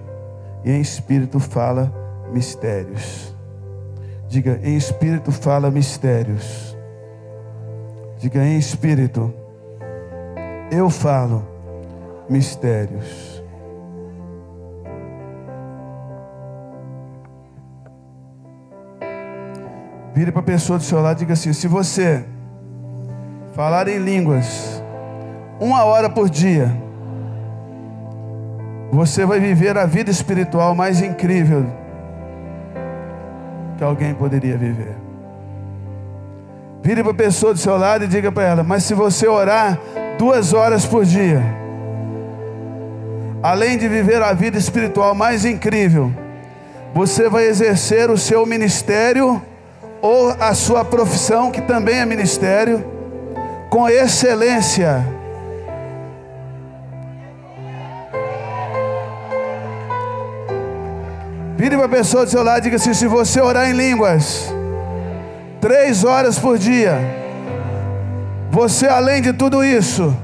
E 0.64 0.72
em 0.72 0.82
espírito 0.82 1.40
fala 1.40 1.94
mistérios. 2.32 3.34
Diga, 4.28 4.60
em 4.64 4.76
espírito 4.76 5.32
fala 5.32 5.72
mistérios. 5.72 6.76
Diga, 8.18 8.44
em 8.44 8.58
espírito 8.58 9.34
eu 10.72 10.90
falo 10.90 11.46
mistérios. 12.30 13.35
Vire 20.16 20.32
para 20.32 20.40
a 20.40 20.44
pessoa 20.44 20.80
do 20.80 20.86
seu 20.86 21.02
lado 21.02 21.18
e 21.18 21.20
diga 21.20 21.34
assim: 21.34 21.52
se 21.52 21.68
você 21.68 22.24
falar 23.54 23.90
em 23.90 23.98
línguas 23.98 24.82
uma 25.60 25.84
hora 25.84 26.10
por 26.10 26.30
dia, 26.30 26.72
você 28.94 29.26
vai 29.26 29.42
viver 29.42 29.78
a 29.78 29.86
vida 29.86 30.10
espiritual 30.10 30.74
mais 30.74 31.02
incrível 31.02 31.66
que 33.78 33.84
alguém 33.84 34.14
poderia 34.14 34.58
viver. 34.58 34.96
Vire 36.82 37.04
para 37.04 37.12
a 37.12 37.16
pessoa 37.16 37.54
do 37.54 37.60
seu 37.60 37.76
lado 37.76 38.06
e 38.06 38.08
diga 38.08 38.32
para 38.32 38.44
ela: 38.44 38.64
mas 38.64 38.86
se 38.86 38.94
você 38.94 39.28
orar 39.28 39.78
duas 40.18 40.54
horas 40.54 40.86
por 40.86 41.04
dia, 41.04 41.44
além 43.44 43.78
de 43.78 43.90
viver 43.90 44.22
a 44.22 44.32
vida 44.32 44.58
espiritual 44.58 45.14
mais 45.14 45.44
incrível, 45.44 46.10
você 46.94 47.28
vai 47.28 47.48
exercer 47.48 48.10
o 48.10 48.18
seu 48.18 48.46
ministério 48.46 49.42
ou 50.06 50.36
a 50.40 50.54
sua 50.54 50.86
profissão, 50.86 51.50
que 51.50 51.60
também 51.60 51.98
é 51.98 52.06
ministério, 52.06 52.86
com 53.72 53.90
excelência. 53.90 55.04
Vire 61.58 61.76
para 61.76 61.88
a 61.88 61.90
pessoa 61.90 62.24
do 62.24 62.30
seu 62.30 62.44
lado 62.44 62.60
e 62.60 62.62
diga 62.62 62.76
assim: 62.76 62.94
se 62.94 63.08
você 63.08 63.42
orar 63.42 63.68
em 63.68 63.74
línguas, 63.74 64.54
três 65.60 66.04
horas 66.04 66.38
por 66.38 66.60
dia, 66.60 67.00
você 68.52 68.86
além 68.86 69.24
de 69.24 69.34
tudo 69.34 69.64
isso, 69.64 70.16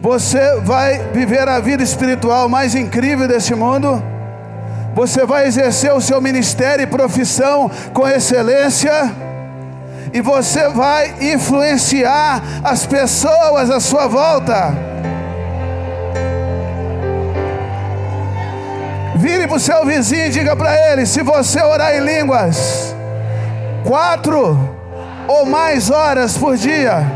você 0.00 0.56
vai 0.56 0.98
viver 1.12 1.46
a 1.46 1.60
vida 1.60 1.84
espiritual 1.84 2.48
mais 2.48 2.74
incrível 2.74 3.28
desse 3.28 3.54
mundo 3.54 4.02
você 4.94 5.24
vai 5.24 5.46
exercer 5.46 5.92
o 5.92 6.00
seu 6.00 6.20
ministério 6.20 6.82
e 6.82 6.86
profissão 6.86 7.70
com 7.92 8.06
excelência. 8.06 9.12
E 10.12 10.20
você 10.20 10.68
vai 10.68 11.32
influenciar 11.32 12.42
as 12.62 12.84
pessoas 12.84 13.70
à 13.70 13.80
sua 13.80 14.06
volta. 14.06 14.74
Vire 19.16 19.46
para 19.46 19.56
o 19.56 19.60
seu 19.60 19.86
vizinho 19.86 20.26
e 20.26 20.30
diga 20.30 20.54
para 20.54 20.74
ele: 20.90 21.06
se 21.06 21.22
você 21.22 21.62
orar 21.62 21.94
em 21.94 22.00
línguas, 22.00 22.94
quatro 23.84 24.58
ou 25.26 25.46
mais 25.46 25.90
horas 25.90 26.36
por 26.36 26.56
dia, 26.56 27.06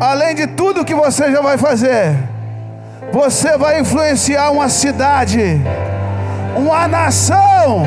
além 0.00 0.34
de 0.34 0.46
tudo 0.48 0.84
que 0.84 0.94
você 0.94 1.30
já 1.32 1.40
vai 1.40 1.56
fazer, 1.56 2.14
Você 3.12 3.56
vai 3.56 3.80
influenciar 3.80 4.50
uma 4.50 4.68
cidade, 4.68 5.60
uma 6.56 6.88
nação 6.88 7.84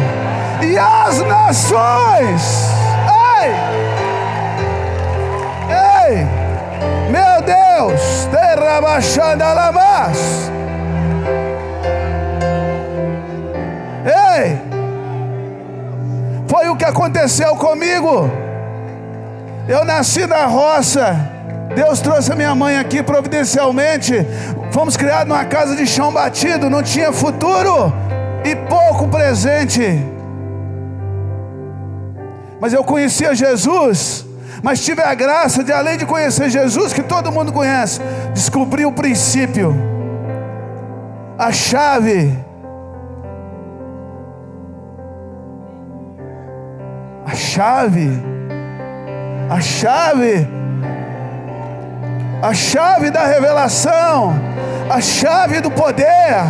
e 0.62 0.78
as 0.78 1.20
nações. 1.22 2.70
Ei! 3.42 3.52
Ei! 5.70 6.28
Meu 7.10 7.42
Deus! 7.42 8.28
Derrabachando 8.32 9.44
alamas. 9.44 10.52
Ei! 14.06 14.62
Foi 16.48 16.70
o 16.70 16.76
que 16.76 16.86
aconteceu 16.86 17.56
comigo. 17.56 18.30
Eu 19.68 19.84
nasci 19.84 20.26
na 20.28 20.46
roça. 20.46 21.16
Deus 21.76 22.02
trouxe 22.02 22.32
a 22.32 22.36
minha 22.36 22.56
mãe 22.56 22.78
aqui 22.78 23.02
providencialmente. 23.04 24.26
Fomos 24.72 24.98
criados 24.98 25.28
numa 25.28 25.46
casa 25.46 25.76
de 25.76 25.86
chão 25.86 26.12
batido, 26.12 26.70
não 26.70 26.82
tinha 26.82 27.12
futuro 27.12 27.94
e 28.52 28.56
pouco 28.56 29.08
presente. 29.08 29.82
Mas 32.60 32.74
eu 32.74 32.84
conhecia 32.84 33.34
Jesus, 33.34 34.26
mas 34.62 34.84
tive 34.84 35.02
a 35.02 35.14
graça 35.14 35.64
de, 35.64 35.72
além 35.72 35.98
de 35.98 36.06
conhecer 36.06 36.50
Jesus, 36.50 36.92
que 36.92 37.04
todo 37.04 37.32
mundo 37.32 37.54
conhece, 37.54 38.02
descobrir 38.34 38.86
o 38.86 38.92
princípio, 38.92 39.76
a 41.38 41.52
chave. 41.52 42.50
A 47.26 47.36
chave, 47.36 48.10
a 49.52 49.62
chave, 49.62 50.48
a 52.42 52.54
chave 52.56 53.12
da 53.12 53.24
revelação, 53.28 54.34
a 54.90 55.00
chave 55.00 55.62
do 55.62 55.70
poder, 55.70 56.44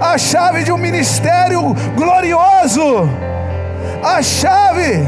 a 0.00 0.18
chave 0.18 0.64
de 0.64 0.72
um 0.72 0.78
ministério 0.78 1.74
glorioso, 1.96 3.08
a 4.02 4.22
chave, 4.22 5.06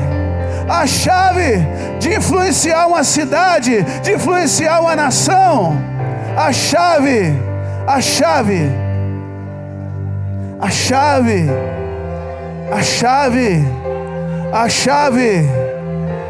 a 0.69 0.87
chave 0.87 1.67
de 1.99 2.15
influenciar 2.17 2.87
uma 2.87 3.05
cidade, 3.05 3.83
de 4.03 4.13
influenciar 4.13 4.81
uma 4.81 4.97
nação, 4.97 5.77
a 6.37 6.53
chave, 6.53 7.35
a 7.87 8.01
chave, 8.01 8.71
a 10.61 10.71
chave, 10.71 11.51
a 12.73 12.83
chave 12.83 13.81
a 14.53 14.69
chave, 14.69 15.49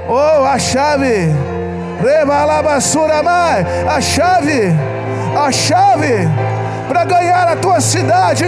oh, 0.09 0.45
a 0.45 0.59
chave, 0.59 1.34
Rebalabassura 2.03 3.22
mai, 3.22 3.64
a 3.88 4.01
chave, 4.01 4.72
a 5.36 5.51
chave 5.51 6.28
para 6.91 7.05
ganhar 7.05 7.47
a 7.47 7.55
tua 7.55 7.80
cidade, 7.80 8.45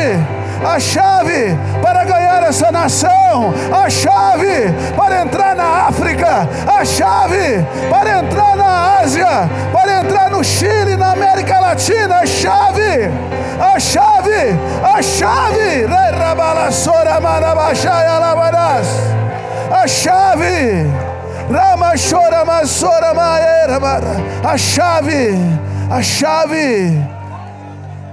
a 0.67 0.81
chave 0.81 1.57
para 1.81 2.03
ganhar 2.03 2.43
essa 2.43 2.73
nação, 2.73 3.55
a 3.73 3.89
chave 3.89 4.75
para 4.97 5.23
entrar 5.23 5.55
na 5.55 5.87
África, 5.87 6.49
a 6.67 6.85
chave 6.85 7.65
para 7.89 8.19
entrar 8.19 8.57
na 8.57 8.99
Ásia, 8.99 9.49
para 9.73 10.01
entrar 10.01 10.29
no 10.29 10.43
Chile, 10.43 10.97
na 10.97 11.13
América 11.13 11.61
Latina, 11.61 12.17
a 12.17 12.27
chave, 12.27 13.13
a 13.61 13.79
chave, 13.79 14.59
a 14.83 15.01
chave, 15.01 15.87
a 19.71 19.87
chave. 19.93 20.87
Rama 21.49 21.85
masora 22.45 23.15
maera 23.15 23.79
a 24.43 24.59
chave, 24.59 25.39
a 25.89 26.03
chave. 26.03 27.22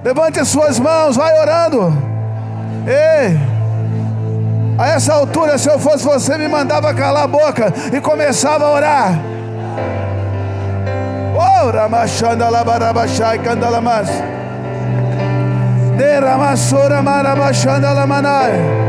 Levante 0.03 0.43
suas 0.45 0.79
mãos, 0.79 1.15
vai 1.15 1.39
orando. 1.39 1.93
Ei, 2.87 3.37
a 4.77 4.87
essa 4.87 5.13
altura, 5.13 5.57
se 5.57 5.69
eu 5.69 5.77
fosse 5.77 6.05
você, 6.05 6.37
me 6.37 6.47
mandava 6.47 6.93
calar 6.93 7.23
a 7.23 7.27
boca 7.27 7.73
e 7.93 7.99
começava 7.99 8.65
a 8.65 8.71
orar. 8.71 9.19
Oh, 11.35 11.69
Ramachanda 11.69 12.49
labarabachai 12.49 13.39
candalamas. 13.39 14.07
De 15.97 16.19
Ramassora 16.19 17.01
marabachanda 17.01 17.91
lamanai. 17.91 18.79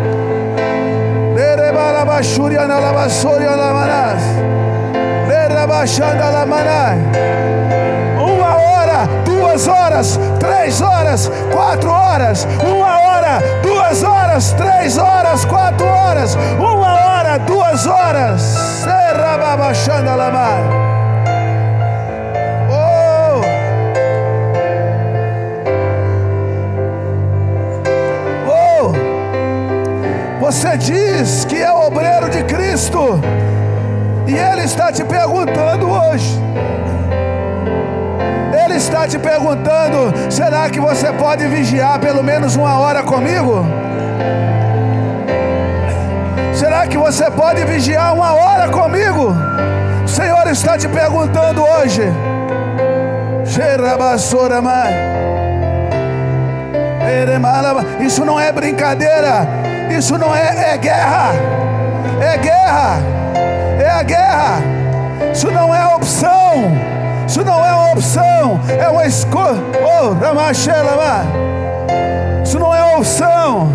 Uma 1.64 1.72
hora, 6.62 6.96
duas 9.50 9.66
horas, 9.66 10.20
três 10.38 10.80
horas, 10.80 11.30
quatro 11.52 11.90
horas, 11.90 12.46
uma 12.64 13.00
hora, 13.00 13.40
duas 13.62 14.04
horas, 14.04 14.52
três 14.52 14.96
horas, 14.96 15.44
quatro 15.44 15.84
horas, 15.86 16.36
uma 16.56 16.94
hora, 16.94 17.38
duas 17.38 17.84
horas. 17.84 18.40
Serra 18.42 19.38
babachanda 19.38 20.14
lamar. 20.14 20.60
Você 30.40 30.76
diz 30.78 31.44
que 31.44 31.56
é 31.56 31.72
obreiro 31.72 32.28
de 32.28 32.42
Cristo, 32.42 33.20
e 34.26 34.34
Ele 34.34 34.62
está 34.62 34.92
te 34.92 35.04
perguntando 35.04 35.88
hoje. 35.88 36.40
Ele 38.70 38.78
está 38.78 39.04
te 39.08 39.18
perguntando: 39.18 40.14
será 40.30 40.70
que 40.70 40.78
você 40.78 41.12
pode 41.12 41.44
vigiar 41.48 41.98
pelo 41.98 42.22
menos 42.22 42.54
uma 42.54 42.78
hora 42.78 43.02
comigo? 43.02 43.66
Será 46.54 46.86
que 46.86 46.96
você 46.96 47.28
pode 47.32 47.64
vigiar 47.64 48.14
uma 48.14 48.32
hora 48.32 48.68
comigo? 48.68 49.34
O 50.04 50.08
Senhor 50.08 50.46
está 50.46 50.78
te 50.78 50.86
perguntando 50.86 51.64
hoje. 51.64 52.02
Isso 57.98 58.24
não 58.24 58.38
é 58.38 58.52
brincadeira. 58.52 59.48
Isso 59.98 60.16
não 60.16 60.32
é, 60.32 60.74
é 60.74 60.78
guerra. 60.78 61.32
É 62.20 62.38
guerra. 62.38 62.98
É 63.80 63.90
a 63.90 64.02
guerra. 64.04 64.62
Isso 65.32 65.50
não 65.50 65.74
é 65.74 65.84
opção. 65.96 66.89
Isso 67.30 67.44
não 67.44 67.64
é 67.64 67.72
uma 67.72 67.92
opção. 67.92 68.60
É 68.76 68.88
uma 68.88 69.06
escolha. 69.06 69.62
Oh, 69.84 70.16
Isso 72.42 72.58
não 72.58 72.74
é 72.74 72.96
opção. 72.96 73.68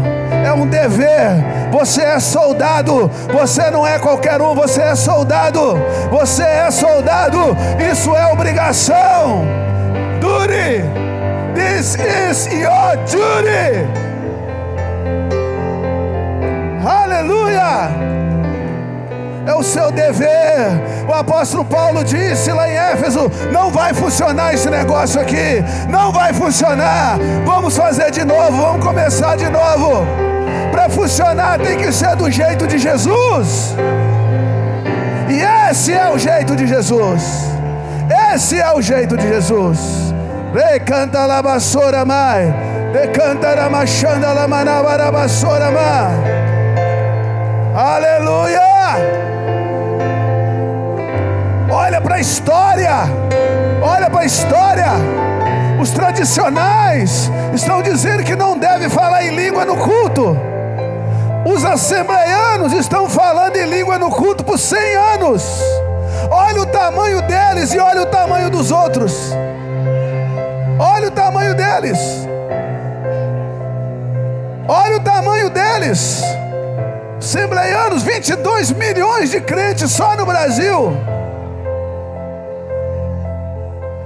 É 0.45 0.51
um 0.51 0.67
dever. 0.67 1.31
Você 1.71 2.01
é 2.01 2.19
soldado. 2.19 3.09
Você 3.31 3.71
não 3.71 3.87
é 3.87 3.97
qualquer 3.97 4.41
um. 4.41 4.53
Você 4.55 4.81
é 4.81 4.93
soldado. 4.93 5.79
Você 6.11 6.43
é 6.43 6.69
soldado. 6.69 7.55
Isso 7.89 8.13
é 8.13 8.27
obrigação. 8.27 9.45
Duty. 10.19 10.83
This 11.55 11.95
is 11.95 12.47
your 12.47 12.97
duty. 13.05 13.87
Aleluia! 16.85 18.14
É 19.47 19.53
o 19.53 19.63
seu 19.63 19.91
dever. 19.91 21.05
O 21.07 21.13
apóstolo 21.13 21.63
Paulo 21.63 22.03
disse 22.03 22.51
lá 22.51 22.67
em 22.67 22.75
Éfeso: 22.75 23.31
não 23.51 23.69
vai 23.69 23.93
funcionar 23.93 24.53
esse 24.53 24.69
negócio 24.69 25.21
aqui, 25.21 25.63
não 25.89 26.11
vai 26.11 26.33
funcionar. 26.33 27.17
Vamos 27.45 27.77
fazer 27.77 28.11
de 28.11 28.23
novo, 28.23 28.51
vamos 28.51 28.85
começar 28.85 29.35
de 29.35 29.49
novo. 29.49 30.05
Para 30.71 30.89
funcionar 30.89 31.59
tem 31.59 31.77
que 31.77 31.91
ser 31.91 32.15
do 32.15 32.29
jeito 32.29 32.67
de 32.67 32.77
Jesus. 32.77 33.75
E 35.29 35.69
esse 35.69 35.93
é 35.93 36.09
o 36.09 36.17
jeito 36.17 36.55
de 36.55 36.67
Jesus. 36.67 37.23
Esse 38.33 38.59
é 38.59 38.71
o 38.73 38.81
jeito 38.81 39.17
de 39.17 39.27
Jesus. 39.27 40.13
Recanta 40.53 41.25
la 41.25 41.41
basura 41.41 42.05
mai. 42.05 42.53
Decanta 42.93 43.55
la 43.55 43.69
machanda 43.69 44.33
la 44.33 44.47
manabara 44.47 45.11
basura 45.11 45.71
mai. 45.71 46.45
Aleluia! 47.75 49.24
Olha 51.77 51.99
para 51.99 52.15
a 52.15 52.19
história, 52.21 52.89
olha 53.81 54.09
para 54.09 54.21
a 54.21 54.25
história. 54.25 54.87
Os 55.77 55.91
tradicionais 55.91 57.29
estão 57.53 57.81
dizendo 57.81 58.23
que 58.23 58.33
não 58.33 58.57
deve 58.57 58.87
falar 58.87 59.25
em 59.25 59.35
língua 59.35 59.65
no 59.65 59.75
culto. 59.75 60.37
Os 61.45 61.65
assembleianos 61.65 62.71
estão 62.71 63.09
falando 63.09 63.57
em 63.57 63.65
língua 63.65 63.99
no 63.99 64.09
culto 64.09 64.41
por 64.41 64.57
100 64.57 64.95
anos. 65.15 65.43
Olha 66.31 66.61
o 66.61 66.65
tamanho 66.65 67.21
deles 67.23 67.73
e 67.73 67.77
olha 67.77 68.03
o 68.03 68.05
tamanho 68.05 68.49
dos 68.49 68.71
outros. 68.71 69.33
Olha 70.79 71.09
o 71.09 71.11
tamanho 71.11 71.53
deles. 71.55 71.99
Olha 74.65 74.95
o 74.95 74.99
tamanho 75.01 75.49
deles. 75.49 76.23
Assembleianos, 77.17 78.01
22 78.01 78.71
milhões 78.71 79.31
de 79.31 79.41
crentes 79.41 79.91
só 79.91 80.15
no 80.15 80.25
Brasil. 80.25 81.14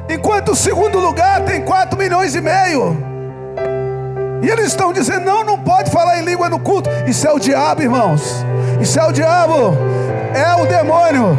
Enquanto 0.09 0.53
o 0.53 0.55
segundo 0.55 0.99
lugar 0.99 1.41
tem 1.41 1.61
4 1.61 1.97
milhões 1.97 2.33
e 2.33 2.41
meio. 2.41 2.97
E 4.41 4.49
eles 4.49 4.67
estão 4.67 4.91
dizendo: 4.91 5.25
não, 5.25 5.43
não 5.43 5.59
pode 5.59 5.91
falar 5.91 6.19
em 6.19 6.23
língua 6.25 6.49
no 6.49 6.59
culto. 6.59 6.89
Isso 7.05 7.27
é 7.27 7.31
o 7.31 7.39
diabo, 7.39 7.83
irmãos. 7.83 8.43
Isso 8.81 8.99
é 8.99 9.05
o 9.05 9.11
diabo. 9.11 9.77
É 10.33 10.55
o 10.61 10.65
demônio. 10.65 11.37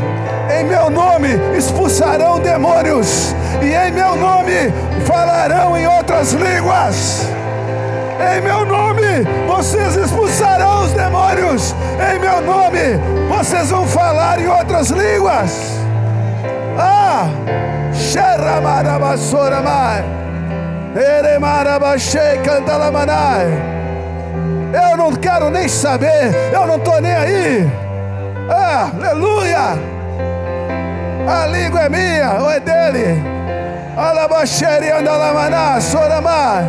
Em 0.57 0.65
meu 0.65 0.89
nome 0.89 1.29
expulsarão 1.57 2.39
demônios. 2.39 3.35
E 3.61 3.75
em 3.75 3.93
meu 3.93 4.17
nome 4.17 4.73
falarão 5.05 5.77
em 5.77 5.87
outras 5.87 6.33
línguas. 6.33 7.27
Em 8.21 8.41
meu 8.41 8.65
nome 8.65 9.25
vocês 9.49 9.97
expulsarão 9.97 10.85
os 10.85 10.93
demônios. 10.93 11.75
Em 12.13 12.19
meu 12.19 12.41
nome 12.41 12.79
vocês 13.29 13.71
vão 13.71 13.87
falar 13.87 14.41
em 14.41 14.47
outras 14.47 14.91
línguas. 14.91 15.59
Ah! 16.79 17.60
Eu 24.73 24.97
não 24.97 25.13
quero 25.15 25.49
nem 25.49 25.69
saber, 25.69 26.35
eu 26.53 26.67
não 26.67 26.77
estou 26.77 27.01
nem 27.01 27.13
aí. 27.13 27.71
Ah, 28.51 28.91
aleluia! 28.93 29.79
A 31.29 31.47
língua 31.47 31.83
é 31.83 31.89
minha 31.89 32.41
ou 32.41 32.51
é 32.51 32.59
dele? 32.59 33.23
Alabaxeri 33.97 34.91
andalamaná, 34.91 35.81
soramá. 35.81 36.65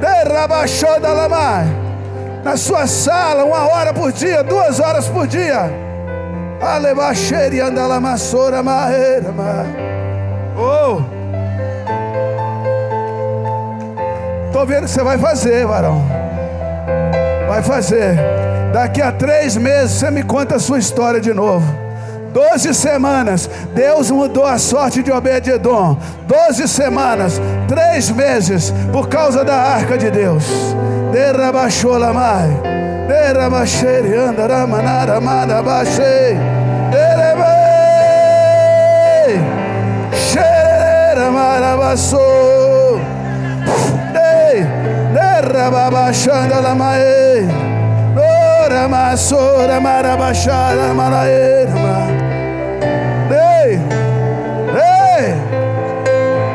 Derrabaxou 0.00 0.98
dalamá. 0.98 1.64
Na 2.42 2.56
sua 2.56 2.86
sala, 2.86 3.44
uma 3.44 3.68
hora 3.68 3.92
por 3.92 4.12
dia, 4.12 4.42
duas 4.42 4.80
horas 4.80 5.08
por 5.08 5.26
dia. 5.26 5.91
Alebaxeri 6.62 7.60
andalama, 7.60 8.16
soramá, 8.16 8.86
Oh! 10.56 11.02
Estou 14.46 14.66
vendo 14.66 14.84
que 14.84 14.90
você 14.90 15.02
vai 15.02 15.18
fazer, 15.18 15.66
varão. 15.66 16.04
Vai 17.48 17.62
fazer. 17.62 18.16
Daqui 18.72 19.02
a 19.02 19.10
três 19.10 19.56
meses 19.56 19.98
você 19.98 20.10
me 20.10 20.22
conta 20.22 20.54
a 20.54 20.58
sua 20.60 20.78
história 20.78 21.20
de 21.20 21.34
novo. 21.34 21.66
Doze 22.32 22.72
semanas, 22.72 23.50
Deus 23.74 24.10
mudou 24.10 24.46
a 24.46 24.56
sorte 24.56 25.02
de 25.02 25.10
Obed-Edom. 25.10 25.98
Doze 26.26 26.68
semanas, 26.68 27.40
três 27.66 28.08
meses, 28.08 28.72
por 28.92 29.08
causa 29.08 29.44
da 29.44 29.56
arca 29.56 29.98
de 29.98 30.10
Deus. 30.10 30.44
Derrabachou 31.12 31.98
lamai, 31.98 32.50
derrabachei, 33.06 34.16
andaramanara, 34.28 35.20
manabachei, 35.20 36.38
deremei, 36.90 37.52
xerera, 40.28 41.26
marabassou. 41.30 42.62
Rababashanda 45.52 46.60
Lamae 46.62 47.46
Nora 48.14 48.88
Masora 48.88 49.78
Marabashara 49.80 50.94
Malaerma 50.94 52.06
Ei 53.30 53.78
Ei 54.74 55.34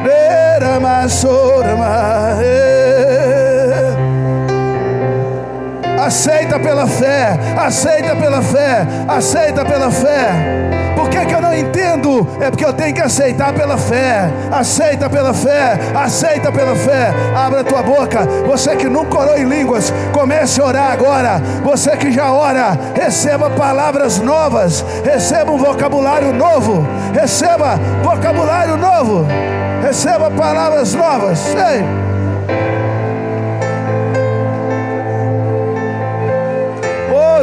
Nera 0.04 0.80
Masora 0.80 1.76
Aceita 6.08 6.58
pela 6.58 6.88
fé, 6.88 7.38
aceita 7.58 8.16
pela 8.16 8.42
fé, 8.42 8.88
aceita 9.10 9.66
pela 9.66 9.92
fé. 9.92 10.30
Por 10.96 11.10
que, 11.10 11.26
que 11.26 11.36
eu 11.36 11.42
não 11.42 11.54
entendo? 11.54 12.26
É 12.40 12.50
porque 12.50 12.64
eu 12.64 12.72
tenho 12.72 12.96
que 12.96 13.02
aceitar 13.02 13.52
pela 13.52 13.78
fé. 13.78 14.30
Aceita 14.50 15.10
pela 15.10 15.34
fé, 15.34 15.78
aceita 15.94 16.50
pela 16.50 16.78
fé. 16.78 17.14
Abra 17.36 17.60
a 17.60 17.64
tua 17.66 17.84
boca. 17.84 18.26
Você 18.48 18.78
que 18.78 18.88
nunca 18.88 19.20
orou 19.20 19.38
em 19.38 19.44
línguas, 19.44 19.94
comece 20.14 20.62
a 20.62 20.66
orar 20.68 20.92
agora. 20.94 21.42
Você 21.66 21.98
que 21.98 22.10
já 22.10 22.32
ora, 22.32 22.80
receba 22.96 23.50
palavras 23.50 24.18
novas, 24.20 24.86
receba 25.04 25.52
um 25.52 25.58
vocabulário 25.58 26.32
novo, 26.32 26.88
receba 27.14 27.78
vocabulário 28.02 28.78
novo, 28.78 29.26
receba 29.84 30.32
palavras 30.32 30.94
novas. 30.94 31.46
Ei. 31.48 32.07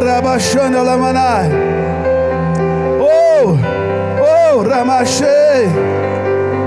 Ora, 0.05 0.21
baixando 0.21 0.81
a 0.81 0.83
lamanai. 0.83 1.49
Oh, 3.01 3.57
oh, 4.21 4.63
Ramachei. 4.63 5.67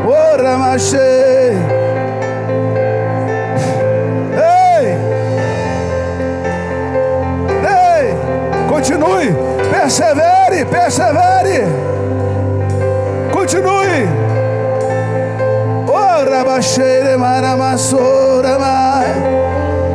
Oh, 0.08 0.36
Ramachei. 0.42 1.56
Ei, 4.34 4.98
ei, 7.62 8.16
continue, 8.68 9.36
persevere, 9.70 10.66
persevere. 10.66 11.68
Continue. 13.30 14.08
Oh, 15.86 16.24
Ramachei, 16.28 17.16
Maramassora, 17.16 18.58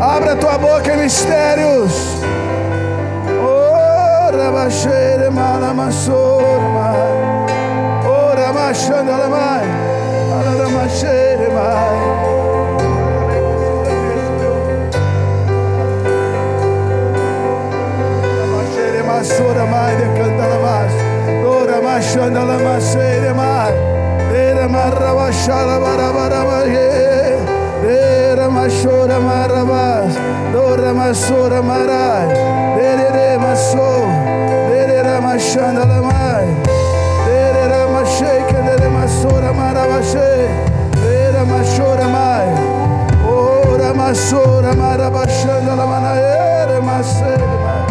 Abra 0.01 0.37
tua 0.37 0.57
boca 0.59 0.95
mistérios. 0.97 2.23
Rabashere 4.53 5.31
Malamasorma 5.31 6.93
Ora 8.05 8.53
Mashandala 8.53 9.29
Mai 9.31 9.67
Alamashere 10.37 11.49
Mai 11.57 11.99
Masora 19.09 19.65
Mai 19.71 19.97
de 19.97 20.07
Cantala 20.17 20.59
Mas 20.65 20.93
Ora 21.47 21.81
Mashandala 21.81 22.59
Masere 22.59 23.33
Mai 23.33 23.73
Era 24.35 24.69
Marabashala 24.69 25.81
Barabaramaye 25.81 26.89
Era 27.89 28.51
Mashora 28.51 29.19
Marabas 29.19 30.13
Dora 30.53 30.93
Masora 30.93 31.63
Marai. 31.63 32.53
Dere 32.77 33.39
Masor 33.39 34.12
machanda 35.33 35.85
lamai. 35.87 36.47
Derera 37.25 37.87
machei 37.89 38.45
que 38.49 38.61
dere 38.67 38.89
masora 38.89 39.53
marabachei. 39.53 40.49
Dera 41.03 41.45
machora 41.45 42.07
mai. 42.17 42.49
Ora 43.27 43.95
masora 43.95 44.75
marabachanda 44.75 45.75
lamanaere 45.75 46.81
masere 46.81 47.47
mai. 47.65 47.85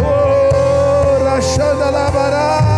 Ora 0.00 1.40
chanda 1.40 1.90
labarai. 1.90 2.71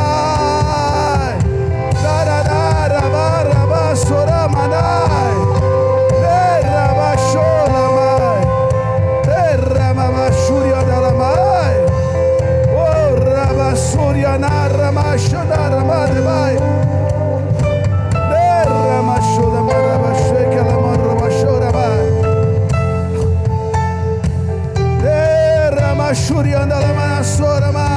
Derra 25.03 25.95
mashuri 25.95 26.55
andala 26.55 26.93
manasora 26.99 27.71
mai. 27.73 27.93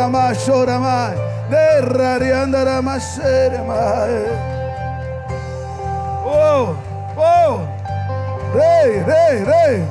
Sora 0.00 0.08
mais, 0.08 0.46
chora 0.46 0.78
mais, 0.78 1.18
derrari 1.50 2.32
andará 2.32 2.80
mais, 2.80 3.02
ser 3.02 3.50
mais. 3.66 4.30
Oh, 6.24 6.74
oh, 7.18 7.60
rei, 8.56 9.02
rei, 9.02 9.44
rei. 9.44 9.84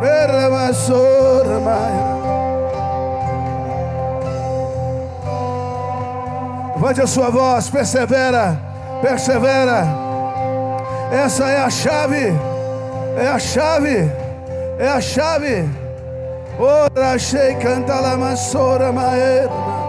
Derrama 0.00 0.72
sora 0.72 1.58
mais. 1.58 2.12
Levante 6.76 7.00
a 7.00 7.06
sua 7.08 7.28
voz, 7.30 7.70
persevera, 7.70 8.56
persevera. 9.00 9.84
Essa 11.10 11.44
é 11.50 11.56
a 11.56 11.70
chave, 11.70 12.32
é 13.16 13.26
a 13.26 13.38
chave, 13.40 14.12
é 14.78 14.88
a 14.88 15.00
chave. 15.00 15.81
Ora 16.58 17.18
shei 17.18 17.54
canta 17.56 18.00
la 18.00 18.16
masora 18.16 18.92
maerma. 18.92 19.82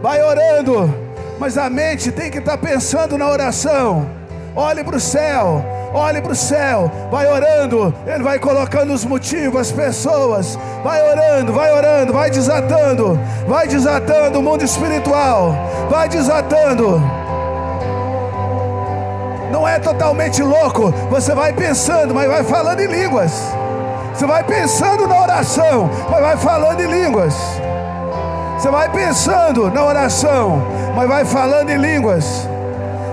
Vai 0.00 0.22
orando, 0.22 0.94
mas 1.38 1.58
a 1.58 1.68
mente 1.68 2.12
tem 2.12 2.30
que 2.30 2.38
estar 2.38 2.56
tá 2.56 2.58
pensando 2.58 3.18
na 3.18 3.28
oração. 3.28 4.08
Olhe 4.54 4.84
para 4.84 4.96
o 4.96 5.00
céu, 5.00 5.64
olhe 5.92 6.22
para 6.22 6.32
o 6.32 6.36
céu, 6.36 6.90
vai 7.10 7.26
orando, 7.26 7.94
Ele 8.06 8.22
vai 8.22 8.38
colocando 8.38 8.92
os 8.92 9.04
motivos, 9.04 9.60
as 9.60 9.72
pessoas, 9.72 10.58
vai 10.84 11.02
orando, 11.02 11.52
vai 11.52 11.72
orando, 11.72 12.12
vai 12.12 12.30
desatando, 12.30 13.18
vai 13.46 13.66
desatando 13.66 14.38
o 14.38 14.42
mundo 14.42 14.64
espiritual, 14.64 15.52
vai 15.90 16.08
desatando. 16.08 17.17
Não 19.58 19.66
é 19.66 19.76
totalmente 19.80 20.40
louco, 20.40 20.92
você 21.10 21.34
vai 21.34 21.52
pensando, 21.52 22.14
mas 22.14 22.28
vai 22.28 22.44
falando 22.44 22.78
em 22.78 22.86
línguas. 22.86 23.32
Você 24.14 24.24
vai 24.24 24.44
pensando 24.44 25.08
na 25.08 25.20
oração, 25.20 25.90
mas 26.08 26.20
vai 26.20 26.36
falando 26.36 26.80
em 26.80 26.86
línguas. 26.86 27.34
Você 28.56 28.70
vai 28.70 28.88
pensando 28.88 29.68
na 29.68 29.84
oração, 29.84 30.62
mas 30.94 31.08
vai 31.08 31.24
falando 31.24 31.70
em 31.70 31.76
línguas. 31.76 32.48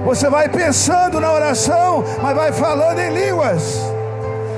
Você 0.05 0.29
vai 0.29 0.47
pensando 0.47 1.19
na 1.19 1.33
oração, 1.33 2.03
mas 2.21 2.35
vai 2.35 2.51
falando 2.51 2.99
em 2.99 3.09
línguas. 3.09 3.79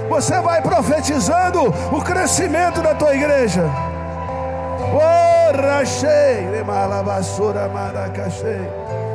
Você 0.09 0.41
vai 0.41 0.61
profetizando 0.61 1.73
o 1.93 2.01
crescimento 2.01 2.81
da 2.81 2.95
tua 2.95 3.15
igreja. 3.15 3.63
Rachei, 5.55 6.61
malabassura 6.65 7.69
maracachei. 7.69 9.06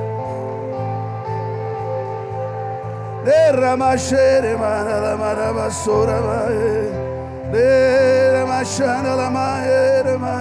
Derramashere 3.25 4.57
manala 4.59 5.17
manaba 5.17 5.71
soramae. 5.71 6.91
Derramashana 7.53 9.15
la 9.15 9.31
maere 9.31 10.19
ma. 10.19 10.37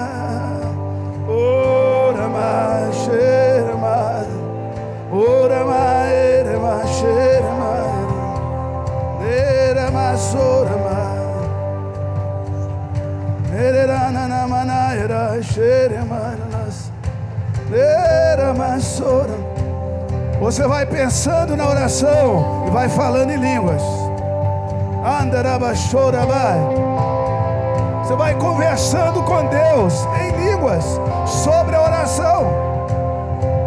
Oh, 1.27 2.11
ramashere 2.11 3.75
ma. 3.77 4.21
Eh. 4.21 5.13
Oh, 5.13 5.47
ramaere 5.47 6.53
eh, 6.55 6.57
ma 6.57 6.83
shere 6.87 7.51
ma. 7.59 7.73
Derramasora 9.21 10.75
ma. 10.85 10.99
Ererana 13.53 14.23
na 14.27 14.47
manaera 14.47 15.35
eh, 15.37 15.43
shere 15.43 16.03
ma 16.09 16.33
nas. 16.49 16.89
Derramasora 17.69 19.40
Você 20.41 20.67
vai 20.67 20.85
pensando 20.87 21.55
na 21.55 21.69
oração 21.69 22.65
e 22.67 22.71
vai 22.71 22.89
falando 22.89 23.29
em 23.29 23.37
línguas. 23.37 23.83
Você 28.01 28.15
vai 28.15 28.33
conversando 28.33 29.21
com 29.21 29.45
Deus 29.45 29.93
em 30.19 30.31
línguas 30.31 30.99
sobre 31.27 31.75
a 31.75 31.83
oração. 31.83 32.47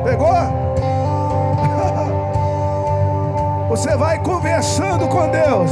Pegou? 0.03 0.35
Você 3.71 3.97
vai 3.97 4.19
conversando 4.19 5.07
com 5.07 5.29
Deus 5.29 5.71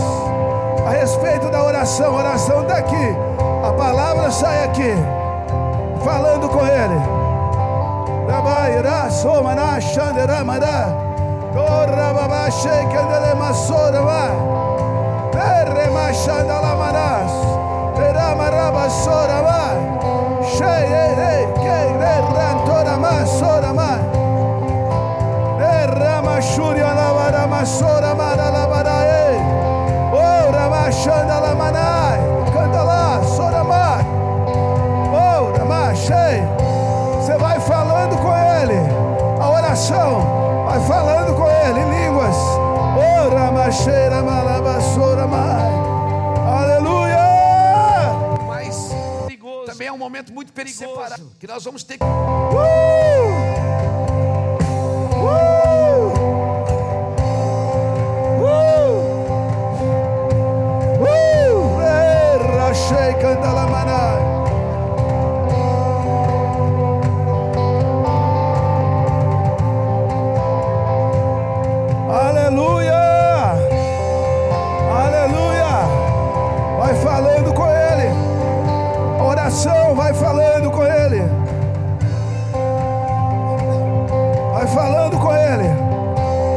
a 0.87 0.91
respeito 0.91 1.51
da 1.51 1.65
oração. 1.65 2.15
A 2.15 2.19
oração 2.19 2.63
está 2.63 2.77
aqui. 2.77 3.17
A 3.69 3.73
palavra 3.73 4.31
sai 4.31 4.67
aqui. 4.67 4.95
Falando 6.05 6.49
com 6.49 6.65
Ele. 6.65 7.22
Rabairá, 8.73 9.11
somará, 9.11 9.81
xanderá, 9.81 10.43
mará. 10.43 10.89
Torra, 11.53 12.15
babá, 12.15 12.51
sheika, 12.51 13.03
delema, 13.05 13.53
sora, 13.53 14.01
vai. 14.01 14.33
Terrema, 15.31 16.13
xandala, 16.15 16.75
marás. 16.77 17.33
Terá, 17.95 18.35
maraba, 18.35 18.89
sora, 18.89 19.43
vai. 19.43 19.77
Shei, 20.57 20.85
ei, 20.89 21.13
ei, 21.33 21.47
kei, 21.53 21.93
re, 21.99 22.17
rantora, 22.35 22.97
ma, 22.97 23.27
sora, 23.27 23.75
ma. 23.75 23.99
Terrama, 25.59 26.41
xúria, 26.41 26.95
oração. 39.73 40.65
Vai 40.67 40.87
falando 40.87 41.35
com 41.35 41.49
ele 41.49 41.81
em 41.81 42.05
línguas. 42.05 42.37
Oh, 42.37 43.35
Ramacheira 43.35 44.23
Malabassora. 44.23 45.23
Aleluia. 46.47 47.19
Mas 48.47 48.91
perigoso. 49.27 49.67
Também 49.67 49.89
é 49.89 49.93
um 49.93 49.99
momento 49.99 50.33
muito 50.33 50.53
perigoso. 50.53 51.33
Que 51.41 51.47
nós 51.47 51.65
vamos 51.65 51.83
ter 51.83 51.97
que. 51.99 52.05
Uh! 52.05 53.02
Oração 79.53 79.95
vai 79.95 80.15
falando 80.15 80.71
com 80.71 80.83
Ele. 80.83 81.23
Vai 84.55 84.67
falando 84.69 85.19
com 85.19 85.31
Ele. 85.31 85.69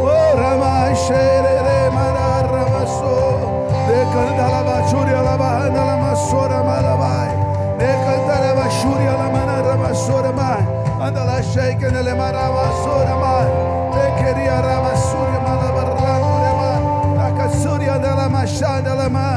Ora 0.02 0.58
mais 0.58 0.98
xerere 1.00 1.90
mararramassou. 1.92 3.68
Decanta 3.88 4.48
la 4.48 4.64
bachuria 4.64 5.22
la 5.22 5.38
bahana 5.38 5.84
la 5.84 5.98
massora 5.98 6.64
malabai. 6.64 7.30
Decanta 7.78 8.40
la 8.40 8.54
bachuria 8.56 9.12
la 9.12 9.30
manarramassora 9.30 10.32
mai. 10.32 10.66
Anda 11.02 11.26
la 11.26 11.44
sheika 11.44 11.92
nele 11.92 12.14
maramassora 12.14 13.16
mai. 13.16 13.48
Te 13.92 14.24
queria 14.24 14.62
ramassura 14.62 15.40
malabarrando 15.46 16.52
mai. 16.62 17.18
La 17.18 17.32
cassuria 17.34 17.98
della 17.98 18.30
machada 18.30 18.94
la 18.94 19.10
mai. 19.10 19.35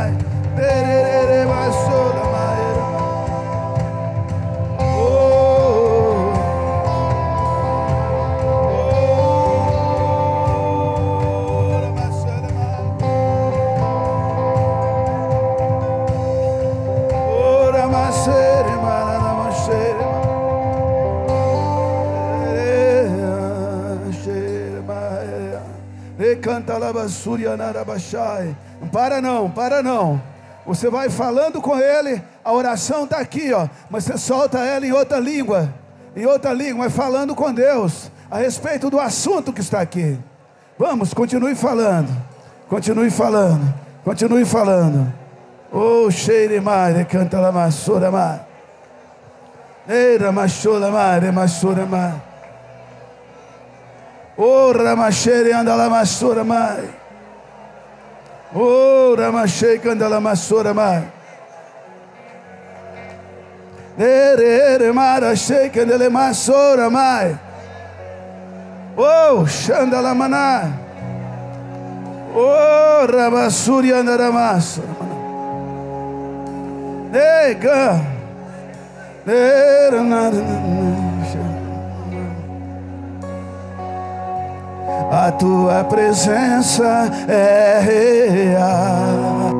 Para 28.93 29.20
não, 29.20 29.51
para 29.51 29.83
não. 29.83 30.20
Você 30.66 30.91
vai 30.91 31.09
falando 31.09 31.61
com 31.61 31.79
ele, 31.79 32.22
a 32.45 32.53
oração 32.53 33.05
está 33.05 33.18
aqui, 33.18 33.53
ó. 33.53 33.68
Mas 33.89 34.05
você 34.05 34.18
solta 34.18 34.59
ela 34.59 34.87
em 34.87 34.93
outra 34.93 35.18
língua. 35.18 35.72
Em 36.14 36.26
outra 36.26 36.53
língua, 36.53 36.85
mas 36.85 36.95
falando 36.95 37.35
com 37.35 37.53
Deus 37.53 38.11
a 38.31 38.39
respeito 38.39 38.91
do 38.91 39.01
assunto 39.01 39.53
que 39.53 39.61
está 39.61 39.81
aqui. 39.81 40.18
Vamos, 40.79 41.14
continue 41.14 41.55
falando. 41.55 42.11
Continue 42.68 43.11
falando. 43.11 43.74
Continue 44.05 44.45
falando. 44.45 45.12
Oh, 45.72 46.11
cheire 46.11 46.61
mare, 46.61 47.05
canta 47.05 47.41
la 47.41 47.53
massura 47.53 48.11
mare. 48.11 48.41
Eira 49.89 50.31
machola 50.33 50.91
mare, 50.91 51.31
massura 51.31 51.87
mare. 51.87 52.28
Oh, 54.41 54.72
ramachere 54.72 55.53
anda 55.53 55.74
la 55.74 55.89
massura 55.89 56.45
mare. 56.45 56.95
Oh, 58.53 59.16
ramachei 59.16 59.80
canta 59.80 60.09
la 60.09 60.20
massura 60.20 60.72
mare. 60.72 61.12
Ere, 63.97 64.74
ere, 64.74 64.93
mara, 64.93 65.34
shei 65.34 65.70
canta 65.70 65.97
le 65.97 66.09
massura 66.09 66.89
mare. 66.89 67.39
Oh, 68.95 69.45
xanda 69.45 70.01
la 70.01 70.14
manai. 70.14 70.70
Oh, 72.32 73.07
rabassuri 73.07 73.91
anda 73.91 74.16
la 74.16 74.30
massura 74.30 74.86
Nega. 77.11 78.01
Nera, 79.26 80.03
nada, 80.03 80.78
A 85.11 85.32
tua 85.32 85.84
presença 85.84 87.11
é 87.28 87.80
real. 87.80 89.59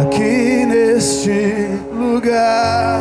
aqui 0.00 0.64
neste 0.66 1.80
lugar. 1.92 2.98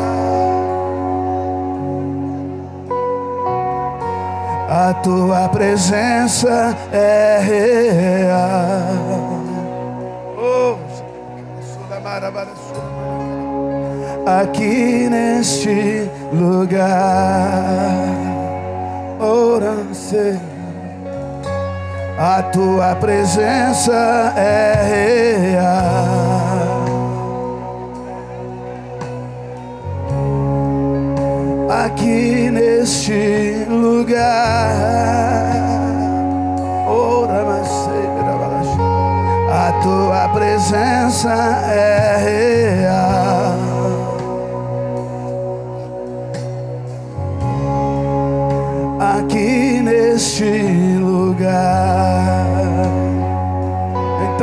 A 4.69 4.93
tua 5.03 5.49
presença 5.49 6.75
é 6.91 7.39
real. 7.41 8.87
Oh, 10.37 10.77
aqui 14.25 15.09
neste 15.09 16.09
lugar. 16.33 18.07
Ora-se. 19.19 20.39
A 22.19 22.41
tua 22.41 22.95
presença 22.95 24.33
é 24.35 25.51
real. 25.53 26.07
Aqui 31.85 32.49
neste 32.49 33.65
lugar, 33.69 34.73
ora 36.87 37.37
a 39.67 39.71
tua 39.81 40.29
presença 40.29 41.33
é 41.69 42.17
real. 42.17 42.86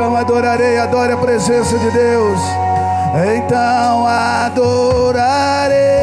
Então 0.05 0.15
adorarei, 0.15 0.77
adore 0.77 1.13
a 1.13 1.17
presença 1.17 1.79
de 1.79 1.89
Deus. 1.89 2.39
Então 3.35 4.05
adorarei. 4.05 5.94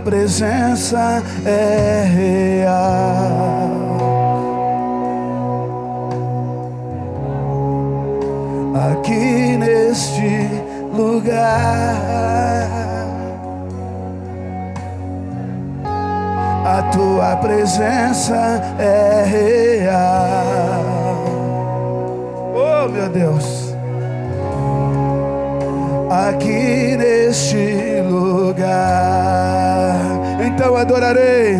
Presença 0.00 1.22
é 1.44 2.04
real. 2.04 2.76
Aqui 8.92 9.56
neste 9.56 10.48
lugar, 10.94 11.96
a 16.64 16.82
tua 16.92 17.36
presença 17.36 18.62
é 18.78 19.24
real. 19.24 19.96
Oh, 22.54 22.88
meu 22.88 23.08
Deus, 23.08 23.74
aqui 26.10 26.96
neste 26.96 27.56
lugar 27.56 27.95
então 30.46 30.76
adorarei. 30.76 31.56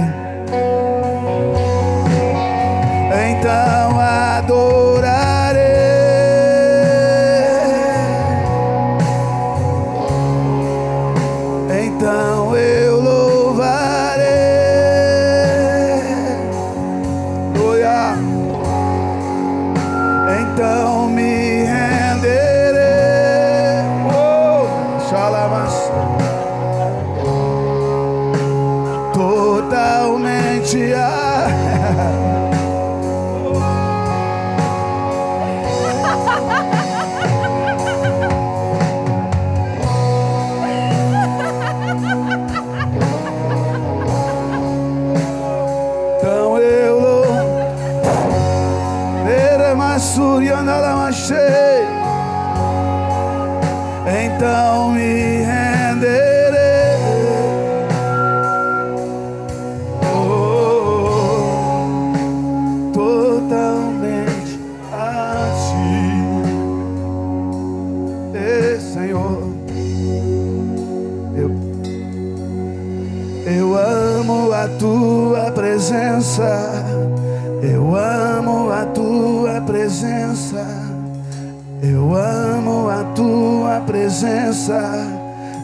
Presença, 84.17 85.07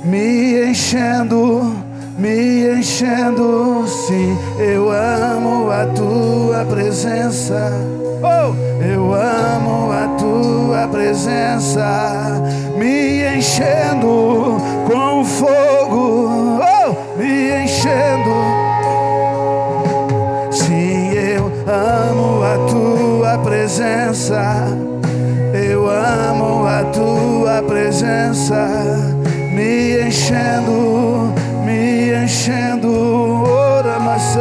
me 0.05 0.69
enchendo, 0.69 1.75
me 2.19 2.69
enchendo, 2.79 3.87
sim, 3.89 4.37
eu 4.59 4.91
amo 4.91 5.71
a 5.71 5.87
tua 5.87 6.63
presença. 6.67 7.73
Oh, 8.23 8.55
eu 8.85 9.15
amo 9.15 9.91
a 9.91 10.07
tua 10.19 10.87
presença, 10.89 12.43
me 12.77 13.25
enchendo 13.39 14.61
com 14.87 15.25
fogo, 15.25 15.62
presença 28.33 29.13
me 29.55 30.09
enchendo, 30.09 31.35
me 31.67 32.25
enchendo, 32.25 33.45
ora 33.45 33.99
mas 34.01 34.37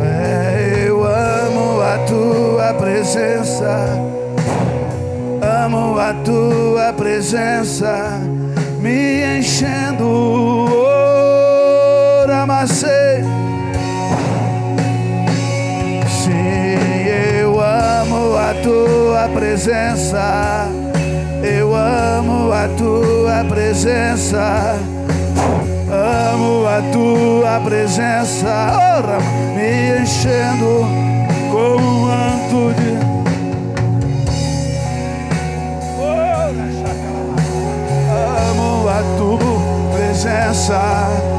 é, 0.00 0.84
eu 0.86 1.02
amo 1.04 1.80
a 1.82 1.98
tua 2.06 2.74
presença, 2.74 3.88
amo 5.42 5.98
a 5.98 6.14
tua 6.24 6.92
presença, 6.92 8.20
me 8.78 9.38
enchendo, 9.38 10.06
ora 12.20 12.46
mas 12.46 12.70
sim, 12.70 13.24
eu 17.40 17.60
amo 17.60 18.36
a 18.36 18.54
tua 18.62 19.28
presença. 19.34 20.63
Amo 21.76 22.52
a 22.52 22.68
tua 22.76 23.44
presença. 23.48 24.76
Amo 25.90 26.66
a 26.66 26.80
tua 26.92 27.60
presença. 27.64 28.46
Ora, 28.96 29.18
me 29.54 30.00
enchendo 30.00 30.86
com 31.50 31.76
um 31.76 32.00
manto 32.06 32.74
de. 32.74 32.94
Amo 38.50 38.88
a 38.88 39.02
tua 39.18 39.96
presença. 39.96 41.33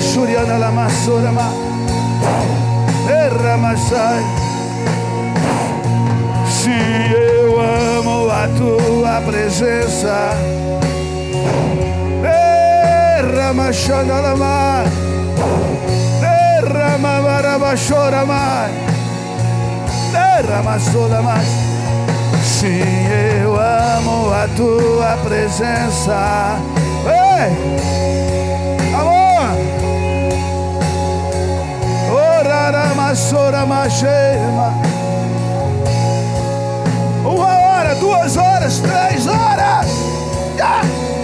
Vierra 0.00 0.12
Bachuriana 0.16 0.58
la 0.58 0.70
Massorama. 0.70 1.52
Erra 3.06 3.56
Masai. 3.58 4.24
Sim, 6.48 7.12
eu 7.12 7.60
amo 7.60 8.30
a 8.30 8.48
tua 8.56 9.20
presença. 9.20 10.30
Erra 12.24 13.52
Machana 13.52 14.20
la 14.20 14.36
Mai. 14.36 14.86
Derrama 16.20 17.20
barabachora 17.22 18.24
mais. 18.24 18.72
Derrama 20.12 20.78
sola 20.78 21.20
mais. 21.22 21.48
Sim, 22.42 22.80
eu 23.42 23.54
amo 23.54 24.32
a 24.32 24.48
tua 24.56 25.16
presença. 25.24 26.58
Ei! 27.06 28.29
Uma 37.24 37.58
hora, 37.58 37.94
duas 37.96 38.36
horas, 38.36 38.78
três 38.78 39.26
horas. 39.26 39.88
Yeah! 40.56 41.19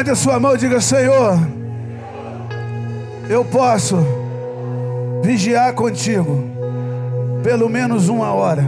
Levante 0.00 0.10
a 0.12 0.16
sua 0.16 0.40
mão 0.40 0.54
e 0.54 0.58
diga: 0.58 0.80
Senhor, 0.80 1.38
eu 3.28 3.44
posso 3.44 3.98
vigiar 5.22 5.74
contigo 5.74 6.42
pelo 7.42 7.68
menos 7.68 8.08
uma 8.08 8.32
hora. 8.32 8.66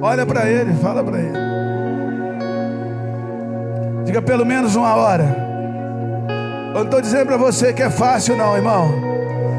Olha 0.00 0.24
para 0.24 0.48
ele, 0.48 0.72
fala 0.74 1.02
para 1.02 1.18
ele. 1.18 1.38
Diga 4.04 4.22
pelo 4.22 4.46
menos 4.46 4.76
uma 4.76 4.94
hora. 4.94 5.24
Eu 6.68 6.74
não 6.74 6.84
estou 6.84 7.00
dizendo 7.00 7.26
para 7.26 7.36
você 7.36 7.72
que 7.72 7.82
é 7.82 7.90
fácil, 7.90 8.36
não, 8.36 8.54
irmão. 8.54 8.88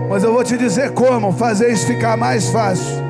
Mas 0.09 0.23
eu 0.23 0.31
vou 0.31 0.45
te 0.45 0.55
dizer 0.55 0.91
como 0.91 1.33
fazer 1.33 1.73
isso 1.73 1.85
ficar 1.85 2.15
mais 2.15 2.49
fácil. 2.51 3.05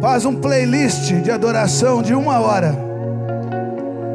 Faz 0.00 0.24
um 0.24 0.34
playlist 0.34 1.12
de 1.12 1.30
adoração 1.30 2.02
de 2.02 2.12
uma 2.12 2.40
hora. 2.40 2.87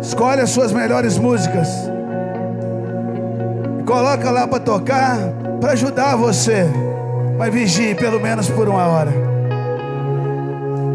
Escolhe 0.04 0.42
as 0.42 0.50
suas 0.50 0.74
melhores 0.74 1.18
músicas. 1.18 1.70
Coloca 3.86 4.30
lá 4.30 4.46
para 4.46 4.60
tocar, 4.60 5.18
para 5.62 5.72
ajudar 5.72 6.18
você. 6.18 6.66
Mas 7.38 7.54
vigie 7.54 7.96
pelo 7.96 8.20
menos 8.20 8.50
por 8.50 8.68
uma 8.68 8.86
hora. 8.86 9.12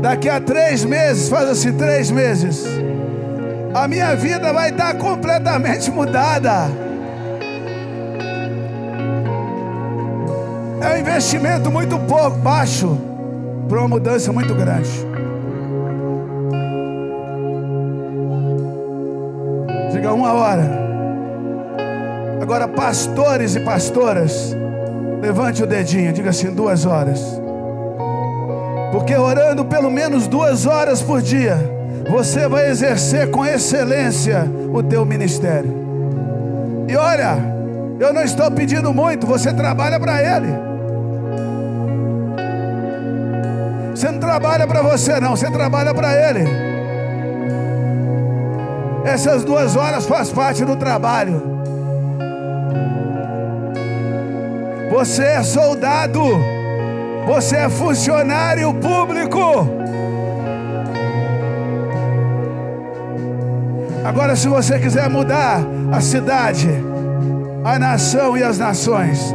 Daqui 0.02 0.28
a 0.28 0.38
três 0.38 0.84
meses, 0.84 1.30
faz 1.30 1.48
assim, 1.48 1.72
três 1.72 2.10
meses. 2.10 2.66
A 3.74 3.88
minha 3.88 4.14
vida 4.14 4.52
vai 4.52 4.68
estar 4.68 4.94
completamente 4.98 5.90
mudada. 5.90 6.68
É 10.82 10.94
um 10.94 10.98
investimento 10.98 11.70
muito 11.70 11.98
pouco, 12.00 12.36
baixo, 12.38 12.96
para 13.68 13.78
uma 13.78 13.88
mudança 13.88 14.30
muito 14.34 14.54
grande. 14.54 15.07
Uma 20.28 20.32
hora. 20.34 20.88
Agora, 22.40 22.68
pastores 22.68 23.56
e 23.56 23.60
pastoras, 23.60 24.56
levante 25.20 25.62
o 25.62 25.66
dedinho, 25.66 26.12
diga 26.12 26.30
assim: 26.30 26.52
duas 26.52 26.84
horas. 26.84 27.20
Porque 28.92 29.14
orando 29.14 29.64
pelo 29.64 29.90
menos 29.90 30.26
duas 30.26 30.66
horas 30.66 31.02
por 31.02 31.20
dia, 31.20 31.56
você 32.10 32.48
vai 32.48 32.68
exercer 32.70 33.30
com 33.30 33.44
excelência 33.44 34.46
o 34.72 34.82
teu 34.82 35.04
ministério. 35.04 35.72
E 36.88 36.96
olha, 36.96 37.36
eu 38.00 38.12
não 38.12 38.22
estou 38.22 38.50
pedindo 38.50 38.92
muito, 38.94 39.26
você 39.26 39.52
trabalha 39.52 40.00
para 40.00 40.22
Ele. 40.22 40.68
Você 43.94 44.10
não 44.10 44.20
trabalha 44.20 44.66
para 44.66 44.80
você, 44.80 45.20
não, 45.20 45.36
você 45.36 45.50
trabalha 45.50 45.92
para 45.92 46.30
Ele. 46.30 46.67
Essas 49.08 49.42
duas 49.42 49.74
horas 49.74 50.04
faz 50.04 50.30
parte 50.30 50.66
do 50.66 50.76
trabalho. 50.76 51.42
Você 54.92 55.22
é 55.22 55.42
soldado, 55.42 56.22
você 57.26 57.56
é 57.56 57.68
funcionário 57.70 58.72
público. 58.74 59.66
Agora, 64.04 64.36
se 64.36 64.46
você 64.46 64.78
quiser 64.78 65.08
mudar 65.08 65.62
a 65.90 66.02
cidade, 66.02 66.68
a 67.64 67.78
nação 67.78 68.36
e 68.36 68.42
as 68.42 68.58
nações, 68.58 69.34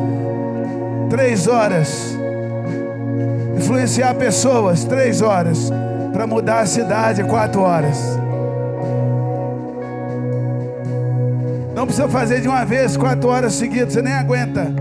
três 1.10 1.48
horas. 1.48 2.16
Influenciar 3.58 4.14
pessoas, 4.14 4.84
três 4.84 5.20
horas. 5.22 5.72
Para 6.12 6.28
mudar 6.28 6.60
a 6.60 6.66
cidade, 6.68 7.24
quatro 7.24 7.62
horas. 7.62 8.23
Não 11.84 11.88
precisa 11.88 12.08
fazer 12.08 12.40
de 12.40 12.48
uma 12.48 12.64
vez, 12.64 12.96
quatro 12.96 13.28
horas 13.28 13.56
seguidas, 13.56 13.92
você 13.92 14.02
nem 14.02 14.14
aguenta. 14.14 14.74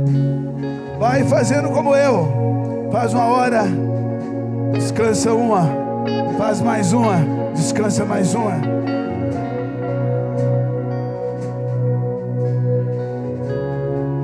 Vai 1.01 1.25
fazendo 1.25 1.69
como 1.71 1.97
eu. 1.97 2.89
Faz 2.93 3.13
uma 3.13 3.25
hora, 3.25 3.65
descansa 4.73 5.33
uma. 5.33 5.69
Faz 6.39 6.61
mais 6.61 6.93
uma, 6.93 7.17
descansa 7.57 8.05
mais 8.05 8.33
uma. 8.37 8.53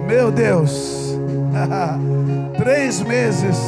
Meu 0.07 0.31
Deus, 0.31 1.19
três 2.59 3.01
meses. 3.01 3.59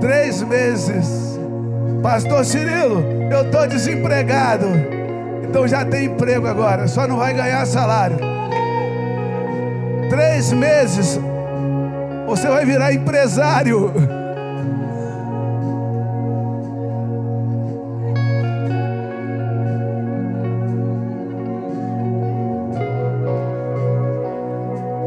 Três 0.00 0.42
meses. 0.42 1.38
Pastor 2.02 2.44
Cirilo, 2.44 3.04
eu 3.30 3.42
estou 3.42 3.68
desempregado. 3.68 4.97
Então 5.48 5.66
já 5.66 5.82
tem 5.84 6.06
emprego 6.06 6.46
agora, 6.46 6.86
só 6.86 7.08
não 7.08 7.16
vai 7.16 7.32
ganhar 7.32 7.64
salário. 7.66 8.18
Três 10.10 10.52
meses, 10.52 11.18
você 12.26 12.48
vai 12.48 12.66
virar 12.66 12.92
empresário. 12.92 13.90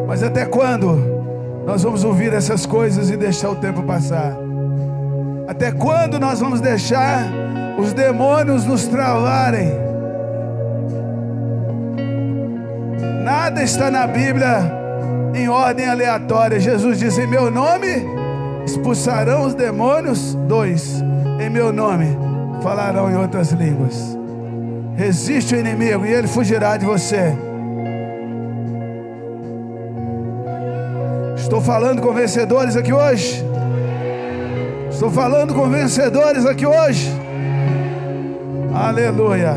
Mas 0.07 0.23
até 0.23 0.45
quando 0.45 1.21
nós 1.65 1.83
vamos 1.83 2.03
ouvir 2.03 2.33
essas 2.33 2.65
coisas 2.65 3.11
e 3.11 3.15
deixar 3.15 3.51
o 3.51 3.55
tempo 3.55 3.83
passar? 3.83 4.35
Até 5.47 5.71
quando 5.71 6.19
nós 6.19 6.39
vamos 6.39 6.59
deixar 6.59 7.25
os 7.77 7.93
demônios 7.93 8.65
nos 8.65 8.87
travarem? 8.87 9.90
Nada 13.43 13.63
está 13.63 13.89
na 13.89 14.05
Bíblia 14.05 14.71
em 15.33 15.49
ordem 15.49 15.89
aleatória. 15.89 16.59
Jesus 16.59 16.99
diz: 16.99 17.17
Em 17.17 17.25
meu 17.25 17.49
nome 17.49 18.05
expulsarão 18.63 19.47
os 19.47 19.55
demônios. 19.55 20.35
Dois, 20.47 21.03
em 21.39 21.49
meu 21.49 21.73
nome 21.73 22.05
falarão 22.61 23.09
em 23.09 23.15
outras 23.15 23.51
línguas. 23.51 24.15
Resiste 24.95 25.55
o 25.55 25.59
inimigo 25.59 26.05
e 26.05 26.13
ele 26.13 26.27
fugirá 26.27 26.77
de 26.77 26.85
você. 26.85 27.35
Estou 31.35 31.61
falando 31.61 31.99
com 31.99 32.13
vencedores 32.13 32.75
aqui 32.75 32.93
hoje. 32.93 33.43
Estou 34.91 35.09
falando 35.09 35.55
com 35.55 35.67
vencedores 35.67 36.45
aqui 36.45 36.67
hoje. 36.67 37.11
Aleluia. 38.71 39.55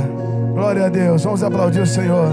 Glória 0.54 0.86
a 0.86 0.88
Deus. 0.88 1.22
Vamos 1.22 1.42
aplaudir 1.42 1.80
o 1.80 1.86
Senhor. 1.86 2.30